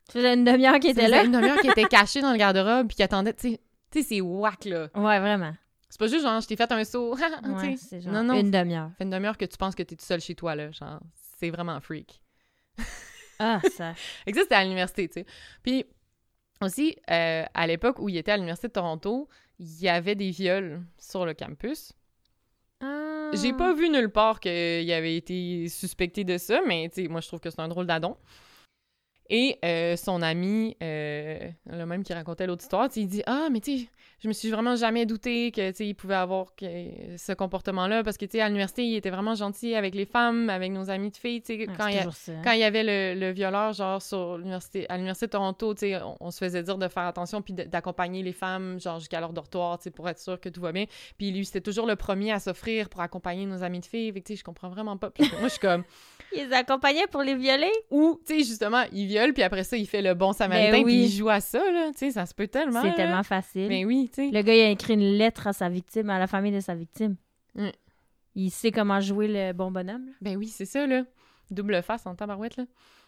Ça 0.07 0.13
faisait 0.13 0.33
une 0.33 0.43
demi-heure 0.43 0.79
qu'il 0.79 0.91
était 0.91 1.07
là. 1.07 1.23
une 1.23 1.31
demi-heure 1.31 1.57
qu'il 1.59 1.69
était 1.69 1.83
caché 1.89 2.21
dans 2.21 2.31
le 2.31 2.37
garde-robe 2.37 2.87
puis 2.87 2.95
qu'il 2.95 3.05
attendait, 3.05 3.33
tu 3.33 3.51
sais. 3.51 3.61
Tu 3.91 4.01
sais, 4.01 4.07
c'est 4.07 4.21
whack, 4.21 4.65
là. 4.65 4.87
Ouais, 4.95 5.19
vraiment. 5.19 5.53
C'est 5.89 5.99
pas 5.99 6.07
juste 6.07 6.21
genre, 6.21 6.39
je 6.39 6.47
t'ai 6.47 6.55
fait 6.55 6.71
un 6.71 6.83
saut. 6.83 7.15
Ouais, 7.43 7.75
c'est 7.77 8.01
genre 8.01 8.13
non, 8.13 8.23
non. 8.23 8.39
une 8.39 8.51
demi-heure. 8.51 8.91
Fait 8.97 9.03
une 9.03 9.09
demi-heure 9.09 9.37
que 9.37 9.45
tu 9.45 9.57
penses 9.57 9.75
que 9.75 9.83
t'es 9.83 9.95
tout 9.95 10.05
seul 10.05 10.21
chez 10.21 10.35
toi, 10.35 10.55
là. 10.55 10.71
Genre, 10.71 10.99
c'est 11.39 11.49
vraiment 11.49 11.79
freak. 11.81 12.21
Ah, 13.39 13.59
ça. 13.75 13.93
C'était 14.27 14.55
à 14.55 14.63
l'université, 14.63 15.07
tu 15.07 15.13
sais. 15.21 15.25
Puis 15.63 15.85
aussi, 16.61 16.95
euh, 17.09 17.43
à 17.53 17.67
l'époque 17.67 17.99
où 17.99 18.09
il 18.09 18.17
était 18.17 18.31
à 18.31 18.37
l'université 18.37 18.67
de 18.67 18.73
Toronto, 18.73 19.27
il 19.57 19.81
y 19.81 19.89
avait 19.89 20.15
des 20.15 20.29
viols 20.29 20.81
sur 20.97 21.25
le 21.25 21.33
campus. 21.33 21.93
Ah. 22.81 23.31
J'ai 23.33 23.53
pas 23.53 23.73
vu 23.73 23.89
nulle 23.89 24.09
part 24.09 24.39
qu'il 24.39 24.91
avait 24.91 25.15
été 25.15 25.67
suspecté 25.69 26.23
de 26.23 26.37
ça, 26.37 26.61
mais 26.67 26.89
tu 26.89 27.03
sais, 27.03 27.07
moi 27.07 27.21
je 27.21 27.27
trouve 27.27 27.39
que 27.39 27.49
c'est 27.49 27.59
un 27.59 27.67
drôle 27.67 27.87
d'adon. 27.87 28.15
Et 29.29 29.57
euh, 29.63 29.95
son 29.95 30.21
ami, 30.21 30.75
euh, 30.81 31.37
le 31.67 31.85
même 31.85 32.03
qui 32.03 32.13
racontait 32.13 32.47
l'autre 32.47 32.63
histoire, 32.63 32.89
il 32.95 33.07
dit 33.07 33.21
Ah, 33.27 33.47
mais 33.51 33.59
tu 33.59 33.77
sais, 33.77 33.87
je 34.21 34.27
me 34.27 34.33
suis 34.33 34.49
vraiment 34.49 34.75
jamais 34.75 35.05
douté 35.05 35.51
que 35.51 35.69
tu 35.69 35.75
sais, 35.77 35.87
il 35.87 35.93
pouvait 35.93 36.15
avoir 36.15 36.55
que- 36.55 36.65
ce 37.17 37.31
comportement-là 37.33 38.03
parce 38.03 38.17
que 38.17 38.25
tu 38.25 38.33
sais, 38.33 38.41
à 38.41 38.47
l'université, 38.47 38.83
il 38.85 38.95
était 38.95 39.11
vraiment 39.11 39.35
gentil 39.35 39.75
avec 39.75 39.93
les 39.93 40.05
femmes, 40.05 40.49
avec 40.49 40.71
nos 40.71 40.89
amis 40.89 41.11
de 41.11 41.17
filles. 41.17 41.41
Tu 41.41 41.53
sais, 41.53 41.59
Ouais, 41.59 41.67
quand, 41.77 41.87
il 41.87 41.95
y 41.95 41.99
a- 41.99 42.03
quand 42.43 42.51
il 42.53 42.59
y 42.59 42.63
avait 42.63 42.83
le, 43.15 43.19
le 43.19 43.31
violeur, 43.31 43.73
genre, 43.73 44.01
sur 44.01 44.37
l'université, 44.37 44.89
à 44.89 44.95
l'université 44.95 45.27
de 45.27 45.31
Toronto, 45.31 45.73
tu 45.75 45.79
sais, 45.81 46.01
on, 46.01 46.17
on 46.19 46.31
se 46.31 46.39
faisait 46.39 46.63
dire 46.63 46.77
de 46.79 46.87
faire 46.87 47.03
attention 47.03 47.41
puis 47.43 47.53
d'accompagner 47.53 48.23
les 48.23 48.33
femmes, 48.33 48.79
genre, 48.79 48.99
jusqu'à 48.99 49.19
leur 49.19 49.31
dortoir, 49.33 49.77
tu 49.77 49.83
sais, 49.85 49.91
pour 49.91 50.09
être 50.09 50.19
sûr 50.19 50.39
que 50.39 50.49
tout 50.49 50.61
va 50.61 50.71
bien. 50.71 50.85
Puis 51.19 51.31
lui, 51.31 51.45
c'était 51.45 51.61
toujours 51.61 51.85
le 51.85 51.95
premier 51.95 52.31
à 52.31 52.39
s'offrir 52.39 52.89
pour 52.89 53.01
accompagner 53.01 53.45
nos 53.45 53.61
amis 53.63 53.79
de 53.79 53.85
filles. 53.85 54.11
Fait 54.11 54.21
que, 54.21 54.27
tu 54.27 54.33
sais, 54.33 54.39
je 54.39 54.43
comprends 54.43 54.69
vraiment 54.69 54.97
pas. 54.97 55.11
Puis 55.11 55.23
moi, 55.37 55.43
je 55.43 55.49
suis 55.49 55.59
comme... 55.59 55.83
Il 56.31 56.47
les 56.47 56.53
accompagnait 56.53 57.07
pour 57.07 57.23
les 57.23 57.33
violer? 57.33 57.71
Ou, 57.89 58.19
tu 58.27 58.35
sais, 58.39 58.43
justement, 58.47 58.83
puis 59.33 59.43
après 59.43 59.63
ça, 59.63 59.77
il 59.77 59.85
fait 59.87 60.01
le 60.01 60.13
bon 60.13 60.33
samaritain, 60.33 60.71
Ben 60.71 60.83
oui. 60.85 60.93
puis 60.93 61.03
il 61.05 61.09
joue 61.17 61.29
à 61.29 61.39
ça, 61.39 61.59
là. 61.71 61.91
Tu 61.91 61.99
sais, 61.99 62.11
ça 62.11 62.25
se 62.25 62.33
peut 62.33 62.47
tellement, 62.47 62.81
C'est 62.81 62.95
tellement 62.95 63.23
facile. 63.23 63.67
Ben 63.67 63.85
oui, 63.85 64.09
tu 64.13 64.15
sais. 64.27 64.31
Le 64.31 64.41
gars, 64.41 64.55
il 64.55 64.61
a 64.61 64.69
écrit 64.69 64.93
une 64.95 65.13
lettre 65.17 65.47
à 65.47 65.53
sa 65.53 65.69
victime, 65.69 66.09
à 66.09 66.19
la 66.19 66.27
famille 66.27 66.51
de 66.51 66.59
sa 66.59 66.75
victime. 66.75 67.15
Mm. 67.55 67.69
Il 68.35 68.49
sait 68.51 68.71
comment 68.71 68.99
jouer 68.99 69.27
le 69.27 69.53
bon 69.53 69.71
bonhomme. 69.71 70.05
là. 70.07 70.11
Ben 70.21 70.37
oui, 70.37 70.47
c'est 70.47 70.65
ça, 70.65 70.85
là. 70.87 71.03
Double 71.51 71.81
face 71.81 72.05
en 72.05 72.15
tabarouette, 72.15 72.57
là. 72.57 72.65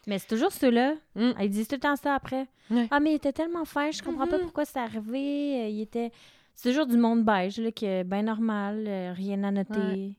Mais 0.08 0.18
c'est 0.18 0.26
toujours 0.26 0.50
ceux-là. 0.52 0.94
Mm. 1.14 1.30
Ils 1.40 1.48
disent 1.50 1.68
tout 1.68 1.76
le 1.76 1.80
temps 1.80 1.96
ça 1.96 2.14
après. 2.14 2.46
Ah, 2.90 2.98
mais 3.00 3.12
il 3.12 3.14
était 3.14 3.32
tellement 3.32 3.64
fin, 3.64 3.90
je 3.92 4.02
comprends 4.02 4.26
pas 4.26 4.36
Mhm. 4.38 4.42
pourquoi 4.44 4.64
c'est 4.64 4.78
arrivé. 4.80 5.62
Euh, 5.62 5.68
Il 5.68 5.80
était. 5.80 6.10
C'est 6.54 6.68
toujours 6.70 6.86
du 6.86 6.96
monde 6.98 7.24
beige, 7.24 7.58
là, 7.58 7.70
qui 7.70 7.86
est 7.86 8.04
bien 8.04 8.22
normal, 8.22 8.84
euh, 8.86 9.12
rien 9.14 9.42
à 9.44 9.50
noter. 9.50 9.78
Ouais. 9.78 10.10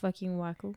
Fucking 0.00 0.36
wacko. 0.36 0.72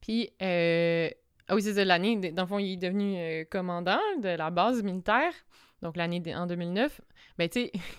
Puis, 0.00 0.30
euh... 0.42 1.08
ah 1.48 1.54
oui, 1.54 1.62
c'est 1.62 1.84
l'année, 1.84 2.16
dans 2.32 2.42
le 2.42 2.48
fond, 2.48 2.58
il 2.58 2.74
est 2.74 2.76
devenu 2.76 3.16
euh, 3.16 3.44
commandant 3.50 4.00
de 4.20 4.28
la 4.28 4.50
base 4.50 4.82
militaire, 4.82 5.32
donc 5.82 5.96
l'année 5.96 6.22
en 6.34 6.46
2009. 6.46 7.00
Ben, 7.38 7.48
tu 7.48 7.60
sais, 7.60 7.72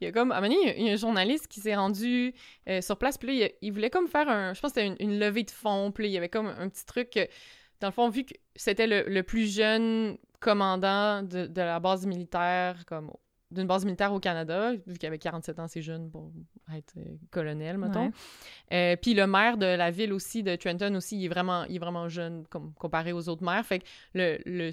il 0.00 0.04
y 0.04 0.06
a 0.06 0.12
comme, 0.12 0.32
à 0.32 0.38
un 0.38 0.40
moment 0.40 0.54
donné, 0.54 0.78
il 0.78 0.86
y 0.86 0.90
a- 0.90 0.92
un 0.92 0.96
journaliste 0.96 1.46
qui 1.46 1.60
s'est 1.60 1.76
rendu 1.76 2.34
euh, 2.68 2.80
sur 2.80 2.98
place, 2.98 3.16
puis 3.16 3.40
là, 3.40 3.48
il, 3.62 3.72
voulait 3.72 3.90
comme 3.90 4.08
faire 4.08 4.28
un, 4.28 4.52
je 4.52 4.60
pense 4.60 4.72
que 4.72 4.80
c'était 4.80 5.02
une, 5.02 5.18
levée 5.18 5.44
de 5.44 5.50
fonds, 5.50 5.92
puis 5.92 6.08
il 6.08 6.12
y 6.12 6.16
avait 6.16 6.28
comme 6.28 6.46
un 6.46 6.68
petit 6.68 6.84
truc, 6.84 7.18
dans 7.80 7.88
le 7.88 7.92
fond, 7.92 8.08
vu 8.08 8.24
que 8.24 8.34
c'était 8.56 8.86
le, 8.86 9.04
le 9.08 9.22
plus 9.22 9.54
jeune 9.54 10.18
commandant 10.40 11.22
de, 11.22 11.46
de 11.46 11.60
la 11.60 11.80
base 11.80 12.06
militaire, 12.06 12.84
comme 12.86 13.12
d'une 13.50 13.66
base 13.66 13.84
militaire 13.84 14.12
au 14.12 14.20
Canada, 14.20 14.72
vu 14.86 14.98
qu'il 14.98 15.06
avait 15.06 15.18
47 15.18 15.58
ans, 15.58 15.68
c'est 15.68 15.80
jeune 15.80 16.10
pour 16.10 16.30
être 16.76 16.94
euh, 16.98 17.04
colonel, 17.30 17.78
mettons. 17.78 18.06
Ouais. 18.06 18.12
Euh, 18.72 18.96
puis 19.00 19.14
le 19.14 19.26
maire 19.26 19.56
de 19.56 19.64
la 19.64 19.90
ville 19.90 20.12
aussi, 20.12 20.42
de 20.42 20.54
Trenton 20.56 20.94
aussi, 20.96 21.16
il 21.18 21.24
est 21.24 21.28
vraiment, 21.28 21.64
il 21.64 21.76
est 21.76 21.78
vraiment 21.78 22.08
jeune 22.10 22.44
comme, 22.50 22.74
comparé 22.74 23.12
aux 23.14 23.28
autres 23.30 23.42
maires. 23.42 23.64
Fait 23.64 23.78
que 23.78 23.84
le- 24.14 24.38
le- 24.44 24.70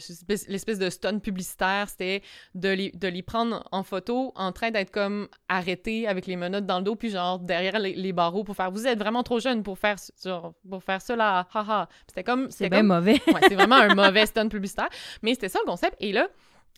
l'espèce 0.49 0.77
de 0.79 0.89
stun 0.89 1.19
publicitaire, 1.19 1.87
c'était 1.87 2.21
de 2.53 2.69
les, 2.69 2.91
de 2.91 3.07
les 3.07 3.21
prendre 3.21 3.65
en 3.71 3.83
photo 3.83 4.33
en 4.35 4.51
train 4.51 4.71
d'être 4.71 4.91
comme 4.91 5.29
arrêtés 5.47 6.07
avec 6.07 6.27
les 6.27 6.35
menottes 6.35 6.65
dans 6.65 6.79
le 6.79 6.83
dos, 6.83 6.95
puis 6.95 7.09
genre 7.11 7.39
derrière 7.39 7.79
les, 7.79 7.95
les 7.95 8.11
barreaux 8.11 8.43
pour 8.43 8.55
faire 8.57 8.71
«Vous 8.73 8.87
êtes 8.87 8.99
vraiment 8.99 9.23
trop 9.23 9.39
jeune 9.39 9.63
pour 9.63 9.79
faire, 9.79 9.95
genre, 10.23 10.53
pour 10.69 10.83
faire 10.83 11.01
ça 11.01 11.15
là, 11.15 11.47
haha. 11.53 11.87
C'était 12.07 12.23
comme... 12.25 12.51
C'est 12.51 12.69
bien 12.69 12.79
comme- 12.79 12.87
mauvais. 12.87 13.21
Ouais, 13.27 13.39
c'est 13.47 13.55
vraiment 13.55 13.75
un 13.75 13.95
mauvais 13.95 14.25
stunt 14.25 14.49
publicitaire. 14.49 14.89
Mais 15.21 15.33
c'était 15.33 15.47
ça 15.49 15.59
le 15.63 15.69
concept. 15.69 15.95
Et 16.01 16.11
là, 16.11 16.27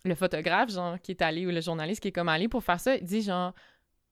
le 0.08 0.16
photographe, 0.16 0.72
genre, 0.72 1.00
qui 1.02 1.12
est 1.12 1.22
allé, 1.22 1.46
ou 1.46 1.52
le 1.52 1.62
journaliste 1.62 2.02
qui 2.02 2.10
est 2.10 2.12
comme 2.14 2.30
allé 2.30 2.48
pour 2.48 2.64
faire 2.64 2.80
ça, 2.80 2.96
il 2.96 3.04
dit 3.04 3.22
genre, 3.22 3.54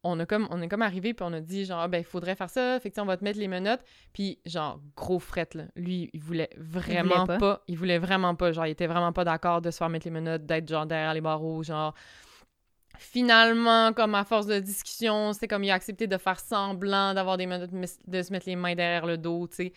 on 0.05 0.19
a 0.19 0.25
comme, 0.25 0.47
on 0.51 0.61
est 0.61 0.67
comme 0.67 0.83
arrivé, 0.83 1.13
puis 1.13 1.25
on 1.27 1.33
a 1.33 1.41
dit 1.41 1.65
genre, 1.65 1.79
Ah, 1.79 1.87
ben, 1.87 1.97
il 1.97 2.05
faudrait 2.05 2.35
faire 2.35 2.49
ça, 2.49 2.79
fait 2.79 2.91
que 2.91 3.01
on 3.01 3.05
va 3.05 3.17
te 3.17 3.23
mettre 3.23 3.39
les 3.39 3.47
menottes. 3.47 3.83
Puis 4.13 4.39
genre, 4.45 4.79
gros 4.95 5.19
fret, 5.19 5.49
là. 5.55 5.63
Lui, 5.75 6.09
il 6.13 6.21
voulait 6.21 6.49
vraiment 6.57 7.25
pas. 7.25 7.37
pas. 7.37 7.63
Il 7.67 7.77
voulait 7.77 7.97
vraiment 7.97 8.35
pas. 8.35 8.51
Genre, 8.51 8.67
il 8.67 8.71
était 8.71 8.87
vraiment 8.87 9.11
pas 9.11 9.23
d'accord 9.23 9.61
de 9.61 9.71
se 9.71 9.77
faire 9.77 9.89
mettre 9.89 10.05
les 10.05 10.11
menottes, 10.11 10.45
d'être 10.45 10.67
genre 10.69 10.85
derrière 10.85 11.13
les 11.13 11.21
barreaux, 11.21 11.63
genre. 11.63 11.93
Finalement, 12.97 13.91
comme 13.93 14.15
à 14.15 14.23
force 14.23 14.45
de 14.45 14.59
discussion, 14.59 15.33
c'est 15.33 15.47
comme 15.47 15.63
il 15.63 15.71
a 15.71 15.73
accepté 15.73 16.07
de 16.07 16.17
faire 16.17 16.39
semblant 16.39 17.13
d'avoir 17.13 17.35
des 17.35 17.45
menottes, 17.45 17.71
de 17.71 18.21
se 18.21 18.31
mettre 18.31 18.47
les 18.47 18.55
mains 18.55 18.75
derrière 18.75 19.05
le 19.05 19.17
dos, 19.17 19.47
tu 19.47 19.55
sais. 19.55 19.73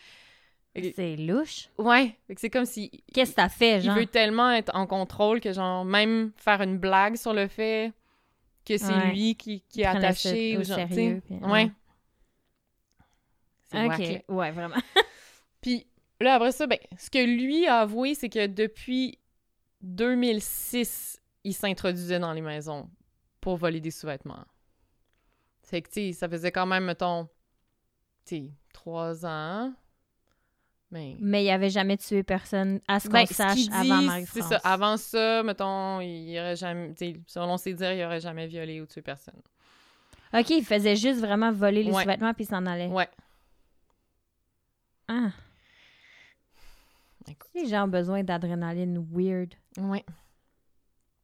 C'est 0.94 1.16
louche. 1.16 1.68
Ouais, 1.78 2.16
c'est 2.36 2.50
comme 2.50 2.64
si 2.64 2.90
Qu'est-ce 3.12 3.30
que 3.32 3.36
t'as 3.36 3.48
fait, 3.48 3.78
il 3.78 3.82
genre? 3.84 3.96
veut 3.96 4.06
tellement 4.06 4.50
être 4.50 4.74
en 4.74 4.86
contrôle 4.86 5.40
que, 5.40 5.52
genre, 5.52 5.84
même 5.84 6.32
faire 6.36 6.60
une 6.62 6.78
blague 6.78 7.16
sur 7.16 7.32
le 7.34 7.48
fait 7.48 7.92
que 8.64 8.76
c'est 8.76 8.92
Ouais. 8.92 9.10
lui 9.12 9.34
qui, 9.34 9.62
qui 9.68 9.80
est 9.82 9.86
attaché 9.86 10.28
suite 10.28 10.58
ou 10.58 10.60
au 10.60 10.64
genre, 10.64 10.76
sérieux, 10.88 11.22
puis- 11.24 11.34
Ouais. 11.36 11.50
ouais. 11.50 11.70
C'est. 13.70 13.86
OK. 13.86 14.24
Ouais, 14.28 14.50
vraiment. 14.50 14.76
Puis 15.60 15.86
là, 16.20 16.34
après 16.34 16.52
ça, 16.52 16.66
ben, 16.66 16.78
ce 16.98 17.10
que 17.10 17.18
lui 17.24 17.66
a 17.66 17.80
avoué, 17.80 18.14
c'est 18.14 18.28
que 18.28 18.46
depuis 18.46 19.18
2006, 19.82 21.20
il 21.44 21.54
s'introduisait 21.54 22.18
dans 22.18 22.32
les 22.32 22.40
maisons 22.40 22.88
pour 23.40 23.56
voler 23.56 23.80
des 23.80 23.90
sous-vêtements. 23.90 24.44
Fait 25.62 25.82
que, 25.82 25.88
tu 25.88 25.94
sais, 25.94 26.12
ça 26.12 26.28
faisait 26.28 26.50
quand 26.52 26.66
même, 26.66 26.84
mettons, 26.84 27.28
tu 28.24 28.36
sais, 28.36 28.50
trois 28.72 29.26
ans. 29.26 29.72
Mais... 30.90 31.16
Mais 31.20 31.44
il 31.44 31.50
avait 31.50 31.68
jamais 31.68 31.98
tué 31.98 32.22
personne, 32.22 32.80
à 32.88 32.98
ce 32.98 33.08
qu'on 33.08 33.12
Ben, 33.14 33.26
ce 33.26 33.34
sache, 33.34 33.58
avant 33.72 34.02
Marie-France. 34.02 34.30
C'est 34.48 34.54
ça. 34.54 34.60
Avant 34.64 34.96
ça, 34.96 35.42
mettons, 35.42 36.00
il 36.00 36.38
aurait 36.38 36.56
jamais. 36.56 36.94
tu 36.94 37.12
sais, 37.12 37.20
Selon 37.26 37.56
ses 37.58 37.74
dires, 37.74 37.92
il 37.92 38.02
aurait 38.04 38.20
jamais 38.20 38.46
violé 38.46 38.80
ou 38.80 38.86
tué 38.86 39.02
personne. 39.02 39.40
OK, 40.32 40.48
il 40.50 40.64
faisait 40.64 40.96
juste 40.96 41.20
vraiment 41.20 41.52
voler 41.52 41.82
les 41.82 41.92
Ouais. 41.92 42.02
sous-vêtements 42.02 42.32
puis 42.34 42.44
il 42.44 42.48
s'en 42.48 42.64
allait. 42.66 42.86
Ouais. 42.88 43.08
Ah, 45.08 45.30
Écoute. 47.26 47.48
c'est 47.54 47.66
genre 47.66 47.86
besoin 47.88 48.22
d'adrénaline 48.22 49.06
weird. 49.10 49.54
Ouais. 49.78 50.04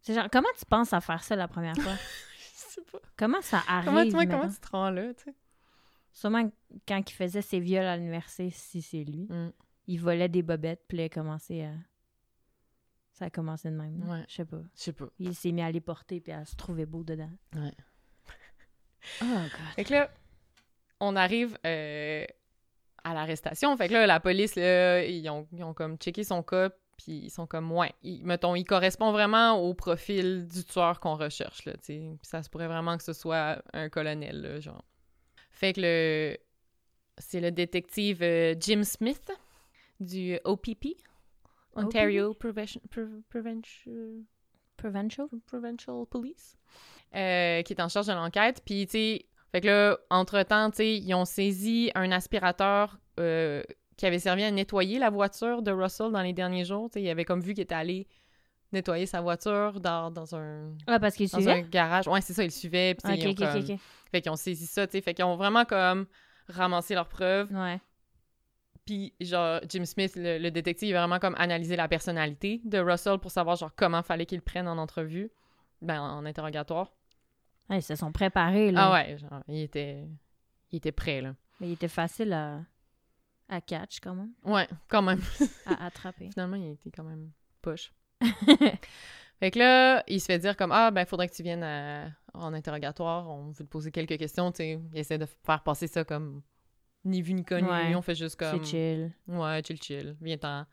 C'est 0.02 0.14
genre, 0.14 0.28
comment 0.30 0.48
tu 0.58 0.64
penses 0.66 0.92
à 0.92 1.00
faire 1.00 1.22
ça 1.22 1.36
la 1.36 1.48
première 1.48 1.76
fois? 1.76 1.92
Je 2.38 2.80
sais 2.80 2.80
pas. 2.92 2.98
comment 3.16 3.40
ça 3.40 3.62
arrive? 3.68 3.86
Comment, 3.86 4.04
tu 4.04 4.10
vois, 4.10 4.20
mettons? 4.26 4.38
comment 4.40 4.52
tu 4.52 4.60
te 4.60 4.68
rends 4.70 4.90
là, 4.90 5.14
tu 5.14 5.24
sais? 5.24 5.34
Sûrement 6.14 6.50
quand 6.88 7.10
il 7.10 7.12
faisait 7.12 7.42
ses 7.42 7.60
viols 7.60 7.84
à 7.84 7.96
l'université, 7.98 8.48
si 8.50 8.80
c'est 8.80 9.04
lui, 9.04 9.26
Mm. 9.28 9.50
il 9.88 10.00
volait 10.00 10.28
des 10.30 10.42
bobettes 10.42 10.84
puis 10.88 10.96
là, 10.96 11.02
il 11.04 11.06
a 11.06 11.10
commencé 11.10 11.62
à... 11.64 11.72
Ça 13.12 13.26
a 13.26 13.30
commencé 13.30 13.70
de 13.70 13.76
même. 13.76 14.08
Ouais. 14.08 14.24
Je 14.28 14.34
sais 14.36 14.44
pas. 14.44 14.60
Je 14.76 14.80
sais 14.80 14.92
pas. 14.92 15.06
Il 15.18 15.34
s'est 15.36 15.52
mis 15.52 15.60
à 15.62 15.70
les 15.70 15.80
porter 15.80 16.20
puis 16.20 16.32
à 16.32 16.44
se 16.46 16.56
trouver 16.56 16.86
beau 16.86 17.04
dedans. 17.04 17.30
Ouais. 17.54 17.72
Oh, 19.22 19.24
God. 19.26 19.50
Fait 19.76 19.84
que 19.84 19.92
là, 19.92 20.10
on 20.98 21.14
arrive 21.14 21.58
euh, 21.66 22.24
à 23.04 23.12
l'arrestation. 23.12 23.76
Fait 23.76 23.88
que 23.88 23.92
là, 23.92 24.06
la 24.06 24.18
police, 24.18 24.54
là, 24.56 25.04
ils 25.04 25.28
ont, 25.28 25.46
ils 25.52 25.62
ont 25.62 25.74
comme 25.74 25.96
checké 25.98 26.24
son 26.24 26.42
cas, 26.42 26.70
puis 26.96 27.12
ils 27.24 27.30
sont 27.30 27.46
comme, 27.46 27.70
ouais, 27.72 27.92
il- 28.02 28.24
mettons, 28.24 28.54
il 28.54 28.64
correspond 28.64 29.12
vraiment 29.12 29.58
au 29.58 29.74
profil 29.74 30.46
du 30.48 30.64
tueur 30.64 31.00
qu'on 31.00 31.16
recherche, 31.16 31.66
là, 31.66 31.74
tu 31.74 31.80
sais. 31.84 31.98
Puis 32.18 32.26
ça 32.28 32.42
se 32.42 32.48
pourrait 32.48 32.66
vraiment 32.66 32.96
que 32.96 33.02
ce 33.04 33.12
soit 33.12 33.62
un 33.74 33.90
colonel, 33.90 34.40
là, 34.40 34.60
genre. 34.60 34.82
Fait 35.54 35.72
que 35.72 35.80
le... 35.80 36.36
C'est 37.18 37.40
le 37.40 37.52
détective 37.52 38.22
euh, 38.22 38.56
Jim 38.58 38.82
Smith 38.82 39.30
du 40.00 40.36
OPP, 40.44 40.96
Ontario 41.76 42.34
Prevention... 42.34 42.80
Pre- 42.90 43.22
Prevention... 43.30 44.24
Provincial? 44.76 45.28
Provincial 45.46 46.04
Police, 46.10 46.56
euh, 47.14 47.62
qui 47.62 47.72
est 47.72 47.80
en 47.80 47.88
charge 47.88 48.08
de 48.08 48.12
l'enquête. 48.12 48.62
Puis, 48.66 48.86
tu 48.86 48.92
sais, 48.92 49.26
fait 49.52 49.60
que 49.60 49.68
là, 49.68 49.98
entre-temps, 50.10 50.70
tu 50.70 50.78
sais, 50.78 50.96
ils 50.96 51.14
ont 51.14 51.24
saisi 51.24 51.92
un 51.94 52.10
aspirateur 52.10 52.98
euh, 53.20 53.62
qui 53.96 54.06
avait 54.06 54.18
servi 54.18 54.42
à 54.42 54.50
nettoyer 54.50 54.98
la 54.98 55.10
voiture 55.10 55.62
de 55.62 55.70
Russell 55.70 56.10
dans 56.10 56.22
les 56.22 56.32
derniers 56.32 56.64
jours. 56.64 56.90
Tu 56.90 56.94
sais, 56.94 57.02
il 57.02 57.08
avait 57.08 57.24
comme 57.24 57.40
vu 57.40 57.54
qu'il 57.54 57.62
était 57.62 57.76
allé 57.76 58.08
nettoyer 58.74 59.06
sa 59.06 59.20
voiture 59.22 59.80
dans, 59.80 60.10
dans 60.10 60.34
un, 60.36 60.72
Ah, 60.86 60.98
parce 61.00 61.14
qu'il 61.16 61.28
suivait? 61.28 61.52
un 61.52 61.60
garage. 61.62 62.06
Ouais, 62.08 62.20
c'est 62.20 62.34
ça, 62.34 62.44
il 62.44 62.50
suivait. 62.52 62.94
Puis, 62.94 63.02
tu 63.02 63.08
sais, 63.08 63.14
Ok, 63.14 63.22
ils 63.22 63.28
ont 63.44 63.46
ok, 63.48 63.52
comme- 63.64 63.74
ok, 63.76 63.80
Fait 64.10 64.20
qu'ils 64.20 64.30
ont 64.32 64.36
saisi 64.36 64.66
ça, 64.66 64.86
tu 64.86 64.92
sais. 64.92 65.00
Fait 65.00 65.14
qu'ils 65.14 65.24
ont 65.24 65.36
vraiment 65.36 65.64
comme 65.64 66.06
ramassé 66.48 66.94
leurs 66.94 67.08
preuves. 67.08 67.50
Ouais. 67.52 67.80
Puis, 68.84 69.14
genre, 69.20 69.60
Jim 69.68 69.84
Smith, 69.86 70.12
le, 70.14 70.38
le 70.38 70.50
détective, 70.50 70.88
il 70.90 70.94
a 70.94 71.00
vraiment 71.00 71.18
comme 71.18 71.34
analysé 71.38 71.74
la 71.74 71.88
personnalité 71.88 72.60
de 72.64 72.78
Russell 72.78 73.18
pour 73.18 73.30
savoir, 73.30 73.56
genre, 73.56 73.74
comment 73.74 74.02
fallait 74.02 74.26
qu'il 74.26 74.36
le 74.38 74.42
prenne 74.42 74.68
en 74.68 74.76
entrevue. 74.76 75.30
Ben, 75.80 76.00
en 76.00 76.24
interrogatoire. 76.26 76.92
Ouais, 77.70 77.78
ils 77.78 77.82
se 77.82 77.94
sont 77.96 78.12
préparés, 78.12 78.70
là. 78.72 78.88
Ah 78.88 78.92
ouais, 78.92 79.16
genre, 79.18 79.42
il 79.48 79.62
était, 79.62 80.06
il 80.70 80.76
était 80.76 80.92
prêt, 80.92 81.22
là. 81.22 81.34
Mais 81.60 81.68
il 81.68 81.72
était 81.72 81.88
facile 81.88 82.32
à, 82.34 82.60
à 83.48 83.60
catch, 83.62 84.00
quand 84.00 84.14
même. 84.14 84.32
Ouais, 84.44 84.68
quand 84.88 85.02
même. 85.02 85.20
À 85.66 85.86
attraper. 85.86 86.28
Finalement, 86.30 86.56
il 86.56 86.72
était 86.72 86.90
quand 86.90 87.04
même 87.04 87.30
push. 87.62 87.90
fait 89.40 89.50
que 89.50 89.58
là, 89.58 90.02
il 90.08 90.20
se 90.20 90.26
fait 90.26 90.38
dire 90.38 90.56
comme, 90.56 90.72
ah, 90.72 90.90
ben, 90.90 91.04
faudrait 91.06 91.28
que 91.28 91.34
tu 91.34 91.42
viennes 91.42 91.62
à- 91.62 92.06
en 92.34 92.52
interrogatoire, 92.52 93.28
on 93.30 93.50
veut 93.50 93.64
te 93.64 93.70
poser 93.70 93.90
quelques 93.90 94.18
questions, 94.18 94.50
tu 94.52 94.56
sais. 94.58 94.80
Il 94.92 94.98
essaie 94.98 95.18
de 95.18 95.26
faire 95.46 95.62
passer 95.62 95.86
ça 95.86 96.04
comme 96.04 96.42
ni 97.04 97.20
vu 97.22 97.34
ni 97.34 97.44
connu, 97.44 97.68
Ouais, 97.68 97.94
on 97.94 98.02
fait 98.02 98.14
juste 98.14 98.36
comme... 98.36 98.64
C'est 98.64 98.70
chill. 98.70 99.12
Ouais, 99.28 99.62
chill, 99.66 99.80
chill, 99.82 100.16
viens-t'en. 100.20 100.64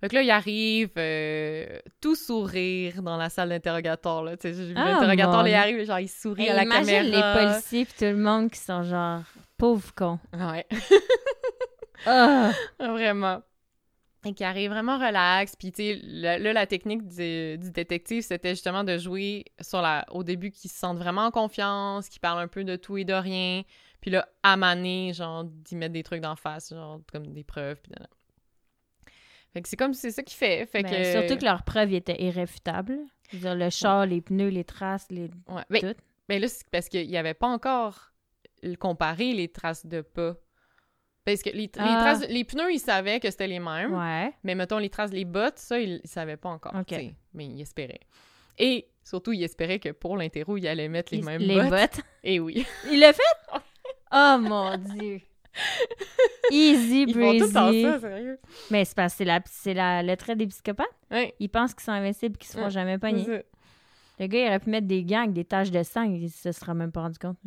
Fait 0.00 0.08
que 0.08 0.14
là, 0.14 0.22
il 0.22 0.30
arrive, 0.30 0.90
euh, 0.96 1.78
tout 2.00 2.14
sourire 2.14 3.02
dans 3.02 3.16
la 3.18 3.28
salle 3.28 3.50
d'interrogatoire, 3.50 4.22
là. 4.24 4.36
Tu 4.36 4.48
sais, 4.48 4.54
j'ai 4.54 4.68
vu 4.68 4.74
Ah, 4.76 4.92
l'interrogatoire, 4.92 5.42
mon 5.42 5.46
il 5.50 5.54
arrive, 5.54 5.84
genre, 5.84 5.98
il 6.00 6.08
sourit 6.08 6.44
Hey, 6.44 6.50
à 6.50 6.54
la 6.54 6.62
imagine 6.64 6.86
caméra. 7.10 7.34
les 7.38 7.46
policiers 7.46 7.84
tout 7.86 8.04
le 8.04 8.16
monde 8.16 8.50
qui 8.50 8.58
sont 8.60 8.82
genre 8.82 9.20
pauvres 9.58 9.92
cons. 9.94 10.18
Ouais. 10.32 10.66
Ah! 12.06 12.52
Vraiment. 12.78 13.42
Et 14.24 14.34
qui 14.34 14.44
arrive 14.44 14.70
vraiment 14.70 14.98
relax. 14.98 15.56
Puis, 15.56 15.72
tu 15.72 15.82
sais, 15.82 16.00
là, 16.02 16.38
la 16.38 16.66
technique 16.66 17.06
du, 17.06 17.56
du 17.56 17.70
détective, 17.70 18.22
c'était 18.22 18.50
justement 18.50 18.84
de 18.84 18.98
jouer 18.98 19.46
sur 19.60 19.80
la, 19.80 20.04
au 20.10 20.22
début 20.22 20.50
qu'ils 20.50 20.70
se 20.70 20.76
sentent 20.76 20.98
vraiment 20.98 21.24
en 21.24 21.30
confiance, 21.30 22.08
qu'ils 22.10 22.20
parlent 22.20 22.40
un 22.42 22.48
peu 22.48 22.62
de 22.64 22.76
tout 22.76 22.98
et 22.98 23.04
de 23.04 23.14
rien. 23.14 23.62
Puis 24.02 24.10
là, 24.10 24.28
à 24.42 24.56
maner, 24.58 25.12
genre, 25.14 25.44
d'y 25.44 25.74
mettre 25.74 25.94
des 25.94 26.02
trucs 26.02 26.20
d'en 26.20 26.36
face, 26.36 26.70
genre, 26.70 27.00
comme 27.10 27.28
des 27.28 27.44
preuves. 27.44 27.80
Puis 27.82 27.92
là, 27.92 28.00
là. 28.00 28.08
Fait 29.52 29.62
que 29.62 29.68
c'est 29.68 29.76
comme, 29.76 29.94
c'est 29.94 30.10
ça 30.10 30.22
qu'il 30.22 30.36
fait. 30.36 30.66
Fait 30.66 30.82
Ben, 30.82 30.90
que... 30.90 31.12
Surtout 31.12 31.38
que 31.38 31.44
leurs 31.44 31.64
preuves 31.64 31.92
étaient 31.92 32.22
irréfutables. 32.22 32.98
Je 33.30 33.36
veux 33.36 33.42
dire, 33.42 33.54
le 33.54 33.70
char, 33.70 34.06
les 34.06 34.20
pneus, 34.20 34.48
les 34.48 34.64
traces, 34.64 35.06
les... 35.10 35.30
Ouais. 35.48 35.64
Ben, 35.70 35.80
tout. 35.80 36.00
ben 36.28 36.40
là, 36.40 36.46
c'est 36.48 36.68
parce 36.70 36.88
qu'il 36.88 37.08
n'y 37.08 37.16
avait 37.16 37.34
pas 37.34 37.48
encore 37.48 38.12
comparé 38.78 39.32
les 39.32 39.48
traces 39.48 39.86
de 39.86 40.02
pas. 40.02 40.34
Parce 41.32 41.42
que 41.42 41.50
les, 41.50 41.56
les 41.62 41.70
Ah. 41.78 41.98
traces, 42.00 42.28
les 42.28 42.44
pneus, 42.44 42.72
ils 42.72 42.78
savaient 42.80 43.20
que 43.20 43.30
c'était 43.30 43.46
les 43.46 43.60
mêmes. 43.60 43.94
Ouais. 43.94 44.32
Mais 44.44 44.54
mettons, 44.54 44.78
les 44.78 44.90
traces, 44.90 45.12
les 45.12 45.24
bottes, 45.24 45.58
ça, 45.58 45.78
ils 45.80 45.94
ne 46.02 46.08
savaient 46.08 46.36
pas 46.36 46.48
encore. 46.50 46.74
Mais 47.34 47.46
ils 47.46 47.60
espéraient. 47.60 48.00
Et 48.58 48.86
surtout, 49.04 49.32
ils 49.32 49.42
espéraient 49.42 49.78
que 49.78 49.90
pour 49.90 50.16
l'interro, 50.16 50.56
ils 50.56 50.66
allaient 50.68 50.88
mettre 50.88 51.12
les, 51.14 51.20
Les- 51.20 51.24
mêmes 51.26 51.40
les 51.42 51.54
bottes. 51.56 51.70
bottes. 51.70 52.00
Et 52.24 52.38
oui. 52.40 52.66
Il 52.90 53.00
l'a 53.00 53.12
fait? 53.12 53.22
Oh 54.12 54.36
mon 54.40 54.76
dieu. 54.76 55.20
Easy 56.50 57.02
Ils 57.08 57.14
font 57.14 57.32
tout 57.38 57.52
temps 57.52 57.72
ça, 57.72 58.00
sérieux. 58.00 58.38
Mais 58.70 58.84
c'est 58.84 58.94
parce 58.94 59.14
que 59.14 59.18
c'est 59.18 59.24
la, 59.24 59.40
c'est 59.46 59.74
la, 59.74 60.02
le 60.02 60.16
trait 60.16 60.36
des 60.36 60.46
psychopathes. 60.46 60.86
Ouais. 61.10 61.34
Ils 61.40 61.48
pensent 61.48 61.74
qu'ils 61.74 61.84
sont 61.84 61.92
invincibles 61.92 62.34
et 62.36 62.38
qu'ils 62.38 62.48
se 62.50 62.56
font 62.56 62.64
Ouais, 62.64 62.70
jamais 62.70 62.98
pogner. 62.98 63.24
Le 64.18 64.26
gars, 64.26 64.38
il 64.38 64.46
aurait 64.48 64.58
pu 64.60 64.68
mettre 64.70 64.86
des 64.86 65.02
gants 65.02 65.20
avec 65.20 65.32
des 65.32 65.44
taches 65.44 65.70
de 65.70 65.82
sang, 65.82 66.02
il 66.02 66.28
se 66.30 66.52
sera 66.52 66.74
même 66.74 66.92
pas 66.92 67.00
rendu 67.00 67.18
compte. 67.18 67.38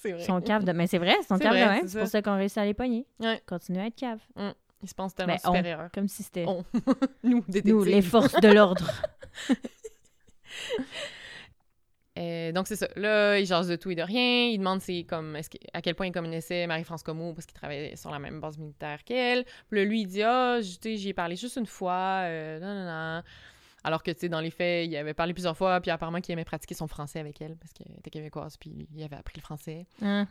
C'est 0.00 0.12
vrai. 0.12 0.22
Ils 0.22 0.24
sont 0.24 0.40
caves 0.40 0.64
de... 0.64 0.72
Mais 0.72 0.86
c'est 0.86 0.98
vrai, 0.98 1.16
caves 1.28 1.38
de 1.38 1.44
vrai, 1.44 1.66
même. 1.66 1.88
c'est 1.88 1.98
pour 1.98 2.08
ça. 2.08 2.22
qu'on 2.22 2.36
réussit 2.36 2.58
à 2.58 2.64
les 2.64 2.74
pogner. 2.74 3.04
Ouais. 3.20 3.42
Continue 3.46 3.80
à 3.80 3.86
être 3.86 3.96
cave. 3.96 4.20
Ils 4.80 4.88
se 4.88 4.94
pensent 4.94 5.14
tellement 5.14 5.34
Ben, 5.34 5.40
on. 5.50 5.54
supérieurs. 5.54 5.90
Comme 5.92 6.08
si 6.08 6.22
c'était 6.22 6.44
On. 6.46 6.64
Nous, 7.24 7.40
détectives. 7.48 7.74
nous, 7.74 7.84
les 7.84 8.02
forces 8.02 8.40
de 8.40 8.48
l'ordre. 8.48 8.88
Euh, 12.18 12.50
donc 12.50 12.66
c'est 12.66 12.74
ça. 12.74 12.88
Là, 12.96 13.38
il 13.38 13.46
jase 13.46 13.68
de 13.68 13.76
tout 13.76 13.92
et 13.92 13.94
de 13.94 14.02
rien. 14.02 14.48
Il 14.48 14.58
demande 14.58 14.80
c'est 14.80 15.04
comme 15.04 15.38
à 15.72 15.80
quel 15.80 15.94
point 15.94 16.06
il 16.06 16.12
connaissait 16.12 16.66
Marie-France 16.66 17.04
Comeau 17.04 17.32
parce 17.32 17.46
qu'il 17.46 17.54
travaillait 17.54 17.94
sur 17.94 18.10
la 18.10 18.18
même 18.18 18.40
base 18.40 18.58
militaire 18.58 19.04
qu'elle. 19.04 19.44
Puis 19.70 19.78
là, 19.78 19.84
lui, 19.84 20.00
il 20.00 20.06
dit 20.06 20.24
Ah, 20.24 20.58
sais, 20.60 20.96
j'y 20.96 21.10
ai 21.10 21.14
parlé 21.14 21.36
juste 21.36 21.58
une 21.58 21.66
fois. 21.66 22.22
Euh, 22.24 22.58
non, 22.58 22.74
non, 22.74 22.86
non. 22.86 23.22
Alors 23.84 24.02
que, 24.02 24.10
tu 24.10 24.20
sais, 24.20 24.28
dans 24.28 24.40
les 24.40 24.50
faits, 24.50 24.88
il 24.88 24.96
avait 24.96 25.14
parlé 25.14 25.32
plusieurs 25.32 25.56
fois, 25.56 25.80
puis 25.80 25.90
apparemment 25.90 26.20
qu'il 26.20 26.32
aimait 26.32 26.44
pratiquer 26.44 26.74
son 26.74 26.88
français 26.88 27.20
avec 27.20 27.40
elle, 27.40 27.56
parce 27.56 27.72
qu'elle 27.72 27.92
était 27.98 28.10
québécoise, 28.10 28.56
puis 28.56 28.88
il 28.94 29.02
avait 29.02 29.16
appris 29.16 29.36
le 29.36 29.42
français. 29.42 29.86
Hein? 30.02 30.26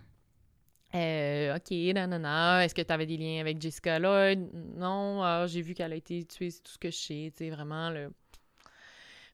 Euh, 0.95 1.55
ok, 1.55 1.71
nanana, 1.93 2.63
est-ce 2.63 2.75
que 2.75 2.81
tu 2.81 2.93
avais 2.93 3.05
des 3.05 3.17
liens 3.17 3.41
avec 3.41 3.61
Jessica 3.61 3.99
Lloyd? 3.99 4.49
Non, 4.53 5.21
ah, 5.23 5.45
j'ai 5.47 5.61
vu 5.61 5.73
qu'elle 5.73 5.93
a 5.93 5.95
été 5.95 6.25
tuée, 6.25 6.49
c'est 6.49 6.61
tout 6.61 6.71
ce 6.71 6.77
que 6.77 6.91
je 6.91 6.97
sais, 6.97 7.31
tu 7.35 7.45
sais, 7.45 7.49
vraiment, 7.49 7.89
le... 7.89 8.11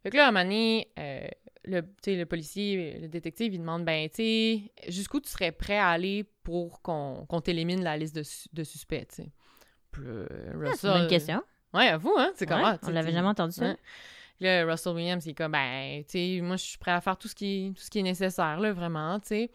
Fait 0.03 0.09
que 0.09 0.17
là, 0.17 0.25
à 0.25 0.29
un 0.29 0.31
moment 0.31 0.43
donné, 0.43 0.91
euh, 0.99 1.27
le, 1.65 1.81
tu 1.81 1.87
sais, 2.03 2.15
le 2.15 2.25
policier, 2.25 2.99
le 2.99 3.07
détective, 3.07 3.53
il 3.53 3.59
demande, 3.59 3.85
ben, 3.85 4.09
tu 4.09 4.15
sais, 4.15 4.71
jusqu'où 4.89 5.21
tu 5.21 5.29
serais 5.29 5.51
prêt 5.51 5.77
à 5.77 5.89
aller 5.89 6.25
pour 6.43 6.81
qu'on 6.81 7.25
qu'on 7.27 7.39
t'élimine 7.39 7.83
la 7.83 7.97
liste 7.97 8.15
de, 8.15 8.23
de 8.53 8.63
suspects, 8.63 9.07
tu 9.07 9.23
sais? 9.23 9.31
Ah, 10.71 10.75
c'est 10.75 10.87
une 10.87 10.93
bonne 10.93 11.07
question. 11.07 11.41
Ouais, 11.73 11.87
avoue, 11.87 12.15
hein, 12.17 12.31
c'est 12.35 12.49
Ouais, 12.49 12.55
comment? 12.55 12.77
on 12.83 12.89
l'avait 12.89 13.11
jamais 13.11 13.27
entendu 13.27 13.53
ça. 13.53 13.75
Là, 14.39 14.65
Russell 14.65 14.93
Williams, 14.95 15.25
il 15.25 15.29
est 15.29 15.33
comme, 15.33 15.51
ben, 15.53 16.03
tu 16.03 16.11
sais, 16.11 16.39
moi, 16.41 16.55
je 16.57 16.63
suis 16.63 16.77
prêt 16.77 16.91
à 16.91 17.01
faire 17.01 17.17
tout 17.17 17.27
ce 17.27 17.35
qui, 17.35 17.71
tout 17.75 17.81
ce 17.83 17.89
qui 17.89 17.99
est 17.99 18.03
nécessaire, 18.03 18.59
là, 18.59 18.73
vraiment, 18.73 19.19
tu 19.19 19.27
sais. 19.27 19.51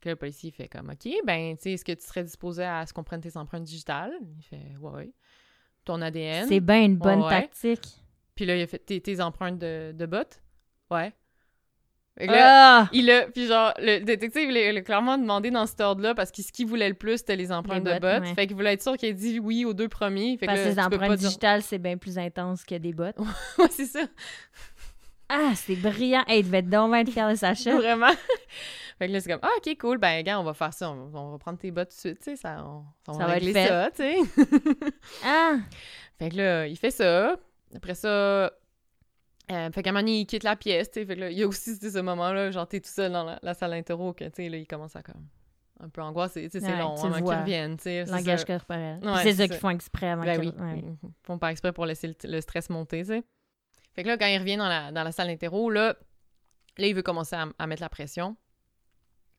Que 0.00 0.08
là, 0.10 0.12
le 0.12 0.16
policier, 0.16 0.50
il 0.50 0.52
fait 0.52 0.68
comme, 0.68 0.90
OK, 0.90 1.08
ben, 1.24 1.56
tu 1.56 1.62
sais, 1.62 1.72
est-ce 1.72 1.84
que 1.84 1.92
tu 1.92 2.04
serais 2.06 2.24
disposé 2.24 2.62
à 2.64 2.84
ce 2.86 2.92
qu'on 2.92 3.04
prenne 3.04 3.20
tes 3.20 3.36
empreintes 3.36 3.64
digitales? 3.64 4.12
Il 4.38 4.42
fait, 4.42 4.76
ouais, 4.80 4.90
ouais. 4.92 5.12
Ton 5.84 6.00
ADN? 6.02 6.46
C'est 6.46 6.60
bien 6.60 6.84
une 6.84 6.96
bonne 6.96 7.22
Ouais. 7.22 7.28
tactique. 7.42 8.02
Puis 8.34 8.44
là, 8.44 8.56
il 8.56 8.62
a 8.62 8.66
fait 8.66 8.78
tes, 8.78 9.00
tes 9.00 9.20
empreintes 9.20 9.58
de, 9.58 9.92
de 9.92 10.06
bottes? 10.06 10.42
Ouais. 10.90 11.12
Fait 12.18 12.26
que 12.26 12.32
là, 12.32 12.80
Ah! 12.82 12.88
il 12.92 13.08
a, 13.10 13.26
puis 13.28 13.46
genre, 13.46 13.72
le 13.78 14.00
détective, 14.00 14.50
il 14.50 14.56
a, 14.56 14.70
il 14.72 14.76
a 14.76 14.82
clairement 14.82 15.16
demandé 15.16 15.50
dans 15.52 15.66
cet 15.66 15.80
ordre-là 15.80 16.14
parce 16.14 16.30
que 16.32 16.42
ce 16.42 16.50
qu'il 16.50 16.66
voulait 16.66 16.88
le 16.88 16.94
plus, 16.94 17.18
c'était 17.18 17.36
les 17.36 17.52
empreintes 17.52 17.84
Les 17.84 17.94
de 17.94 17.98
bottes, 18.00 18.22
ouais. 18.22 18.34
Fait 18.34 18.46
qu'il 18.48 18.56
voulait 18.56 18.72
être 18.72 18.82
sûr 18.82 18.96
qu'il 18.96 19.08
ait 19.08 19.14
dit 19.14 19.38
oui 19.38 19.64
aux 19.64 19.72
deux 19.74 19.88
premiers. 19.88 20.36
Fait 20.36 20.46
Parce 20.46 20.60
que 20.60 20.64
les 20.68 20.78
empreintes 20.80 21.18
dire- 21.18 21.28
digitales, 21.28 21.62
c'est 21.62 21.78
bien 21.78 21.96
plus 21.96 22.18
intense 22.18 22.64
que 22.64 22.74
des 22.74 22.92
bottes. 22.92 23.16
Ouais, 23.58 23.68
c'est 23.70 23.86
ça. 23.86 24.00
Ah, 25.28 25.52
c'est 25.54 25.76
brillant. 25.76 26.24
Hey, 26.26 26.40
il 26.40 26.44
devait 26.46 26.58
être 26.58 26.70
donc 26.70 26.90
bien 26.92 27.30
de 27.30 27.34
Sacha. 27.36 27.76
Vraiment. 27.76 28.08
fait 28.98 29.06
que 29.06 29.12
là, 29.12 29.20
c'est 29.20 29.30
comme, 29.30 29.40
ah, 29.42 29.50
ok, 29.58 29.76
cool, 29.78 29.98
ben, 29.98 30.22
gars, 30.22 30.40
on 30.40 30.44
va 30.44 30.54
faire 30.54 30.72
ça, 30.72 30.90
on, 30.90 31.10
on 31.14 31.30
va 31.32 31.38
prendre 31.38 31.58
tes 31.58 31.70
bottes 31.70 31.90
tout 31.90 31.96
de 31.96 32.00
suite, 32.00 32.18
tu 32.18 32.30
sais, 32.30 32.36
ça, 32.36 32.64
on, 32.66 32.82
on 33.06 33.12
Ça 33.18 33.26
va 33.26 33.32
régler 33.34 33.52
ça, 33.52 33.90
tu 33.94 34.02
sais. 34.02 34.16
Ah! 35.24 35.56
fait 36.18 36.30
que 36.30 36.36
là, 36.36 36.66
il 36.66 36.76
fait 36.76 36.90
ça. 36.90 37.36
Après 37.76 37.94
ça, 37.94 38.50
euh, 39.50 39.70
fait 39.72 39.82
qu'à 39.82 39.90
un 39.90 39.92
moment 39.92 40.00
donné, 40.02 40.20
il 40.20 40.26
quitte 40.26 40.42
la 40.44 40.56
pièce, 40.56 40.90
tu 40.90 41.00
sais. 41.00 41.06
Fait 41.06 41.14
que 41.16 41.20
là, 41.20 41.30
il 41.30 41.38
y 41.38 41.42
a 41.42 41.46
aussi 41.48 41.76
ce 41.76 41.98
moment-là, 42.00 42.50
genre, 42.50 42.66
t'es 42.68 42.80
tout 42.80 42.90
seul 42.90 43.12
dans 43.12 43.24
la, 43.24 43.38
la 43.42 43.54
salle 43.54 43.70
d'interro, 43.70 44.12
que, 44.12 44.24
tu 44.24 44.30
sais, 44.34 44.48
là, 44.48 44.56
il 44.58 44.66
commence 44.66 44.94
à 44.96 45.02
comme 45.02 45.26
un 45.80 45.88
peu 45.88 46.00
angoissé, 46.02 46.42
tu 46.44 46.50
sais, 46.50 46.60
c'est 46.60 46.72
Ouais, 46.72 46.78
long 46.78 46.96
avant 46.96 47.14
qu'ils 47.14 47.24
reviennent, 47.38 47.76
tu 47.76 47.84
sais. 47.84 48.04
c'est 48.04 48.12
Langage 48.12 48.44
corporel. 48.44 48.98
Ouais, 49.02 49.22
c'est 49.22 49.34
ça 49.34 49.46
qu'ils 49.46 49.58
font 49.58 49.70
exprès 49.70 50.08
avant 50.10 50.24
Ben 50.24 50.40
qu'ils- 50.40 50.48
oui, 50.50 50.60
ouais. 50.60 50.84
ils 51.04 51.08
font 51.22 51.38
pas 51.38 51.52
exprès 51.52 51.72
pour 51.72 51.86
laisser 51.86 52.08
le, 52.08 52.14
le 52.24 52.40
stress 52.40 52.68
monter, 52.68 53.00
tu 53.02 53.06
sais. 53.08 53.22
Fait 53.94 54.02
que 54.02 54.08
là, 54.08 54.16
quand 54.18 54.26
il 54.26 54.38
revient 54.38 54.56
dans 54.56 54.68
la, 54.68 54.90
dans 54.92 55.04
la 55.04 55.12
salle 55.12 55.28
d'interro, 55.28 55.70
là, 55.70 55.94
là, 56.78 56.86
il 56.86 56.94
veut 56.94 57.02
commencer 57.02 57.36
à, 57.36 57.46
à 57.58 57.66
mettre 57.68 57.82
la 57.82 57.88
pression. 57.88 58.36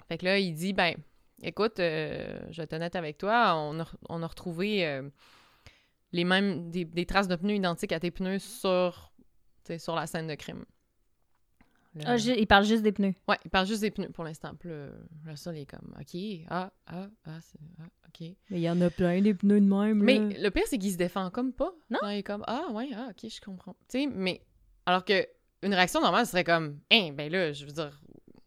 Fait 0.08 0.18
que 0.18 0.26
là, 0.26 0.40
il 0.40 0.54
dit, 0.54 0.72
ben, 0.74 0.96
écoute, 1.44 1.80
euh, 1.80 2.40
je 2.52 2.58
vais 2.58 2.64
être 2.64 2.74
honnête 2.74 2.96
avec 2.96 3.18
toi, 3.18 3.54
on 3.58 3.80
a, 3.82 3.86
on 4.10 4.24
a 4.24 4.28
retrouvé 4.28 4.86
euh, 4.88 5.10
les 6.14 6.24
mêmes, 6.24 6.72
des, 6.72 6.86
des 6.86 7.06
traces 7.06 7.28
de 7.28 7.36
pneus 7.36 7.56
identiques 7.56 7.92
à 7.92 8.00
tes 8.00 8.12
pneus 8.12 8.40
sur, 8.40 9.12
sur 9.78 9.96
la 9.96 10.08
scène 10.08 10.28
de 10.28 10.36
crime. 10.36 10.66
Ah, 12.06 12.16
il 12.18 12.48
parle 12.48 12.66
juste 12.66 12.84
des 12.84 12.92
pneus. 12.92 13.16
Ouais, 13.28 13.38
il 13.44 13.50
parle 13.50 13.66
juste 13.66 13.82
des 13.82 13.92
pneus 13.92 14.10
pour 14.10 14.24
l'instant. 14.24 14.54
Puis 14.58 14.70
Russell 15.26 15.58
il 15.58 15.62
est 15.62 15.66
comme, 15.66 15.94
OK, 16.00 16.46
ah, 16.50 16.72
ah, 16.88 17.08
ah, 17.26 17.40
ah, 17.80 17.84
OK. 18.08 18.28
Mais 18.50 18.58
il 18.58 18.62
y 18.62 18.70
en 18.70 18.80
a 18.82 18.90
plein 18.90 19.22
des 19.22 19.34
pneus 19.34 19.60
de 19.60 19.66
même. 19.66 20.02
Mais 20.04 20.20
là. 20.20 20.40
le 20.40 20.50
pire, 20.52 20.64
c'est 20.68 20.78
qu'il 20.78 20.92
se 20.92 20.98
défend 20.98 21.30
comme 21.32 21.52
pas. 21.52 21.72
Non. 21.90 22.00
Il 22.04 22.18
est 22.20 22.24
comme 22.24 22.44
Ah, 22.48 22.68
ouais, 22.72 22.90
ah, 22.96 23.08
ok, 23.10 23.30
je 23.30 23.42
comprends. 23.42 23.76
Tu 23.90 24.02
sais, 24.02 24.08
mais 24.08 24.42
alors 24.86 25.04
que 25.04 25.28
une 25.64 25.74
réaction 25.74 26.00
normale 26.00 26.26
serait 26.26 26.44
comme 26.44 26.80
Hein, 26.92 27.12
ben 27.14 27.32
là, 27.32 27.52
je 27.54 27.66
veux 27.66 27.72
dire. 27.72 28.00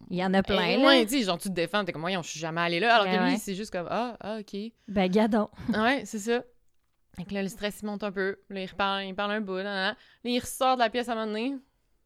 Il 0.08 0.18
y 0.18 0.24
en 0.24 0.34
a 0.34 0.42
plein, 0.42 0.66
eh, 0.66 0.76
là. 0.76 0.86
ouais, 0.86 1.06
tu 1.06 1.18
sais, 1.18 1.22
genre, 1.22 1.38
tu 1.38 1.48
te 1.48 1.54
défends, 1.54 1.84
t'es 1.84 1.92
comme, 1.92 2.02
voyons, 2.02 2.22
je 2.22 2.28
suis 2.30 2.40
jamais 2.40 2.60
allé 2.60 2.80
là. 2.80 2.94
Alors 2.94 3.06
Ben 3.06 3.18
que 3.18 3.24
lui, 3.24 3.32
ouais. 3.32 3.38
c'est 3.38 3.54
juste 3.54 3.70
comme 3.72 3.88
Ah, 3.90 4.16
ah, 4.20 4.38
ok. 4.40 4.56
Ben, 4.88 5.10
gadon. 5.10 5.48
ouais, 5.74 6.02
c'est 6.04 6.18
ça. 6.18 6.44
Fait 7.16 7.24
que 7.24 7.34
là, 7.34 7.42
le 7.42 7.48
stress, 7.48 7.80
il 7.82 7.86
monte 7.86 8.02
un 8.04 8.12
peu. 8.12 8.36
Là, 8.48 8.62
il 8.62 8.66
reparle, 8.66 9.04
il 9.04 9.14
parle 9.14 9.32
un 9.32 9.40
bout. 9.40 9.56
Là, 9.56 9.62
là, 9.64 9.74
là. 9.74 9.88
Là, 9.90 9.96
il 10.30 10.38
ressort 10.40 10.76
de 10.76 10.80
la 10.80 10.88
pièce 10.90 11.08
à 11.08 11.12
un 11.12 11.14
moment 11.16 11.26
donné. 11.28 11.56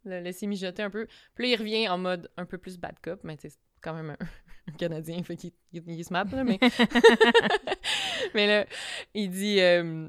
Le 0.04 0.20
laisser 0.20 0.46
mijoter 0.46 0.82
un 0.82 0.90
peu. 0.90 1.06
Puis 1.34 1.44
là, 1.44 1.54
il 1.54 1.56
revient 1.58 1.88
en 1.88 1.98
mode 1.98 2.30
un 2.36 2.44
peu 2.44 2.58
plus 2.58 2.78
bad 2.78 2.94
cop, 3.02 3.20
mais 3.24 3.36
c'est 3.40 3.52
quand 3.80 3.94
même 3.94 4.10
un, 4.10 4.16
un 4.68 4.72
Canadien, 4.76 5.22
fait 5.22 5.36
qu'il 5.36 5.52
il, 5.72 5.82
il 5.86 6.04
se 6.04 6.12
map, 6.12 6.24
là, 6.24 6.42
mais... 6.44 6.58
mais 8.34 8.46
là, 8.46 8.66
il 9.14 9.30
dit... 9.30 9.60
euh, 9.60 10.08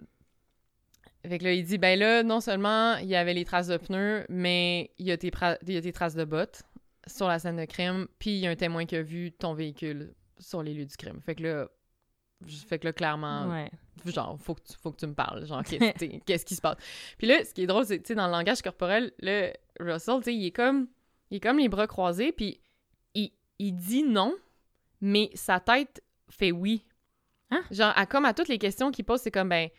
Fait 1.28 1.38
que 1.39 1.43
là, 1.43 1.54
il 1.54 1.64
dit, 1.64 1.78
ben 1.78 1.98
là, 2.00 2.24
non 2.24 2.39
seulement 2.39 2.95
il 2.98 3.08
y 3.08 3.16
avait 3.16 3.34
les 3.34 3.45
traces 3.45 3.68
de 3.68 3.78
pneus, 3.78 4.26
mais 4.30 4.91
il 4.98 5.08
y 5.08 5.12
a 5.12 5.18
tes, 5.18 5.30
pra- 5.30 5.58
il 5.68 5.74
y 5.74 5.78
a 5.78 5.82
tes 5.82 5.91
traces 5.93 6.16
de 6.16 6.26
bottes 6.26 6.64
sur 7.06 7.28
la 7.28 7.39
scène 7.39 7.58
de 7.58 7.66
crime, 7.66 8.08
puis 8.20 8.32
il 8.32 8.39
y 8.39 8.48
a 8.48 8.50
un 8.52 8.56
témoin 8.56 8.86
qui 8.86 8.95
a 8.95 9.02
vu 9.02 9.32
ton 9.32 9.54
véhicule 9.54 10.14
sur 10.39 10.62
les 10.64 10.74
lieux 10.74 10.86
du 10.86 10.95
crime. 10.98 11.22
Fait 11.22 11.36
que 11.36 11.43
là, 11.43 11.68
fait 12.68 12.80
que 12.80 12.86
là, 12.88 12.93
clairement, 12.93 13.48
Ouais. 13.50 13.72
Genre, 14.06 14.38
faut 14.39 14.56
que 14.56 14.62
tu, 14.62 14.74
faut 14.82 14.91
que 14.91 14.98
tu 14.98 15.08
me 15.08 15.14
parles, 15.14 15.45
genre, 15.45 15.64
qu'est-ce 16.26 16.45
qui 16.45 16.56
se 16.56 16.62
passe? 16.62 16.78
Puis 17.18 17.28
là, 17.28 17.43
ce 17.43 17.54
qui 17.54 17.64
est 17.64 17.68
drôle, 17.68 17.86
c'est, 17.86 18.00
tu 18.00 18.08
sais, 18.08 18.16
dans 18.16 18.26
le 18.28 18.32
langage 18.32 18.62
corporel, 18.62 19.12
le 19.20 19.52
Russell, 19.80 20.18
tu 20.18 20.24
sais, 20.24 20.36
il 20.36 20.45
est 20.45 20.52
comme, 20.52 20.88
il 21.32 21.38
est 21.38 21.39
comme 21.39 21.58
les 21.60 21.70
bras 21.70 21.88
croisés, 21.88 22.32
puis 22.32 22.60
il, 23.14 23.32
il 23.60 23.74
dit 23.76 24.04
non, 24.04 24.36
mais 25.02 25.30
sa 25.34 25.60
tête 25.60 26.02
fait 26.30 26.52
oui. 26.52 26.84
Hein? 27.52 27.64
Genre, 27.72 27.93
à, 27.95 28.06
comme 28.06 28.26
à 28.26 28.34
toutes 28.34 28.50
les 28.50 28.58
questions 28.58 28.91
qu'il 28.91 29.06
pose, 29.06 29.22
c'est 29.22 29.32
comme, 29.32 29.50
ben, 29.50 29.70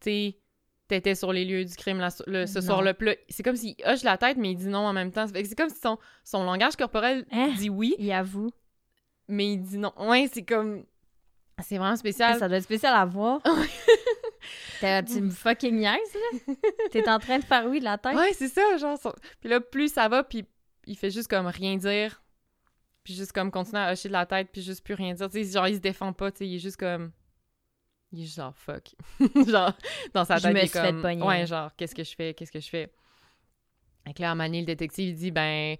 tu 0.00 0.10
sais, 0.10 0.38
t'étais 0.86 1.14
sur 1.14 1.32
les 1.32 1.44
lieux 1.44 1.64
du 1.64 1.74
crime 1.74 1.98
la- 1.98 2.08
le- 2.26 2.46
ce 2.46 2.60
soir-là. 2.60 2.94
C'est 3.28 3.42
comme 3.42 3.56
s'il 3.56 3.74
hoche 3.84 4.02
la 4.04 4.16
tête, 4.16 4.36
mais 4.38 4.52
il 4.52 4.56
dit 4.56 4.68
non 4.68 4.86
en 4.86 4.92
même 4.92 5.10
temps. 5.12 5.26
C'est 5.26 5.54
comme 5.56 5.68
si 5.68 5.80
son, 5.80 5.98
son 6.24 6.44
langage 6.44 6.76
corporel 6.76 7.26
Hein? 7.30 7.52
dit 7.58 7.68
oui, 7.68 7.94
Il 7.98 8.10
avoue. 8.12 8.50
mais 9.26 9.52
il 9.52 9.58
dit 9.60 9.76
non. 9.78 9.92
Ouais, 9.98 10.30
c'est 10.32 10.44
comme... 10.44 10.84
C'est 11.62 11.78
vraiment 11.78 11.96
spécial. 11.96 12.38
Ça 12.38 12.48
doit 12.48 12.56
être 12.58 12.64
spécial 12.64 12.94
à 12.94 13.04
voir. 13.04 13.40
Tu 14.80 15.20
me 15.20 15.30
fucking 15.30 15.76
niaises, 15.76 16.14
là? 16.46 16.54
T'es 16.90 17.08
en 17.08 17.18
train 17.18 17.38
de 17.38 17.44
faire 17.44 17.66
oui 17.66 17.80
de 17.80 17.84
la 17.84 17.98
tête? 17.98 18.14
Ouais, 18.16 18.32
c'est 18.32 18.48
ça, 18.48 18.76
genre. 18.76 18.96
son- 18.98 19.14
Puis 19.40 19.48
là, 19.50 19.60
plus 19.60 19.92
ça 19.92 20.08
va, 20.08 20.22
puis 20.22 20.46
il 20.86 20.96
fait 20.96 21.10
juste 21.10 21.28
comme 21.28 21.46
rien 21.46 21.76
dire. 21.76 22.22
Puis 23.02 23.14
juste 23.14 23.32
comme 23.32 23.50
continuer 23.50 23.80
à 23.82 23.92
hocher 23.92 24.08
de 24.08 24.12
la 24.12 24.26
tête, 24.26 24.48
puis 24.52 24.62
juste 24.62 24.84
plus 24.84 24.94
rien 24.94 25.14
dire. 25.14 25.28
Tu 25.30 25.44
sais, 25.44 25.50
genre, 25.52 25.66
il 25.66 25.74
se 25.76 25.80
défend 25.80 26.12
pas, 26.12 26.30
tu 26.30 26.38
sais, 26.38 26.46
il 26.46 26.54
est 26.56 26.60
juste 26.60 26.76
comme. 26.76 27.10
Il 28.12 28.20
est 28.20 28.24
juste 28.24 28.36
genre 28.36 28.54
fuck. 28.56 28.94
genre, 29.48 29.72
dans 30.14 30.24
sa 30.24 30.36
Je 30.36 30.42
tête, 30.44 30.54
me 30.54 30.58
il 30.60 30.64
est 30.64 30.66
suis 30.68 30.78
fait 30.78 30.92
comme. 31.02 31.22
Ouais, 31.22 31.46
genre, 31.46 31.74
qu'est-ce 31.76 31.94
que 31.94 32.04
je 32.04 32.14
fais, 32.14 32.34
qu'est-ce 32.34 32.52
que 32.52 32.60
je 32.60 32.68
fais? 32.68 32.92
Que 34.14 34.22
là, 34.22 34.30
à 34.30 34.34
Mané, 34.34 34.60
le 34.60 34.66
détective, 34.66 35.08
il 35.08 35.16
dit, 35.16 35.30
ben. 35.30 35.76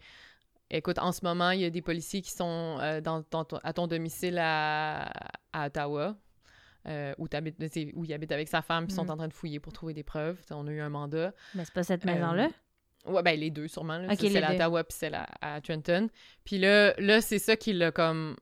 Écoute, 0.70 0.98
en 0.98 1.12
ce 1.12 1.24
moment, 1.24 1.50
il 1.50 1.60
y 1.60 1.64
a 1.64 1.70
des 1.70 1.80
policiers 1.82 2.20
qui 2.20 2.30
sont 2.30 2.78
euh, 2.80 3.00
dans, 3.00 3.24
dans 3.30 3.44
ton- 3.44 3.60
à 3.62 3.72
ton 3.72 3.86
domicile 3.86 4.38
à, 4.38 5.10
à 5.52 5.66
Ottawa, 5.66 6.16
euh, 6.86 7.14
où, 7.18 7.26
il 8.04 8.12
habite 8.12 8.32
avec 8.32 8.48
sa 8.48 8.60
femme, 8.62 8.84
puis 8.86 8.92
ils 8.92 8.96
sont 8.96 9.04
Mhm. 9.04 9.10
en 9.10 9.16
train 9.16 9.28
de 9.28 9.32
fouiller 9.34 9.60
pour 9.60 9.72
trouver 9.72 9.94
des 9.94 10.02
preuves. 10.02 10.38
On 10.50 10.66
a 10.66 10.70
eu 10.70 10.80
un 10.80 10.90
mandat. 10.90 11.32
Mais 11.54 11.64
c'est 11.64 11.72
pas 11.74 11.82
cette 11.82 12.04
Euh, 12.06 12.12
maison-là? 12.12 12.48
Ouais, 13.06 13.22
ben 13.22 13.38
les 13.38 13.50
deux, 13.50 13.68
sûrement. 13.68 13.96
Là. 13.98 14.08
Ok, 14.12 14.16
C'est- 14.18 14.22
les 14.24 14.30
celle 14.32 14.44
à. 14.44 14.52
Ottawa 14.54 14.84
puis 14.84 14.96
celle 14.98 15.14
à, 15.14 15.26
à 15.40 15.60
Trenton. 15.62 16.08
Puis 16.44 16.58
là, 16.58 16.92
là 16.98 17.20
c'est 17.22 17.38
ça 17.38 17.56
qui 17.56 17.72
l'a 17.72 17.90
comme... 17.90 18.36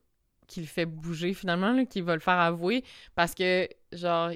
qui 0.48 0.60
le 0.60 0.66
fait 0.66 0.86
bouger, 0.86 1.34
finalement, 1.34 1.84
qui 1.86 2.00
va 2.00 2.14
le 2.14 2.20
faire 2.20 2.38
avouer. 2.38 2.84
Parce 3.14 3.34
que, 3.34 3.68
genre, 3.92 4.30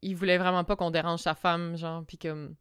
il 0.00 0.16
voulait 0.16 0.38
vraiment 0.38 0.64
pas 0.64 0.74
qu'on 0.76 0.90
dérange 0.90 1.20
sa 1.20 1.34
femme, 1.34 1.76
genre, 1.76 2.04
puis 2.06 2.18
comme... 2.18 2.54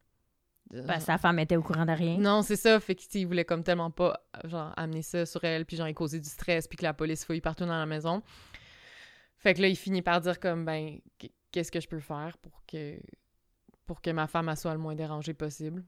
Ben, 0.74 1.00
sa 1.00 1.18
femme 1.18 1.38
était 1.40 1.58
au 1.58 1.62
courant 1.62 1.86
de 1.86 1.92
rien. 1.92 2.18
Non, 2.18 2.42
c'est 2.44 2.56
ça. 2.56 2.80
Fait 2.80 2.96
que, 2.96 3.02
tu 3.02 3.08
sais, 3.10 3.20
il 3.20 3.26
voulait 3.26 3.44
comme 3.46 3.64
tellement 3.64 3.92
pas, 3.92 4.22
genre, 4.46 4.72
amener 4.78 5.02
ça 5.02 5.26
sur 5.26 5.44
elle, 5.44 5.66
puis 5.66 5.76
genre, 5.76 5.88
il 5.90 5.94
causait 5.94 6.20
du 6.20 6.30
stress, 6.30 6.68
puis 6.68 6.78
que 6.78 6.84
la 6.84 6.94
police 6.94 7.26
fouille 7.26 7.42
partout 7.42 7.66
dans 7.66 7.78
la 7.78 7.86
maison. 7.86 8.22
Fait 9.38 9.54
que 9.54 9.62
là, 9.62 9.68
il 9.68 9.76
finit 9.76 10.02
par 10.02 10.22
dire 10.22 10.40
comme, 10.40 10.64
ben, 10.66 11.00
qu- 11.20 11.32
qu'est-ce 11.52 11.72
que 11.72 11.80
je 11.82 11.88
peux 11.88 12.00
faire 12.00 12.38
pour 12.38 12.64
que 12.66 12.98
pour 13.86 14.02
que 14.02 14.12
ma 14.12 14.28
femme 14.28 14.48
elle 14.48 14.56
soit 14.56 14.72
le 14.74 14.80
moins 14.80 14.96
dérangée 14.96 15.34
possible. 15.34 15.84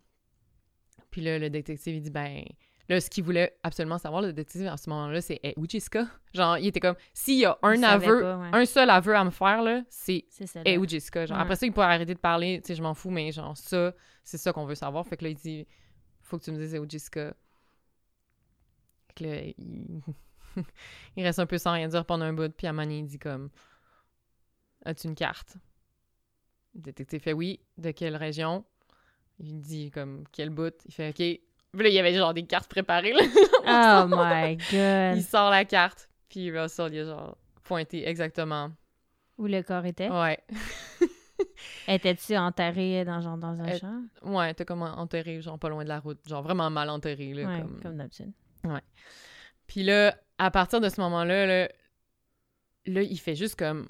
Puis 1.11 1.21
là, 1.21 1.39
le 1.39 1.49
détective, 1.49 1.95
il 1.95 2.01
dit, 2.01 2.09
ben, 2.09 2.43
là, 2.89 2.99
ce 2.99 3.09
qu'il 3.09 3.23
voulait 3.23 3.57
absolument 3.63 3.97
savoir, 3.97 4.21
le 4.21 4.33
détective, 4.33 4.67
à 4.67 4.77
ce 4.77 4.89
moment-là, 4.89 5.21
c'est, 5.21 5.39
hey, 5.43 5.53
où 5.57 5.67
Jessica? 5.67 6.07
Genre, 6.33 6.57
il 6.57 6.67
était 6.67 6.79
comme, 6.79 6.95
s'il 7.13 7.39
y 7.39 7.45
a 7.45 7.57
un 7.61 7.75
Il 7.75 7.83
aveu, 7.85 8.21
pas, 8.21 8.37
ouais. 8.37 8.49
un 8.53 8.65
seul 8.65 8.89
aveu 8.89 9.15
à 9.15 9.23
me 9.23 9.29
faire, 9.31 9.61
là, 9.61 9.83
c'est 9.89 10.25
là. 10.55 10.77
où 10.79 10.87
Jessica? 10.87 11.25
Genre, 11.25 11.37
Ouais. 11.37 11.43
après 11.43 11.55
ça, 11.55 11.65
il 11.65 11.71
pourrait 11.71 11.87
arrêter 11.87 12.13
de 12.13 12.19
parler, 12.19 12.59
tu 12.61 12.67
sais, 12.67 12.75
je 12.75 12.81
m'en 12.83 12.93
fous, 12.93 13.09
mais 13.09 13.31
genre, 13.31 13.55
ça, 13.57 13.93
c'est 14.23 14.37
ça 14.37 14.51
qu'on 14.53 14.65
veut 14.65 14.75
savoir. 14.75 15.05
Fait 15.07 15.17
que 15.17 15.23
là, 15.23 15.29
il 15.29 15.35
dit, 15.35 15.67
faut 16.21 16.37
que 16.37 16.43
tu 16.43 16.51
me 16.51 16.57
dises 16.57 16.75
où 16.77 16.85
Jessica. 16.89 17.33
Fait 19.07 19.13
que 19.15 19.23
là, 19.25 19.41
il... 19.57 20.01
il 21.15 21.23
reste 21.23 21.39
un 21.39 21.45
peu 21.45 21.57
sans 21.57 21.73
rien 21.73 21.87
dire 21.87 22.05
pendant 22.05 22.25
un 22.25 22.33
bout, 22.33 22.53
puis 22.55 22.67
donné, 22.67 22.99
il 22.99 23.05
dit 23.05 23.19
comme, 23.19 23.49
as-tu 24.85 25.07
une 25.07 25.15
carte? 25.15 25.57
Le 26.75 26.81
détective 26.81 27.21
fait 27.21 27.33
oui. 27.33 27.59
De 27.77 27.91
quelle 27.91 28.15
région? 28.15 28.65
Il 29.39 29.59
dit 29.59 29.91
comme, 29.91 30.23
quel 30.31 30.49
bout? 30.49 30.73
Il 30.85 30.93
fait 30.93 31.09
OK. 31.09 31.52
Puis 31.73 31.83
là, 31.83 31.89
il 31.89 31.95
y 31.95 31.99
avait 31.99 32.13
genre 32.13 32.33
des 32.33 32.45
cartes 32.45 32.69
préparées, 32.69 33.13
là. 33.13 33.21
Oh 34.05 34.07
my 34.09 34.57
god. 34.71 35.17
Il 35.17 35.23
sort 35.23 35.49
la 35.49 35.65
carte, 35.65 36.09
puis 36.29 36.51
Russell, 36.57 36.93
il 36.93 36.99
a 36.99 37.05
genre 37.05 37.37
pointé 37.63 38.07
exactement 38.07 38.71
Où 39.37 39.47
le 39.47 39.61
corps 39.63 39.85
était? 39.85 40.09
Ouais. 40.09 40.39
Étais-tu 41.87 42.37
enterrée 42.37 43.03
dans, 43.05 43.19
genre, 43.21 43.37
dans 43.37 43.59
un 43.59 43.67
Euh, 43.67 43.77
champ? 43.79 44.01
Ouais, 44.21 44.53
t'es 44.53 44.65
comme 44.65 44.83
enterré, 44.83 45.41
genre 45.41 45.57
pas 45.59 45.69
loin 45.69 45.83
de 45.83 45.89
la 45.89 45.99
route, 45.99 46.19
genre 46.27 46.43
vraiment 46.43 46.69
mal 46.69 46.89
enterré, 46.89 47.33
là. 47.33 47.47
Ouais, 47.47 47.61
comme... 47.61 47.81
comme 47.81 47.97
d'habitude. 47.97 48.31
Puis 49.67 49.83
là, 49.83 50.15
à 50.37 50.51
partir 50.51 50.79
de 50.79 50.89
ce 50.89 51.01
moment-là, 51.01 51.45
là, 51.45 51.69
là, 52.85 53.01
il 53.01 53.17
fait 53.19 53.35
juste 53.35 53.57
comme 53.57 53.87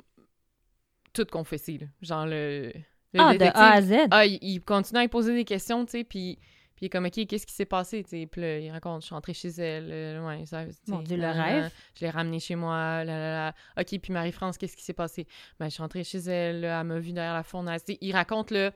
tout 1.13 1.25
confesser, 1.25 1.77
là. 1.79 1.87
Genre 2.01 2.25
le... 2.25 2.71
le 3.13 3.19
Ah, 3.19 3.37
de 3.37 3.45
A 3.45 3.71
à 3.73 3.81
Z? 3.81 3.93
Ah, 4.09 4.25
il, 4.25 4.39
il 4.41 4.61
continue 4.61 4.99
à 4.99 5.01
lui 5.03 5.09
poser 5.09 5.33
des 5.35 5.45
questions, 5.45 5.85
tu 5.85 5.91
sais, 5.91 6.03
puis... 6.03 6.39
Il 6.83 6.87
est 6.87 6.89
comme, 6.89 7.05
OK, 7.05 7.25
qu'est-ce 7.27 7.47
qui 7.47 7.53
s'est 7.53 7.63
passé? 7.65 8.03
Puis 8.03 8.41
là, 8.41 8.59
il 8.59 8.69
raconte, 8.69 9.03
je 9.03 9.05
suis 9.05 9.15
rentrée 9.15 9.33
chez 9.33 9.47
elle, 9.47 9.87
euh, 9.89 10.27
ouais, 10.27 10.45
ça, 10.45 10.65
Mon 10.87 11.01
Dieu, 11.01 11.15
le 11.15 11.29
rêve. 11.29 11.71
Je 11.97 12.03
l'ai 12.03 12.09
ramenée 12.09 12.41
chez 12.41 12.55
moi, 12.57 13.05
là, 13.05 13.05
là, 13.05 13.31
là. 13.31 13.53
OK, 13.79 13.99
puis 14.01 14.11
Marie-France, 14.11 14.57
qu'est-ce 14.57 14.75
qui 14.75 14.83
s'est 14.83 14.91
passé? 14.91 15.25
Ben, 15.57 15.67
je 15.67 15.75
suis 15.75 15.81
rentrée 15.81 16.03
chez 16.03 16.17
elle, 16.17 16.65
elle 16.65 16.83
m'a 16.83 16.99
vu 16.99 17.13
derrière 17.13 17.35
la 17.35 17.43
fournaise. 17.43 17.85
Il 17.87 18.11
raconte, 18.11 18.51
là, 18.51 18.71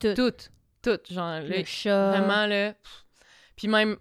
Tout. 0.00 0.14
tout, 0.14 0.32
tout, 0.82 0.98
genre, 1.08 1.38
là, 1.38 1.42
Le 1.42 1.62
chat. 1.64 2.10
Vraiment, 2.18 2.48
pff. 2.48 3.04
Puis 3.54 3.68
même, 3.68 3.96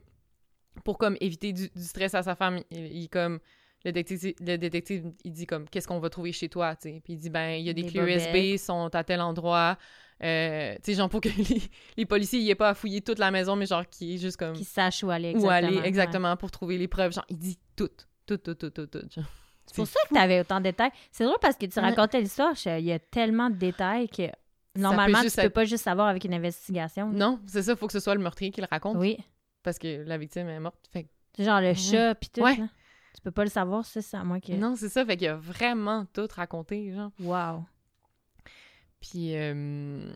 pour 0.83 0.97
comme 0.97 1.15
éviter 1.21 1.53
du, 1.53 1.69
du 1.69 1.83
stress 1.83 2.15
à 2.15 2.23
sa 2.23 2.33
femme, 2.33 2.61
il, 2.71 2.87
il 3.03 3.09
comme. 3.09 3.39
Le 3.83 3.91
détective, 3.91 4.35
le 4.39 4.57
détective, 4.57 5.11
il 5.23 5.33
dit 5.33 5.45
comme, 5.47 5.67
qu'est-ce 5.67 5.87
qu'on 5.87 5.99
va 5.99 6.09
trouver 6.09 6.31
chez 6.31 6.49
toi, 6.49 6.75
tu 6.75 6.89
sais. 6.89 7.01
Puis 7.03 7.13
il 7.13 7.17
dit, 7.17 7.29
ben, 7.31 7.49
il 7.59 7.65
y 7.65 7.69
a 7.69 7.73
des, 7.73 7.81
Des 7.83 7.89
clés 7.89 8.15
USB, 8.15 8.27
bobettes. 8.27 8.59
sont 8.59 8.89
à 8.93 9.03
tel 9.03 9.21
endroit. 9.21 9.75
Euh, 10.23 10.75
tu 10.75 10.79
sais, 10.83 10.93
genre, 10.93 11.09
pour 11.09 11.21
que 11.21 11.29
les, 11.37 11.61
les 11.97 12.05
policiers, 12.05 12.39
il 12.39 12.49
ait 12.49 12.55
pas 12.55 12.69
à 12.69 12.73
fouiller 12.73 13.01
toute 13.01 13.19
la 13.19 13.31
maison, 13.31 13.55
mais 13.55 13.65
genre, 13.65 13.87
qui 13.89 14.15
est 14.15 14.17
juste 14.17 14.37
comme. 14.37 14.53
Qui 14.53 14.63
sache 14.63 15.03
où 15.03 15.09
aller 15.09 15.29
où 15.33 15.37
exactement. 15.37 15.51
aller 15.67 15.77
ouais. 15.79 15.87
exactement 15.87 16.37
pour 16.37 16.51
trouver 16.51 16.77
les 16.77 16.87
preuves. 16.87 17.13
Genre, 17.13 17.25
il 17.29 17.37
dit 17.37 17.57
tout. 17.75 17.89
Tout, 18.27 18.37
tout, 18.37 18.53
tout, 18.55 18.69
tout, 18.69 18.85
tout. 18.87 19.01
genre. 19.09 19.25
C'est 19.65 19.75
pour 19.75 19.87
ça 19.87 19.99
que 20.09 20.13
tu 20.13 20.19
avais 20.19 20.39
autant 20.41 20.57
de 20.59 20.63
détails. 20.65 20.91
C'est 21.11 21.23
drôle 21.23 21.37
parce 21.41 21.55
que 21.55 21.65
tu 21.65 21.79
Ouais. 21.79 21.85
racontais 21.89 22.19
l'histoire, 22.19 22.53
il 22.65 22.83
y 22.85 22.91
a 22.91 22.99
tellement 22.99 23.49
de 23.49 23.55
détails 23.55 24.09
que 24.09 24.23
normalement, 24.75 25.21
tu 25.21 25.31
peux 25.31 25.41
être- 25.41 25.53
pas 25.53 25.65
juste 25.65 25.83
savoir 25.83 26.07
avec 26.07 26.25
une 26.25 26.33
investigation. 26.33 27.09
Non, 27.09 27.39
c'est 27.47 27.63
ça, 27.63 27.75
faut 27.75 27.87
que 27.87 27.93
ce 27.93 27.99
soit 27.99 28.15
le 28.15 28.21
meurtrier 28.21 28.51
qui 28.51 28.59
le 28.61 28.67
raconte. 28.69 28.97
Oui. 28.97 29.17
Parce 29.63 29.77
que 29.79 30.03
la 30.05 30.17
victime 30.17 30.49
est 30.49 30.59
morte. 30.59 30.75
Fait 30.91 31.07
genre 31.39 31.61
le 31.61 31.73
chat 31.73 32.15
puis 32.15 32.29
tout. 32.33 32.41
Ouais. 32.41 32.57
là. 32.57 32.67
Tu 33.15 33.21
peux 33.21 33.31
pas 33.31 33.43
le 33.43 33.49
savoir, 33.49 33.85
ça, 33.85 34.01
c'est 34.01 34.17
à 34.17 34.23
moins 34.23 34.39
que. 34.39 34.51
Non, 34.53 34.75
c'est 34.75 34.89
ça, 34.89 35.05
fait 35.05 35.15
qu'il 35.17 35.27
a 35.27 35.35
vraiment 35.35 36.05
tout 36.13 36.27
raconté, 36.33 36.91
genre. 36.93 37.11
Wow. 37.19 37.63
Puis, 39.01 39.35
euh, 39.35 40.13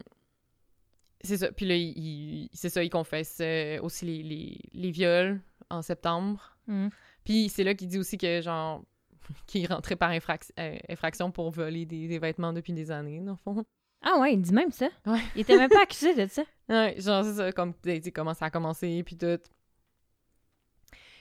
c'est 1.21 1.37
ça. 1.37 1.51
Puis 1.51 1.65
là, 1.65 1.75
il, 1.75 2.49
c'est 2.53 2.69
ça, 2.69 2.83
il 2.83 2.89
confesse 2.89 3.37
euh, 3.41 3.79
aussi 3.81 4.05
les, 4.05 4.23
les, 4.23 4.59
les 4.73 4.91
viols 4.91 5.41
en 5.69 5.81
septembre. 5.81 6.55
Mm. 6.67 6.87
Puis 7.23 7.49
c'est 7.49 7.63
là 7.63 7.73
qu'il 7.73 7.87
dit 7.87 7.97
aussi 7.97 8.17
que, 8.17 8.41
genre, 8.41 8.83
qu'il 9.47 9.67
rentrait 9.67 9.95
par 9.95 10.11
euh, 10.11 10.77
infraction 10.89 11.31
pour 11.31 11.51
voler 11.51 11.85
des, 11.85 12.07
des 12.07 12.19
vêtements 12.19 12.53
depuis 12.53 12.73
des 12.73 12.91
années, 12.91 13.19
dans 13.19 13.31
le 13.31 13.37
fond. 13.37 13.65
Ah 14.01 14.19
ouais, 14.19 14.33
il 14.33 14.41
dit 14.41 14.53
même 14.53 14.71
ça. 14.71 14.87
Ouais. 15.05 15.19
Il 15.35 15.41
était 15.41 15.57
même 15.57 15.69
pas 15.69 15.81
accusé 15.81 16.13
de 16.13 16.27
ça. 16.27 16.43
Ouais, 16.67 16.95
genre, 16.97 17.23
c'est 17.23 17.35
ça, 17.35 17.51
comme, 17.51 17.75
tu 17.75 18.01
sais, 18.01 18.11
comment 18.11 18.33
ça 18.33 18.45
a 18.45 18.49
commencé, 18.49 19.03
puis 19.03 19.15
tout. 19.15 19.39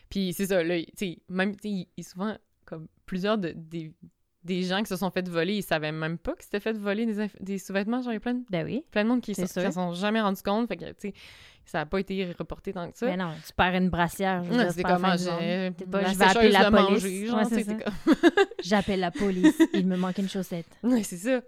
Puis 0.08 0.32
c'est 0.32 0.46
ça, 0.46 0.62
là, 0.62 0.80
tu 0.82 0.92
sais, 0.96 1.18
même, 1.28 1.54
tu 1.54 1.68
sais, 1.68 1.68
il, 1.68 1.88
il 1.98 2.02
souvent, 2.02 2.38
comme, 2.64 2.88
plusieurs 3.04 3.36
de, 3.36 3.52
des, 3.54 3.92
des 4.44 4.62
gens 4.62 4.80
qui 4.82 4.88
se 4.88 4.96
sont 4.96 5.10
fait 5.10 5.26
voler, 5.28 5.54
ils 5.54 5.62
savaient 5.62 5.92
même 5.92 6.18
pas 6.18 6.32
qu'ils 6.34 6.44
s'étaient 6.44 6.60
fait 6.60 6.76
voler 6.76 7.06
des, 7.06 7.30
des 7.40 7.58
sous-vêtements, 7.58 8.02
genre, 8.02 8.12
il 8.12 8.16
y 8.16 8.18
a 8.18 8.20
plein 8.20 8.34
de 8.34 8.44
Ben 8.50 8.64
oui. 8.64 8.84
plein 8.90 9.04
de 9.04 9.08
monde 9.08 9.20
qui 9.22 9.34
C'est 9.34 9.46
s'en 9.46 9.70
sont 9.72 9.94
jamais 9.94 10.20
rendu 10.20 10.42
compte. 10.42 10.68
Fait 10.68 10.76
que, 10.76 10.84
tu 10.86 10.94
sais, 10.98 11.14
ça 11.64 11.80
a 11.80 11.86
pas 11.86 11.98
été 11.98 12.30
reporté 12.38 12.72
tant 12.74 12.90
que 12.90 12.98
ça. 12.98 13.06
Mais 13.06 13.16
non, 13.16 13.30
tu 13.46 13.52
perds 13.54 13.74
une 13.76 13.88
brassière. 13.88 14.44
je 14.44 14.50
veux 14.50 14.56
Non, 14.62 14.68
c'était 14.68 14.82
pas 14.82 14.98
je 14.98 16.18
vais 16.18 16.24
appeler 16.24 16.50
la 16.50 16.70
police. 16.70 17.04
Ouais, 17.32 17.64
comme- 17.64 18.14
J'appelle 18.62 19.00
la 19.00 19.10
police. 19.10 19.58
Il 19.72 19.86
me 19.86 19.96
manque 19.96 20.18
une 20.18 20.28
chaussette. 20.28 20.66
Ouais, 20.82 21.02
c'est 21.02 21.16
ça. 21.16 21.40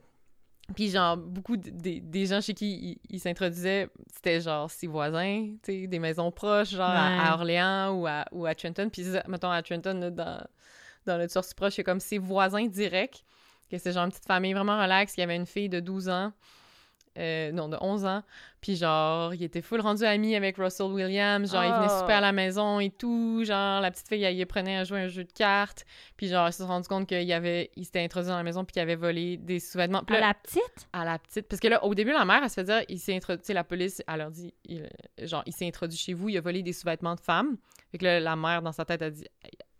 Puis, 0.74 0.88
genre, 0.90 1.16
beaucoup 1.16 1.56
de- 1.56 1.70
des- 1.70 2.00
des 2.00 2.26
gens 2.26 2.40
chez 2.40 2.52
qui 2.54 2.72
il, 2.74 2.98
il 3.16 3.20
s'introduisait, 3.20 3.88
c'était 4.12 4.40
genre 4.40 4.68
ses 4.70 4.86
voisins, 4.88 5.50
tu 5.62 5.82
sais, 5.82 5.86
des 5.86 5.98
maisons 6.00 6.32
proches, 6.32 6.70
genre 6.70 6.90
à, 6.90 7.08
Ouais. 7.10 7.18
à 7.28 7.34
Orléans 7.34 7.92
ou 7.92 8.06
à, 8.06 8.24
ou 8.32 8.46
à 8.46 8.54
Trenton. 8.54 8.88
Puis, 8.90 9.04
mettons, 9.28 9.50
à 9.50 9.62
Trenton, 9.62 10.00
là, 10.00 10.10
dans, 10.10 10.44
dans 11.06 11.18
le 11.18 11.28
tueur 11.28 11.44
si 11.44 11.54
proche, 11.54 11.74
il 11.76 11.78
y 11.78 11.80
a 11.82 11.84
comme 11.84 12.00
ses 12.00 12.18
voisins 12.18 12.66
directs, 12.66 13.24
que 13.70 13.78
c'est 13.78 13.92
genre 13.92 14.04
une 14.04 14.10
petite 14.10 14.26
famille 14.26 14.52
vraiment 14.52 14.80
relax. 14.80 15.14
Il 15.16 15.20
y 15.20 15.22
avait 15.22 15.36
une 15.36 15.46
fille 15.46 15.68
de 15.68 15.80
12 15.80 16.08
ans, 16.08 16.32
euh, 17.18 17.50
non, 17.50 17.68
de 17.68 17.78
11 17.80 18.04
ans. 18.04 18.22
Puis, 18.60 18.76
genre, 18.76 19.32
il 19.32 19.42
était 19.42 19.62
full 19.62 19.80
rendu 19.80 20.04
ami 20.04 20.34
avec 20.36 20.56
Russell 20.58 20.88
Williams. 20.92 21.50
Genre, 21.50 21.64
il 21.64 21.72
venait 21.72 21.86
Oh. 21.88 22.00
souper 22.00 22.12
à 22.12 22.20
la 22.20 22.32
maison 22.32 22.78
et 22.80 22.90
tout. 22.90 23.42
Genre, 23.44 23.80
la 23.80 23.90
petite 23.90 24.06
fille, 24.08 24.22
elle, 24.22 24.36
il 24.36 24.44
prenait 24.46 24.76
à 24.76 24.84
jouer 24.84 25.00
un 25.00 25.08
jeu 25.08 25.24
de 25.24 25.32
cartes. 25.32 25.86
Puis, 26.16 26.28
genre, 26.28 26.48
il 26.48 26.52
s'est 26.52 26.64
rendu 26.64 26.86
compte 26.88 27.06
qu'il 27.08 27.32
avait, 27.32 27.70
il 27.76 27.84
s'était 27.86 28.02
introduit 28.04 28.28
dans 28.28 28.36
la 28.36 28.42
maison 28.42 28.64
puis 28.64 28.72
qu'il 28.74 28.82
avait 28.82 28.96
volé 28.96 29.36
des 29.38 29.60
sous-vêtements. 29.60 30.02
À 30.08 30.20
la 30.20 30.34
petite? 30.34 30.88
à 30.92 31.04
la 31.04 31.18
petite. 31.18 31.48
Parce 31.48 31.60
que 31.60 31.68
là, 31.68 31.82
au 31.84 31.94
début, 31.94 32.12
la 32.12 32.24
mère, 32.24 32.40
elle 32.42 32.50
se 32.50 32.54
fait 32.56 32.64
dire, 32.64 32.82
il 32.88 32.98
s'est 32.98 33.14
introduit, 33.16 33.40
tu 33.40 33.46
sais, 33.46 33.54
la 33.54 33.64
police, 33.64 34.02
elle 34.06 34.18
leur 34.18 34.30
dit, 34.30 34.52
il- 34.64 34.88
genre, 35.22 35.42
il 35.46 35.52
s'est 35.54 35.66
introduit 35.66 35.96
chez 35.98 36.12
vous, 36.12 36.28
il 36.28 36.36
a 36.36 36.40
volé 36.42 36.62
des 36.62 36.72
sous-vêtements 36.74 37.14
de 37.14 37.20
femmes. 37.20 37.56
Fait 37.92 37.98
que 37.98 38.04
là, 38.04 38.20
la 38.20 38.36
mère, 38.36 38.60
dans 38.62 38.72
sa 38.72 38.84
tête, 38.84 39.00
elle 39.00 39.12
dit, 39.12 39.26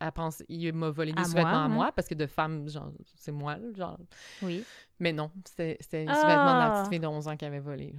elle 0.00 0.12
pense, 0.12 0.42
il 0.48 0.72
m'a 0.72 0.90
volé 0.90 1.12
des 1.12 1.24
sous-vêtements 1.24 1.64
à 1.64 1.68
ouais. 1.68 1.74
moi, 1.74 1.92
parce 1.92 2.08
que 2.08 2.14
de 2.14 2.26
femme, 2.26 2.68
genre, 2.68 2.90
c'est 3.16 3.32
moi, 3.32 3.56
genre. 3.76 3.98
Oui. 4.42 4.64
Mais 4.98 5.12
non, 5.12 5.30
c'était 5.44 5.76
les 5.78 6.06
sous-vêtements 6.14 6.54
de 6.54 6.58
la 6.58 6.70
petite 6.76 6.90
fille 6.90 7.00
de 7.00 7.06
11 7.06 7.28
ans 7.28 7.36
qui 7.36 7.44
avait 7.44 7.60
volé. 7.60 7.94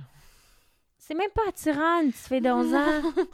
C'est 0.97 1.15
même 1.15 1.31
pas 1.33 1.43
attirant, 1.47 2.01
une 2.01 2.11
petite 2.11 2.27
fille 2.27 2.41
de 2.41 2.49
11 2.49 2.73
ans. 2.73 3.01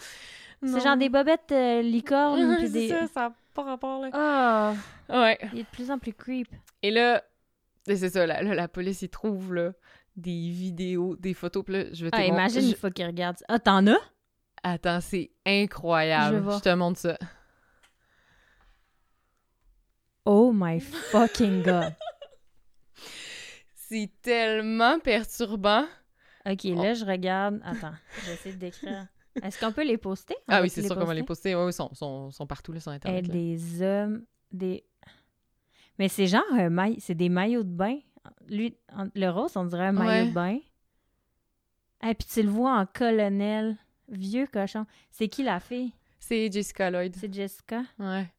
C'est 0.66 0.80
genre 0.80 0.96
des 0.96 1.10
bobettes 1.10 1.52
euh, 1.52 1.82
licornes. 1.82 2.56
Puis 2.58 2.68
c'est 2.68 2.74
des... 2.74 2.88
ça, 2.88 3.08
ça 3.08 3.22
n'a 3.22 3.34
pas 3.54 3.64
rapport, 3.64 4.02
là. 4.02 4.10
Ah, 4.14 4.74
Ouais. 5.10 5.38
il 5.52 5.60
est 5.60 5.64
de 5.64 5.68
plus 5.68 5.92
en 5.92 6.00
plus 6.00 6.14
creep. 6.14 6.48
Et 6.82 6.90
là, 6.90 7.22
c'est 7.86 8.10
ça, 8.10 8.26
là, 8.26 8.42
la 8.42 8.68
police, 8.70 9.02
ils 9.02 9.10
trouvent, 9.10 9.54
là, 9.54 9.74
des 10.16 10.50
vidéos, 10.50 11.18
des 11.18 11.34
photos, 11.34 11.66
puis 11.66 11.74
là, 11.74 11.84
je 11.92 12.06
vais 12.06 12.12
te 12.12 12.16
Ah, 12.18 12.24
imagine 12.24 12.66
une 12.66 12.76
fois 12.76 12.92
qu'il 12.92 13.06
regarde 13.06 13.40
ça. 13.40 13.46
Ah, 13.50 13.60
t'en 13.60 13.86
as? 13.88 13.98
Attends, 14.64 15.02
c'est 15.02 15.32
incroyable. 15.46 16.50
Je 16.54 16.60
te 16.62 16.74
montre 16.74 17.00
ça. 17.00 17.18
Oh 20.26 20.52
my 20.54 20.80
fucking 20.80 21.64
god. 21.64 21.94
C'est 23.76 24.10
tellement 24.22 25.00
perturbant. 25.00 25.86
Ok, 26.46 26.64
là, 26.64 26.94
je 26.94 27.06
regarde. 27.06 27.62
Attends, 27.64 27.94
j'essaie 28.26 28.54
de 28.54 28.58
décrire. 28.58 29.08
Est-ce 29.42 29.60
qu'on 29.60 29.72
peut 29.72 29.86
les 29.86 29.98
poster? 29.98 30.36
On 30.48 30.54
Ah 30.54 30.62
oui, 30.62 30.70
c'est 30.70 30.84
sûr 30.84 30.96
qu'on 30.96 31.06
va 31.06 31.14
les 31.14 31.24
poster? 31.24 31.56
oui, 31.56 31.68
ils 31.70 31.74
sont, 31.74 31.94
sont, 31.94 32.32
sont 32.32 32.46
partout 32.48 32.72
là, 32.72 32.80
sur 32.80 32.92
Eh, 32.92 32.96
Internet. 32.96 33.28
là. 33.28 33.34
des 33.34 33.82
hommes, 33.82 34.26
des... 34.52 34.84
Mais 36.00 36.08
c'est 36.08 36.28
genre 36.28 36.44
un 36.52 36.70
maille... 36.70 36.98
C'est 37.00 37.16
des 37.16 37.30
maillots 37.30 37.64
de 37.64 37.70
bain. 37.70 37.98
Lui, 38.48 38.78
en- 38.96 39.10
le 39.16 39.30
rose, 39.30 39.56
on 39.58 39.66
dirait 39.66 39.88
un 39.88 39.92
maillot 39.92 40.24
Ouais. 40.26 40.30
de 40.30 40.34
bain. 40.34 40.60
Et 42.08 42.14
puis 42.16 42.28
tu 42.32 42.42
le 42.44 42.50
vois 42.50 42.78
en 42.78 42.86
colonel. 42.86 43.78
Vieux 44.10 44.48
cochon. 44.48 44.86
C'est 45.12 45.28
qui 45.30 45.44
la 45.44 45.60
fille? 45.60 45.94
C'est 46.20 46.52
Jessica 46.52 46.90
Lloyd. 46.92 47.16
C'est 47.16 47.34
Jessica? 47.34 47.84
Ouais. 48.00 48.32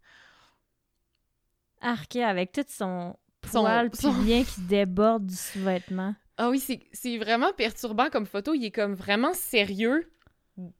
Arqué 1.85 2.24
avec 2.24 2.51
tout 2.53 2.64
son 2.68 3.14
poil 3.43 3.91
son- 3.95 4.12
bien 4.22 4.43
qui 4.43 4.61
déborde 4.62 5.26
du 5.26 5.35
sous-vêtement. 5.37 6.14
Ah 6.37 6.51
oui, 6.51 6.59
c'est 6.93 7.18
vraiment 7.18 7.53
perturbant 7.53 8.09
comme 8.11 8.26
photo. 8.26 8.55
Il 8.55 8.64
est 8.64 8.70
comme 8.72 8.95
vraiment 8.95 9.32
sérieux 9.35 10.11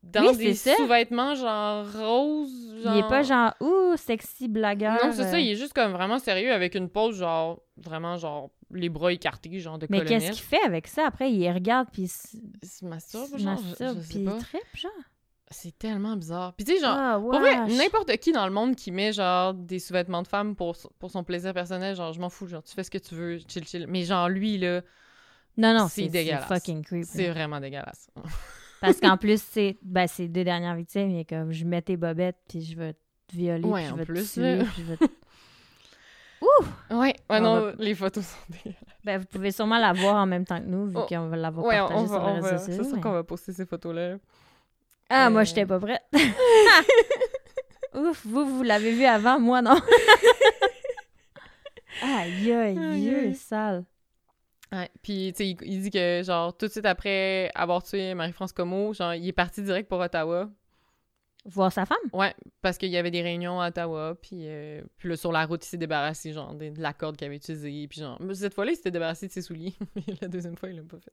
dans 0.03 0.29
Oui, 0.31 0.37
des 0.37 0.55
sous-vêtements 0.55 1.35
genre 1.35 1.85
roses. 1.93 2.51
Il 2.77 2.99
est 2.99 3.09
pas 3.09 3.23
genre, 3.23 3.55
ouh, 3.61 3.97
sexy 3.97 4.49
blagueur. 4.49 4.99
Non, 5.05 5.13
c'est 5.13 5.25
ça. 5.25 5.37
euh. 5.37 5.41
Il 5.41 5.51
est 5.51 5.57
juste 5.57 5.73
comme 5.75 5.93
vraiment 5.93 6.19
sérieux 6.19 6.53
avec 6.53 6.75
une 6.75 6.89
pose 6.89 7.19
genre 7.19 7.61
vraiment 7.77 8.17
genre 8.17 8.51
les 8.71 8.89
bras 8.89 9.13
écartés, 9.13 9.61
genre 9.61 9.79
de 9.79 9.87
Mais 9.91 9.99
colonel. 9.99 10.21
qu'est-ce 10.21 10.33
qu'il 10.33 10.43
fait 10.45 10.63
avec 10.65 10.87
ça? 10.89 11.07
Après, 11.07 11.31
il 11.31 11.49
regarde, 11.53 11.89
puis 11.93 12.03
il 12.03 12.09
se 12.09 12.37
Il 12.63 12.69
se 12.69 12.85
masturbe, 12.85 13.27
se 13.33 13.39
genre? 13.39 13.57
je- 13.59 13.65
masturbe, 13.69 13.97
je 13.99 14.03
sais 14.03 14.09
puis 14.09 14.19
il 14.21 14.25
pas. 14.25 14.39
trippe, 14.39 14.77
genre. 14.77 14.91
C'est 15.57 15.79
tellement 15.79 16.17
bizarre. 16.17 16.53
Puis 16.55 16.65
tu 16.65 16.73
sais, 16.75 16.81
genre, 16.81 16.97
ah, 16.99 17.19
Pour 17.21 17.39
vrai, 17.39 17.67
n'importe 17.69 18.17
qui 18.19 18.33
dans 18.33 18.47
le 18.47 18.53
monde 18.53 18.75
qui 18.75 18.91
met 18.91 19.13
genre 19.13 19.55
des 19.55 19.79
sous-vêtements 19.79 20.23
de 20.23 20.29
femme 20.29 20.57
pour, 20.57 20.77
pour 20.99 21.11
son 21.11 21.23
plaisir 21.25 21.55
personnel, 21.55 21.95
genre 21.95 22.13
je 22.13 22.21
m'en 22.21 22.29
fous, 22.29 22.47
genre 22.49 22.63
tu 22.63 22.75
fais 22.75 22.83
ce 22.83 22.91
que 22.91 22.99
tu 22.99 23.15
veux, 23.15 23.39
chill 23.49 23.65
chill. 23.67 23.87
Mais 23.89 24.03
genre 24.05 24.29
lui 24.29 24.59
là, 24.59 24.83
Non, 25.57 25.73
non, 25.73 25.87
c'est 25.89 26.03
c'est 26.03 26.09
dégueulasse. 26.09 26.45
c'est 26.49 26.55
fucking 26.55 26.83
creepy. 26.85 27.07
c'est 27.07 27.31
vraiment 27.31 27.61
dégueulasse. 27.61 28.09
Parce 28.81 29.01
qu'en 29.01 29.17
plus, 29.17 29.41
c'est 29.43 29.79
ben, 29.83 30.07
c'est 30.07 30.29
deux 30.29 30.45
dernières 30.45 30.75
victimes, 30.75 31.11
il 31.11 31.21
est 31.21 31.25
comme, 31.25 31.53
je 31.53 31.65
mets 31.65 31.81
tes 31.83 31.97
bobettes, 31.97 32.37
puis 32.49 32.61
je 32.63 32.77
vais 32.77 32.93
te 32.93 33.35
violer, 33.37 33.65
Ouais, 33.65 33.83
puis 33.87 33.91
je 33.97 34.03
te 34.03 34.03
plus, 34.13 34.33
tuer, 34.33 34.57
là. 34.57 34.65
puis 34.65 34.83
je 34.83 34.83
vais 34.91 34.97
te- 34.99 35.05
Ouais, 36.91 36.97
ouais 36.99 37.15
On 37.31 37.41
non, 37.41 37.61
va- 37.61 37.73
les 37.79 37.95
photos 37.95 38.25
sont 38.25 38.37
dégueulasses. 38.51 38.81
Ben, 39.05 39.19
vous 39.19 39.25
pouvez 39.27 39.51
sûrement 39.53 39.79
la 39.79 39.93
voir 39.95 40.17
en 40.17 40.27
même 40.27 40.45
temps 40.45 40.59
que 40.61 40.67
nous, 40.67 40.87
vu 40.87 40.97
Oh, 40.99 41.07
qu'on 41.09 41.29
va 41.29 41.37
l'avoir 41.37 41.65
Ouais, 41.67 41.79
partagée 41.79 42.07
sur 42.07 42.27
les 42.27 42.33
réseaux 42.33 42.49
c'est 42.59 42.59
sociaux. 42.73 42.85
sûr 42.85 42.95
mais- 42.97 43.01
qu'on 43.01 43.13
va 43.13 43.25
poster 43.25 43.53
ces 43.55 43.65
photos 43.65 43.95
Ah, 45.17 45.31
moi, 45.31 45.43
Euh, 45.43 45.45
j'étais 45.45 45.65
pas 45.65 45.79
prête. 45.79 46.03
Ouf, 47.95 48.27
vous, 48.27 48.45
vous 48.47 48.63
l'avez 48.65 48.91
vu 48.93 49.05
avant, 49.05 49.39
moi, 49.39 49.63
non. 49.63 49.77
aïe, 52.03 52.53
aïe, 52.53 52.79
vieux, 53.01 53.33
sale. 53.35 53.85
Ouais, 54.73 54.91
puis 55.03 55.33
tu 55.33 55.37
sais, 55.45 55.51
il, 55.51 55.57
il 55.63 55.83
dit 55.83 55.91
que 55.91 56.23
genre 56.25 56.57
tout 56.57 56.67
de 56.67 56.71
suite 56.73 56.85
après 56.87 57.49
avoir 57.55 57.85
tué 57.85 58.13
Marie-France 58.15 58.53
Como, 58.53 58.93
genre 58.93 59.15
il 59.15 59.29
est 59.29 59.33
parti 59.33 59.63
direct 59.63 59.89
pour 59.89 60.01
Ottawa. 60.01 60.51
Voir 61.47 61.71
sa 61.71 61.85
femme? 61.87 61.99
Ouais, 62.13 62.35
parce 62.63 62.77
qu'il 62.79 62.89
y 62.89 62.97
avait 62.97 63.11
des 63.13 63.21
réunions 63.23 63.61
à 63.61 63.69
Ottawa, 63.69 64.17
puis, 64.21 64.49
euh, 64.49 64.81
puis 64.97 65.11
là, 65.11 65.17
sur 65.17 65.31
la 65.31 65.45
route, 65.45 65.63
il 65.65 65.69
s'est 65.69 65.77
débarrassé, 65.77 66.33
genre, 66.33 66.55
de, 66.55 66.71
de 66.71 66.81
la 66.81 66.95
corde 66.95 67.17
qu'il 67.19 67.27
avait 67.27 67.37
utilisée, 67.37 67.87
puis 67.87 68.01
genre... 68.01 68.17
mais 68.21 68.35
Cette 68.35 68.55
fois-là, 68.55 68.73
il 68.73 68.77
s'était 68.77 68.91
débarrassé 68.91 69.29
de 69.29 69.33
ses 69.33 69.43
souliers, 69.43 69.75
mais 69.95 70.03
la 70.23 70.29
deuxième 70.29 70.57
fois, 70.57 70.71
il 70.71 70.77
l'a 70.77 70.83
pas 70.83 70.97
fait. 70.99 71.11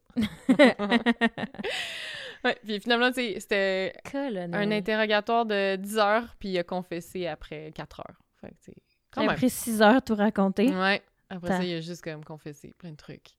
ouais, 2.45 2.57
puis 2.63 2.79
finalement, 2.79 3.11
c'était 3.13 3.93
Colonel. 4.11 4.53
un 4.53 4.71
interrogatoire 4.71 5.45
de 5.45 5.75
10 5.75 5.97
heures, 5.97 6.35
puis 6.39 6.49
il 6.49 6.57
a 6.59 6.63
confessé 6.63 7.27
après 7.27 7.71
4 7.73 7.99
heures. 8.01 8.17
Fait 8.39 8.49
que, 8.49 8.71
quand 9.11 9.21
J'ai 9.21 9.27
même. 9.27 9.35
pris 9.37 9.49
six 9.49 9.81
heures 9.81 10.01
tout 10.01 10.15
raconter. 10.15 10.69
Ouais, 10.69 11.01
après 11.29 11.49
T'as- 11.49 11.57
ça, 11.57 11.63
il 11.63 11.75
a 11.75 11.79
juste 11.81 12.03
comme 12.03 12.23
confessé 12.25 12.73
plein 12.77 12.91
de 12.91 12.95
trucs. 12.97 13.35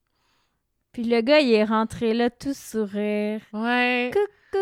Puis 0.92 1.04
le 1.04 1.20
gars, 1.22 1.40
il 1.40 1.52
est 1.52 1.64
rentré 1.64 2.12
là 2.14 2.28
tout 2.30 2.52
sourire. 2.54 3.40
Ouais, 3.54 4.10
Coucou, 4.12 4.58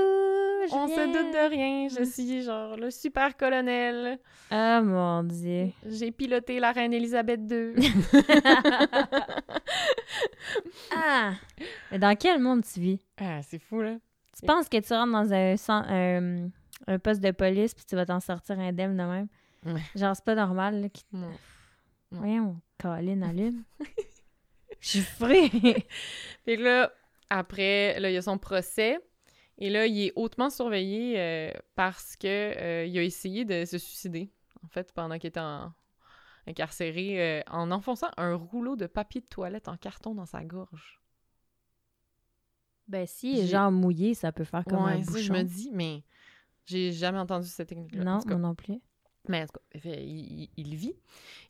on 0.72 0.86
se 0.86 1.06
doute 1.06 1.32
de 1.34 1.48
rien, 1.50 1.88
je 1.88 2.04
suis 2.04 2.42
genre 2.42 2.76
le 2.76 2.90
super 2.92 3.36
colonel. 3.36 4.18
Ah 4.52 4.80
mon 4.80 5.24
dieu. 5.24 5.70
J'ai 5.84 6.12
piloté 6.12 6.60
la 6.60 6.70
reine 6.70 6.92
Elisabeth 6.94 7.40
II. 7.50 7.74
Ah! 10.94 11.32
Mais 11.90 11.98
dans 11.98 12.16
quel 12.16 12.40
monde 12.40 12.62
tu 12.64 12.80
vis? 12.80 13.00
ah, 13.20 13.40
c'est 13.42 13.58
fou, 13.58 13.80
là. 13.80 13.96
Tu 14.40 14.46
penses 14.46 14.68
que 14.68 14.80
tu 14.80 14.92
rentres 14.92 15.12
dans 15.12 15.32
un, 15.32 15.54
un, 15.68 16.50
un 16.86 16.98
poste 16.98 17.20
de 17.20 17.30
police 17.30 17.74
puis 17.74 17.84
tu 17.84 17.94
vas 17.96 18.06
t'en 18.06 18.20
sortir 18.20 18.58
indemne 18.58 18.96
de 18.96 19.02
même? 19.02 19.28
Ouais. 19.66 19.82
Genre, 19.94 20.16
c'est 20.16 20.24
pas 20.24 20.34
normal, 20.34 20.80
là. 20.80 20.88
Qui... 20.88 21.04
Non. 21.12 21.28
Non. 22.12 22.18
Voyons, 22.20 22.60
Colin 22.78 23.22
allume. 23.22 23.62
Je 24.80 24.88
suis 24.88 25.00
frais. 25.02 25.50
Que 26.46 26.52
là, 26.62 26.90
après, 27.28 28.00
là, 28.00 28.10
il 28.10 28.14
y 28.14 28.16
a 28.16 28.22
son 28.22 28.38
procès. 28.38 28.98
Et 29.58 29.68
là, 29.68 29.86
il 29.86 30.06
est 30.06 30.12
hautement 30.16 30.48
surveillé 30.48 31.18
euh, 31.20 31.50
parce 31.74 32.16
que 32.16 32.26
euh, 32.26 32.86
il 32.86 32.98
a 32.98 33.02
essayé 33.02 33.44
de 33.44 33.66
se 33.66 33.76
suicider, 33.76 34.32
en 34.64 34.68
fait, 34.68 34.90
pendant 34.94 35.18
qu'il 35.18 35.28
était 35.28 35.38
en- 35.40 35.72
incarcéré, 36.46 37.20
euh, 37.20 37.42
en 37.50 37.70
enfonçant 37.70 38.08
un 38.16 38.34
rouleau 38.34 38.74
de 38.74 38.86
papier 38.86 39.20
de 39.20 39.26
toilette 39.26 39.68
en 39.68 39.76
carton 39.76 40.14
dans 40.14 40.24
sa 40.24 40.42
gorge. 40.42 40.99
Ben, 42.90 43.06
si, 43.06 43.34
les 43.34 43.42
J'ai- 43.42 43.46
gens 43.48 43.70
mouillés, 43.70 44.14
ça 44.14 44.32
peut 44.32 44.44
faire 44.44 44.64
comme 44.64 44.80
un 44.80 44.96
ouais, 44.96 45.04
bouchon. 45.04 45.18
je 45.22 45.32
me 45.32 45.42
dis, 45.42 45.70
mais 45.72 46.02
j'ai 46.66 46.92
jamais 46.92 47.18
entendu 47.18 47.46
cette 47.46 47.68
technique-là. 47.68 48.04
Non, 48.04 48.18
moi 48.26 48.36
non 48.36 48.54
plus. 48.54 48.80
Mais 49.28 49.42
en 49.42 49.46
tout 49.46 49.52
cas, 49.72 49.78
fait, 49.78 50.02
il, 50.04 50.74
vit, 50.74 50.94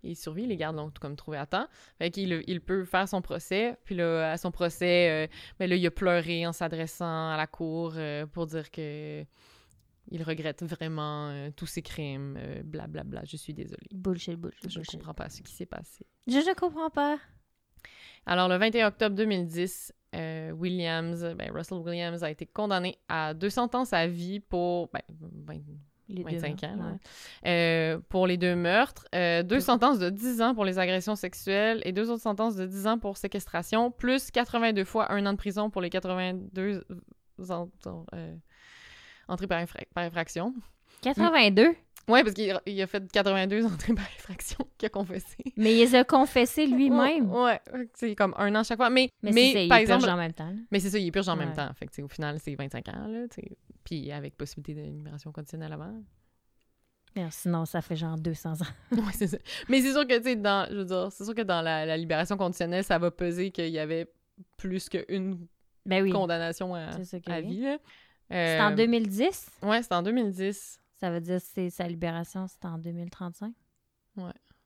il 0.03 0.17
survit, 0.17 0.47
les 0.47 0.57
gardes 0.57 0.77
l'ont 0.77 0.91
tout 0.91 1.01
comme 1.01 1.17
trouvé 1.17 1.39
à 1.39 1.47
temps. 1.47 1.67
Fait 1.99 2.11
qu'il 2.11 2.43
il 2.47 2.61
peut 2.61 2.85
faire 2.85 3.09
son 3.09 3.23
procès, 3.23 3.79
puis 3.85 3.95
là, 3.95 4.33
à 4.33 4.37
son 4.37 4.51
procès, 4.51 5.09
euh, 5.09 5.33
ben 5.59 5.71
là, 5.71 5.77
il 5.77 5.87
a 5.87 5.91
pleuré 5.91 6.47
en 6.47 6.53
s'adressant 6.53 7.31
à 7.31 7.37
la 7.37 7.47
cour 7.47 7.93
euh, 7.97 8.27
pour 8.27 8.47
dire 8.47 8.71
que 8.71 9.25
il 10.13 10.23
regrette 10.25 10.65
vraiment 10.65 11.29
euh, 11.29 11.51
tous 11.55 11.67
ses 11.67 11.83
crimes, 11.83 12.37
blablabla, 12.65 13.23
je 13.25 13.37
suis 13.37 13.55
désolée. 13.55 13.87
Bullshit, 13.93 14.35
bullshit, 14.35 14.69
Je 14.69 14.81
ne 14.81 14.85
comprends 14.85 15.15
pas 15.15 15.29
ce 15.29 15.41
qui 15.41 15.53
s'est 15.53 15.67
passé. 15.67 16.05
Je 16.27 16.35
ne 16.37 16.55
comprends 16.55 16.91
pas. 16.91 17.19
Alors, 18.27 18.49
le 18.49 18.57
21 18.57 18.89
octobre 18.89 19.15
2010, 19.17 19.93
euh, 20.15 20.51
Williams, 20.53 21.25
ben, 21.37 21.51
Russell 21.53 21.79
Williams 21.79 22.23
a 22.25 22.31
été 22.31 22.47
condamné 22.47 22.99
à 23.09 23.35
deux 23.35 23.51
sentences 23.51 23.93
à 23.93 24.07
vie 24.07 24.41
pour 24.41 24.89
ben, 24.93 25.01
20 25.47 25.55
Les 26.09 26.25
deux, 26.25 26.39
25 26.39 26.65
ans, 26.65 26.77
ouais. 26.77 26.83
là. 26.83 26.97
Euh, 27.51 27.99
pour 28.09 28.27
les 28.27 28.37
deux 28.37 28.57
meurtres, 28.57 29.07
euh, 29.15 29.43
deux 29.45 29.61
sentences 29.61 29.99
de 30.01 30.11
10 30.11 30.43
ans 30.43 30.55
pour 30.55 30.65
les 30.65 30.79
agressions 30.81 31.15
sexuelles 31.17 31.81
et 31.85 31.93
deux 31.93 32.11
autres 32.11 32.23
sentences 32.23 32.57
de 32.57 32.67
10 32.67 32.87
ans 32.89 32.99
pour 32.99 33.17
séquestration, 33.17 33.91
plus 33.93 34.31
82 34.33 34.85
fois 34.85 35.13
un 35.13 35.25
an 35.27 35.33
de 35.33 35.39
prison 35.39 35.71
pour 35.71 35.81
les 35.81 35.91
82 35.91 36.85
ans, 37.51 37.69
euh, 38.15 38.35
entrées 39.29 39.47
par, 39.47 39.59
infra- 39.61 39.85
par 39.95 40.03
infraction. 40.05 40.53
82? 41.03 41.75
Ouais, 42.11 42.23
parce 42.23 42.35
qu'il 42.35 42.51
a- 42.51 42.63
il 42.67 42.81
a 42.83 42.87
fait 42.87 43.11
82 43.11 43.65
entrées 43.65 43.95
par 43.95 44.05
infraction 44.17 44.59
qu'il 44.79 44.87
a 44.87 44.91
confessé. 44.91 45.37
Mais 45.57 45.75
il 45.75 45.79
les 45.79 45.95
a 45.95 46.05
confessés 46.05 46.67
lui-même. 46.67 47.31
Ouais, 47.31 47.61
ouais, 47.73 47.89
c'est 47.95 48.15
comme 48.15 48.35
un 48.37 48.55
an 48.55 48.63
chaque 48.65 48.79
fois. 48.79 48.91
Mais, 48.91 49.11
Mais, 49.23 49.33
mais, 49.33 49.47
c'est 49.49 49.53
ça, 49.53 49.61
il 49.63 49.69
par 49.69 49.79
exemple, 49.79 50.09
en 50.11 50.17
même 50.17 50.33
temps. 50.33 50.49
là. 50.51 50.57
mais 50.71 50.81
c'est 50.81 50.91
ça, 50.91 50.99
il 50.99 51.07
est 51.07 51.11
purge 51.11 51.29
en 51.29 51.37
même 51.37 51.53
temps. 51.55 51.69
Fait 51.75 51.87
que, 51.87 52.03
au 52.03 52.09
final, 52.09 52.39
c'est 52.41 52.55
25 52.55 52.89
ans, 52.89 53.07
là. 53.09 53.27
Puis 53.85 54.11
avec 54.13 54.37
possibilité 54.37 54.81
de 54.83 54.87
libération 54.87 55.33
conditionnelle 55.33 55.73
avant. 55.73 55.95
Sinon, 57.31 57.65
ça 57.67 57.83
fait 57.83 57.97
genre 57.97 58.17
200 58.17 58.53
ans. 58.63 58.65
Ouais, 58.93 59.13
c'est 59.15 59.27
ça. 59.27 59.37
Mais 59.69 59.81
c'est 59.81 59.93
sûr 59.93 60.07
que, 60.07 60.17
tu 60.19 60.23
sais, 60.25 60.37
dans, 60.37 60.67
je 60.71 60.77
veux 60.77 60.85
dire, 60.85 61.09
c'est 61.11 61.25
sûr 61.25 61.35
que 61.35 61.43
dans 61.43 61.61
la, 61.61 61.85
la 61.85 61.97
libération 61.97 62.37
conditionnelle, 62.37 62.85
ça 62.85 62.99
va 62.99 63.11
peser 63.11 63.51
qu'il 63.51 63.69
y 63.69 63.79
avait 63.81 64.07
plus 64.57 64.89
qu'une 64.89 65.47
Ben 65.85 66.03
oui. 66.05 66.11
condamnation 66.13 66.75
à, 66.75 66.83
à 66.91 66.97
oui. 67.41 67.43
vie, 67.47 67.61
là. 67.63 67.79
C'est 68.31 68.61
en 68.61 68.71
Euh, 68.73 68.77
2010? 68.77 69.51
Ouais, 69.63 69.83
c'est 69.83 69.93
en 69.93 70.03
2010. 70.03 70.79
Ça 71.01 71.11
veut 71.11 71.21
dire 71.21 71.41
que 71.57 71.69
sa 71.71 71.89
libération, 71.89 72.47
c'est 72.47 72.65
en 72.67 72.79
2035? 72.79 73.53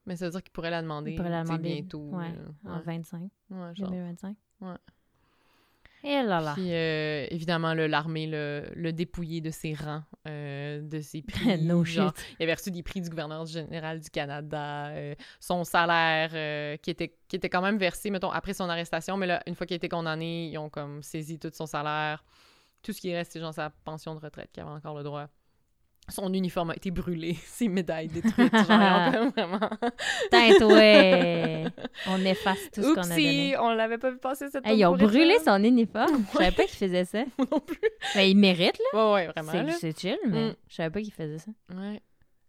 Mais 0.07 0.17
ça 0.17 0.27
veut 0.27 0.33
dire 0.33 0.43
qu'il 0.43 0.53
pourrait 0.53 0.71
la 0.71 0.83
demander, 0.83 1.13
Il 1.13 1.17
pourrait 1.17 1.31
la 1.31 1.45
demander, 1.45 1.75
bientôt. 1.81 2.01
ouais, 2.11 2.29
là. 2.31 2.71
En 2.73 2.77
Ouais. 2.79 2.83
25? 2.85 3.23
Ouais, 3.51 3.75
genre. 3.75 3.89
2025? 3.91 4.37
Ouais. 4.61 4.75
Et 6.07 6.23
là 6.23 6.41
là. 6.43 6.53
Puis, 6.53 6.71
euh, 6.71 7.27
évidemment, 7.31 7.73
l'armée 7.73 8.27
le, 8.27 8.67
le 8.75 8.93
dépouillé 8.93 9.41
de 9.41 9.51
ses 9.51 9.73
rangs, 9.73 10.03
euh, 10.29 10.83
de 10.83 11.01
ses 11.01 11.23
prix. 11.57 11.63
no 11.65 11.83
genre, 11.85 12.15
shit. 12.15 12.37
il 12.39 12.43
avait 12.43 12.53
reçu 12.53 12.71
des 12.71 12.83
prix 12.83 13.01
du 13.01 13.09
gouverneur 13.09 13.47
général 13.47 14.01
du 14.01 14.11
Canada, 14.11 14.89
euh, 14.89 15.15
son 15.41 15.65
salaire 15.65 16.31
euh, 16.35 16.77
qui, 16.77 16.91
était, 16.91 17.17
qui 17.27 17.37
était 17.37 17.49
quand 17.49 17.63
même 17.63 17.79
versé, 17.79 18.11
mettons, 18.11 18.31
après 18.31 18.53
son 18.53 18.69
arrestation, 18.69 19.17
mais 19.17 19.27
là, 19.27 19.43
une 19.47 19.55
fois 19.55 19.67
qu'il 19.67 19.75
a 19.75 19.77
été 19.77 19.89
condamné, 19.89 20.49
ils 20.51 20.59
ont 20.59 20.69
comme 20.69 21.03
saisi 21.03 21.39
tout 21.39 21.51
son 21.55 21.65
salaire. 21.67 22.23
Tout 22.83 22.93
ce 22.93 23.01
qui 23.01 23.15
reste, 23.15 23.33
c'est 23.33 23.41
genre 23.41 23.55
sa 23.55 23.71
pension 23.71 24.15
de 24.15 24.21
retraite 24.21 24.51
qui 24.53 24.61
avait 24.61 24.69
encore 24.71 24.95
le 24.95 25.05
droit. 25.05 25.29
Son 26.09 26.33
uniforme 26.35 26.71
a 26.71 26.77
été 26.77 26.91
brûlé, 26.91 27.35
ses 27.47 27.69
médailles 27.69 28.09
détruites. 28.09 28.53
genre, 28.55 28.61
ils 28.69 29.31
vraiment... 29.37 29.71
Ouais. 30.75 31.65
On 32.09 32.19
efface 32.25 32.59
tout 32.73 32.83
ce 32.83 32.95
qu'on 32.95 33.01
a 33.01 33.09
donné. 33.09 33.15
Oupsie, 33.15 33.55
on 33.59 33.71
l'avait 33.75 33.99
pas 33.99 34.11
vu 34.11 34.19
passer 34.19 34.49
cette 34.51 34.67
Hey, 34.67 34.79
ils 34.81 34.85
ont 34.87 34.97
brûlé 34.97 35.37
son 35.45 35.63
uniforme. 35.63 36.25
Je 36.33 36.37
savais 36.39 36.51
pas 36.51 36.65
qu'il 36.65 36.77
faisait 36.77 37.05
ça. 37.05 37.25
Moi 37.39 37.47
non 37.51 37.61
plus. 37.61 37.79
Mais 38.17 38.31
il 38.31 38.37
mérite, 38.37 38.79
là. 38.93 39.13
Ouais, 39.13 39.27
ouais, 39.29 39.43
vraiment, 39.43 39.73
C'est- 39.79 39.99
chill, 39.99 40.19
mais 40.27 40.51
Mm. 40.51 40.57
je 40.69 40.75
savais 40.75 40.91
pas 40.91 41.01
qu'il 41.01 41.13
faisait 41.13 41.39
ça. 41.39 41.51
Ouais. 41.75 42.03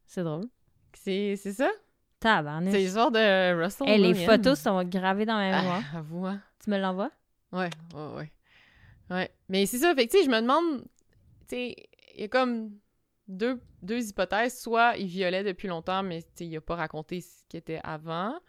C'est 0.05 0.23
drôle. 0.23 0.45
C'est 0.93 1.35
c'est 1.37 1.53
ça? 1.53 1.69
Tabarnouche. 2.19 2.71
C'est 2.73 2.79
l'histoire 2.79 3.11
de 3.11 3.61
Russell 3.63 3.87
Hey, 3.89 4.01
les 4.01 4.13
photos 4.13 4.59
sont 4.59 4.83
gravées 4.83 5.25
dans 5.25 5.35
ma 5.35 5.51
mémoire. 5.61 5.81
Ah, 5.93 5.99
avoue, 5.99 6.25
hein. 6.25 6.41
Tu 6.63 6.69
me 6.71 6.77
l'envoies? 6.77 7.11
Ouais, 7.51 7.69
ouais, 7.93 8.15
ouais. 8.17 8.31
Ouais. 9.09 9.29
Mais 9.49 9.65
c'est 9.65 9.77
ça, 9.77 9.93
fait 9.95 10.07
que, 10.07 10.11
tu 10.11 10.17
sais, 10.19 10.25
je 10.25 10.29
me 10.29 10.41
demande, 10.41 10.81
tu 11.47 11.55
sais, 11.55 11.75
il 12.15 12.21
y 12.21 12.23
a 12.23 12.27
comme 12.27 12.71
deux, 13.27 13.61
deux 13.81 14.09
hypothèses. 14.09 14.59
Soit 14.59 14.97
il 14.97 15.07
violait 15.07 15.43
depuis 15.43 15.67
longtemps, 15.67 16.03
mais, 16.03 16.23
il 16.39 16.55
a 16.55 16.61
pas 16.61 16.75
raconté 16.75 17.21
ce 17.21 17.43
qui 17.49 17.57
était 17.57 17.79
avant. 17.83 18.39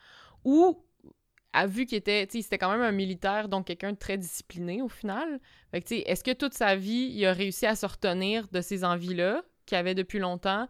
Ou, 0.45 0.83
a 1.53 1.67
vu 1.67 1.87
qu'il 1.87 1.97
était, 1.97 2.27
c'était 2.31 2.59
quand 2.59 2.71
même 2.71 2.83
un 2.83 2.93
militaire, 2.93 3.49
donc 3.49 3.67
quelqu'un 3.67 3.93
de 3.93 3.97
très 3.97 4.19
discipliné 4.19 4.83
au 4.83 4.89
final. 4.89 5.41
Fait 5.71 5.81
que, 5.81 5.95
est-ce 5.95 6.23
que 6.23 6.33
toute 6.33 6.55
sa 6.55 6.77
vie, 6.77 7.11
il 7.15 7.25
a 7.25 7.33
réussi 7.33 7.67
à 7.67 7.75
se 7.75 7.87
retenir 7.87 8.47
de 8.49 8.61
ces 8.61 8.85
envies-là 8.85 9.43
qu'il 9.65 9.79
avait 9.79 9.95
depuis 9.95 10.19
longtemps 10.19 10.69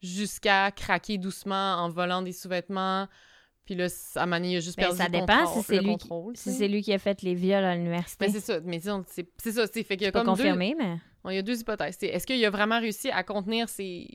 jusqu'à 0.00 0.70
craquer 0.70 1.18
doucement 1.18 1.74
en 1.74 1.88
volant 1.88 2.22
des 2.22 2.32
sous-vêtements? 2.32 3.08
Puis 3.68 3.74
là, 3.76 3.86
à 4.14 4.24
Mani, 4.24 4.52
il 4.52 4.56
a 4.56 4.60
juste 4.60 4.78
Ben, 4.78 4.84
perdu 4.84 4.96
ça 4.96 5.04
le 5.04 5.10
dépend 5.10 5.44
contrôle- 5.44 5.60
si 5.62 5.66
c'est 5.66 5.74
lui 5.74 5.80
qui- 5.98 6.08
contrôle, 6.08 6.36
Si 6.38 6.52
c'est 6.54 6.68
lui 6.68 6.80
qui 6.80 6.90
a 6.94 6.98
fait 6.98 7.20
les 7.20 7.34
viols 7.34 7.62
à 7.64 7.74
l'université. 7.76 8.24
Mais 8.24 8.32
c'est 8.32 8.40
ça, 8.40 8.60
mais 8.60 8.78
disons, 8.78 9.04
c'est 9.06 9.28
c'est 9.36 9.52
ça, 9.52 9.66
c'est 9.70 9.82
fait 9.82 9.98
qu'il 9.98 10.06
y 10.06 10.08
a 10.08 10.12
pas 10.12 10.24
comme 10.24 10.34
deux, 10.36 10.42
confirmé, 10.42 10.74
mais 10.78 10.96
il 11.26 11.34
y 11.34 11.38
a 11.38 11.42
deux 11.42 11.60
hypothèses. 11.60 11.98
C'est, 12.00 12.06
Est-ce 12.06 12.26
qu'il 12.26 12.42
a 12.46 12.48
vraiment 12.48 12.80
réussi 12.80 13.10
à 13.10 13.22
contenir 13.24 13.68
ses, 13.68 14.08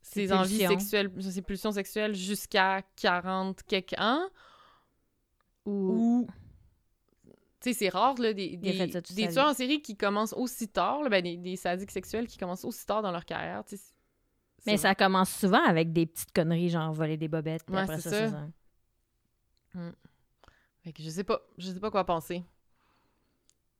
ses, 0.00 0.26
Ses 0.26 0.32
envies 0.32 0.58
sexuelles, 0.70 1.12
ses 1.20 1.40
pulsions 1.42 1.70
sexuelles 1.70 2.16
jusqu'à 2.16 2.82
40 2.96 3.62
quelques 3.62 3.94
ans? 3.96 4.26
ou 5.64 5.70
Ou, 5.70 6.26
tu 7.60 7.72
sais, 7.72 7.72
c'est 7.74 7.88
rare, 7.90 8.16
là, 8.18 8.32
des, 8.32 8.56
des, 8.56 8.72
tueurs 9.28 9.46
en 9.50 9.54
série 9.54 9.80
qui 9.80 9.96
commencent 9.96 10.32
aussi 10.36 10.66
tard, 10.66 11.00
là, 11.04 11.08
ben, 11.10 11.22
des, 11.22 11.36
des 11.36 11.54
sadiques 11.54 11.92
sexuels 11.92 12.26
qui 12.26 12.38
commencent 12.38 12.64
aussi 12.64 12.84
tard 12.84 13.02
dans 13.02 13.12
leur 13.12 13.24
carrière, 13.24 13.62
tu 13.64 13.76
sais. 13.76 13.82
Mais 14.66 14.76
ça 14.76 14.94
commence 14.94 15.30
souvent 15.30 15.62
avec 15.64 15.92
des 15.92 16.06
petites 16.06 16.32
conneries, 16.32 16.68
genre 16.70 16.92
voler 16.92 17.16
des 17.16 17.28
bobettes. 17.28 17.64
puis 17.64 17.74
Ouais, 17.74 17.82
après 17.82 18.00
ça, 18.00 18.10
ça. 18.10 18.30
ça. 18.30 18.36
vrai. 19.74 19.92
Fait 20.84 20.92
que 20.92 21.02
je 21.02 21.10
sais 21.10 21.24
pas, 21.24 21.40
je 21.58 21.70
sais 21.70 21.80
pas 21.80 21.90
quoi 21.90 22.04
penser. 22.04 22.44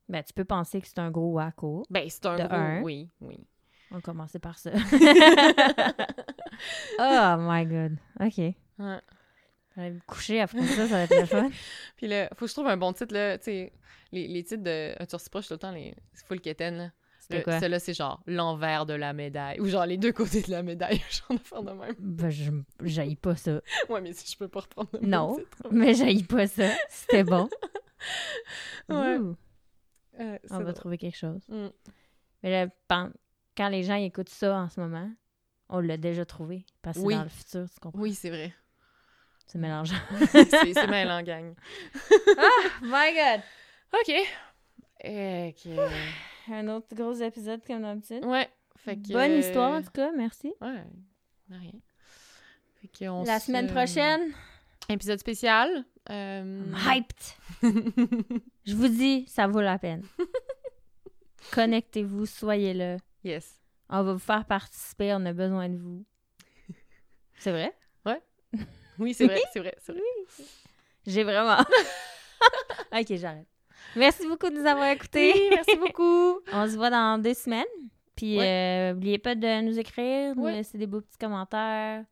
Ben, 0.09 0.23
tu 0.23 0.33
peux 0.33 0.45
penser 0.45 0.81
que 0.81 0.87
c'est 0.87 0.99
un 0.99 1.11
gros 1.11 1.33
wacko. 1.33 1.85
Ben, 1.89 2.07
c'est 2.09 2.25
un 2.25 2.37
De 2.37 2.43
gros... 2.43 2.55
un. 2.55 2.81
Oui, 2.81 3.09
oui. 3.21 3.47
On 3.91 3.95
va 3.95 4.01
commencer 4.01 4.39
par 4.39 4.57
ça. 4.57 4.71
oh 6.99 7.35
my 7.39 7.65
god. 7.65 7.97
OK. 8.19 8.37
Ouais. 8.37 8.55
Je 9.75 9.81
vais 9.81 9.91
me 9.91 9.99
coucher 10.05 10.39
après 10.41 10.61
ça, 10.65 10.87
ça 10.87 10.95
va 10.95 11.01
être 11.01 11.19
le 11.19 11.25
fun. 11.25 11.49
Puis 11.97 12.07
là, 12.07 12.29
faut 12.35 12.45
que 12.45 12.47
je 12.47 12.53
trouve 12.53 12.67
un 12.67 12.77
bon 12.77 12.93
titre, 12.93 13.13
là, 13.13 13.37
tu 13.37 13.45
sais, 13.45 13.73
les, 14.11 14.27
les 14.27 14.43
titres 14.43 14.63
de 14.63 14.93
Un 15.01 15.05
tour 15.05 15.19
proche 15.31 15.47
tout 15.47 15.53
le 15.53 15.59
temps, 15.59 15.71
les... 15.71 15.95
full 16.27 16.41
quétaine, 16.41 16.77
là. 16.77 16.91
C'était 17.23 17.41
quoi? 17.43 17.59
Celui-là, 17.59 17.79
c'est 17.79 17.93
genre 17.93 18.21
l'envers 18.27 18.85
de 18.85 18.93
la 18.93 19.13
médaille. 19.13 19.59
Ou 19.61 19.67
genre 19.67 19.85
les 19.85 19.97
deux 19.97 20.11
côtés 20.11 20.41
de 20.41 20.51
la 20.51 20.61
médaille, 20.61 20.97
genre 21.09 21.37
de 21.39 21.43
faire 21.43 21.63
de 21.63 21.71
même. 21.71 21.95
Ben, 21.99 22.29
je 22.29 22.51
j'haïs 22.83 23.15
pas 23.15 23.35
ça. 23.37 23.61
Ouais, 23.87 24.01
mais 24.01 24.11
si 24.11 24.29
je 24.29 24.37
peux 24.37 24.49
pas 24.49 24.59
reprendre 24.61 24.89
le 24.93 25.07
Non. 25.07 25.37
Mais 25.71 25.93
j'haïs 25.93 26.23
pas 26.23 26.47
ça. 26.47 26.69
C'était 26.89 27.23
bon. 27.23 27.49
Ouais. 28.89 29.17
Euh, 30.19 30.37
on 30.49 30.57
va 30.57 30.63
drôle. 30.63 30.73
trouver 30.73 30.97
quelque 30.97 31.15
chose. 31.15 31.41
Mm. 31.47 31.67
Mais 32.43 32.51
là, 32.65 32.67
quand 33.55 33.69
les 33.69 33.83
gens 33.83 33.95
écoutent 33.95 34.27
ça 34.27 34.53
en 34.55 34.67
ce 34.67 34.81
moment, 34.81 35.09
on 35.69 35.79
l'a 35.79 35.95
déjà 35.95 36.25
trouvé. 36.25 36.65
Parce 36.81 36.97
que 36.97 37.03
Oui. 37.03 37.15
dans 37.15 37.23
le 37.23 37.29
futur, 37.29 37.65
tu 37.73 37.79
comprends? 37.79 38.01
Oui, 38.01 38.13
c'est 38.13 38.29
vrai. 38.29 38.53
C'est 39.47 39.57
mélangeant. 39.57 39.95
c'est 40.31 40.87
mêlant, 40.87 41.21
gang. 41.21 41.55
My 42.81 43.13
God! 43.15 43.41
OK. 43.93 44.13
Ok. 45.05 45.67
Un 46.51 46.67
autre 46.67 46.87
gros 46.93 47.13
épisode 47.13 47.61
comme 47.65 47.81
d'habitude. 47.83 48.25
Ouais. 48.25 48.49
Fait 48.77 48.95
que, 48.97 49.13
Bonne 49.13 49.31
histoire, 49.33 49.71
en 49.71 49.81
tout 49.81 49.91
cas. 49.91 50.11
Merci. 50.11 50.53
Ouais. 50.61 50.83
de 51.49 51.55
Rien. 51.55 51.71
Fait 52.81 52.87
que 52.87 53.05
on 53.09 53.23
La 53.23 53.39
se- 53.39 53.47
semaine 53.47 53.67
prochaine, 53.67 54.31
Épisode 54.89 55.19
spécial. 55.19 55.85
Euh... 56.09 56.65
Hyped! 56.85 57.61
Je 58.65 58.75
vous 58.75 58.89
dis, 58.89 59.25
ça 59.27 59.47
vaut 59.47 59.61
la 59.61 59.79
peine. 59.79 60.03
Connectez-vous, 61.51 62.25
soyez 62.25 62.73
là. 62.73 62.97
yes. 63.23 63.59
On 63.89 64.03
va 64.03 64.13
vous 64.13 64.19
faire 64.19 64.43
participer, 64.45 65.13
on 65.13 65.25
a 65.25 65.33
besoin 65.33 65.69
de 65.69 65.77
vous. 65.77 66.03
C'est 67.37 67.51
vrai? 67.51 67.73
Oui, 68.99 69.13
c'est 69.15 69.25
vrai, 69.25 69.41
c'est 69.51 69.59
vrai, 69.59 69.75
c'est 69.79 69.91
vrai. 69.91 70.01
J'ai 71.07 71.23
vraiment. 71.23 71.57
ok, 72.91 73.15
j'arrête. 73.15 73.47
Merci 73.95 74.27
beaucoup 74.27 74.49
de 74.49 74.55
nous 74.59 74.65
avoir 74.65 74.89
écoutés. 74.89 75.33
Oui, 75.35 75.49
merci 75.51 75.75
beaucoup. 75.77 76.39
On 76.53 76.67
se 76.67 76.75
voit 76.75 76.89
dans 76.89 77.21
deux 77.21 77.33
semaines. 77.33 77.65
Puis, 78.15 78.39
euh, 78.39 78.93
oubliez 78.93 79.17
pas 79.17 79.35
de 79.35 79.61
nous 79.61 79.77
écrire, 79.79 80.35
nous 80.35 80.43
Ouais. 80.43 80.53
laisser 80.53 80.77
des 80.77 80.87
beaux 80.87 81.01
petits 81.01 81.17
commentaires 81.17 82.05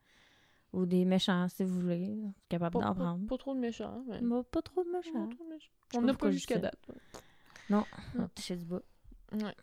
ou 0.74 0.86
des 0.86 1.06
méchants 1.06 1.48
si 1.50 1.64
vous 1.64 1.80
voulez. 1.82 2.10
Capable 2.50 2.74
Pas, 2.80 2.80
d'en 2.86 2.94
pas- 2.96 3.04
prendre. 3.04 3.28
pas 3.28 3.38
trop 3.38 3.54
de 3.54 3.60
méchants. 3.60 4.04
Mais... 4.08 4.20
Bah, 4.22 4.44
pas 4.50 4.62
trop 4.62 4.84
de 4.84 4.90
Pas 4.92 4.98
méchants. 4.98 5.28
trop 5.30 5.44
de 5.44 5.50
méchants. 5.54 5.70
On 5.96 6.00
pas 6.00 6.06
n'a 6.08 6.14
pas 6.14 6.32
jusqu'à 6.32 6.58
date. 6.58 6.80
On 7.70 7.78
va 8.16 8.28
toucher 8.36 8.56
du 8.56 8.66
bout. 8.66 8.82
Ouais. 9.34 9.56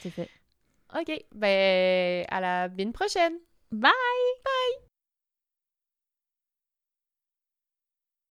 C'est 0.00 0.10
fait. 0.10 0.28
OK. 0.98 1.24
Ben, 1.34 2.24
à 2.30 2.40
la 2.40 2.68
bin 2.68 2.90
prochaine. 2.92 3.34
Bye! 3.72 3.90
Bye! 4.44 4.88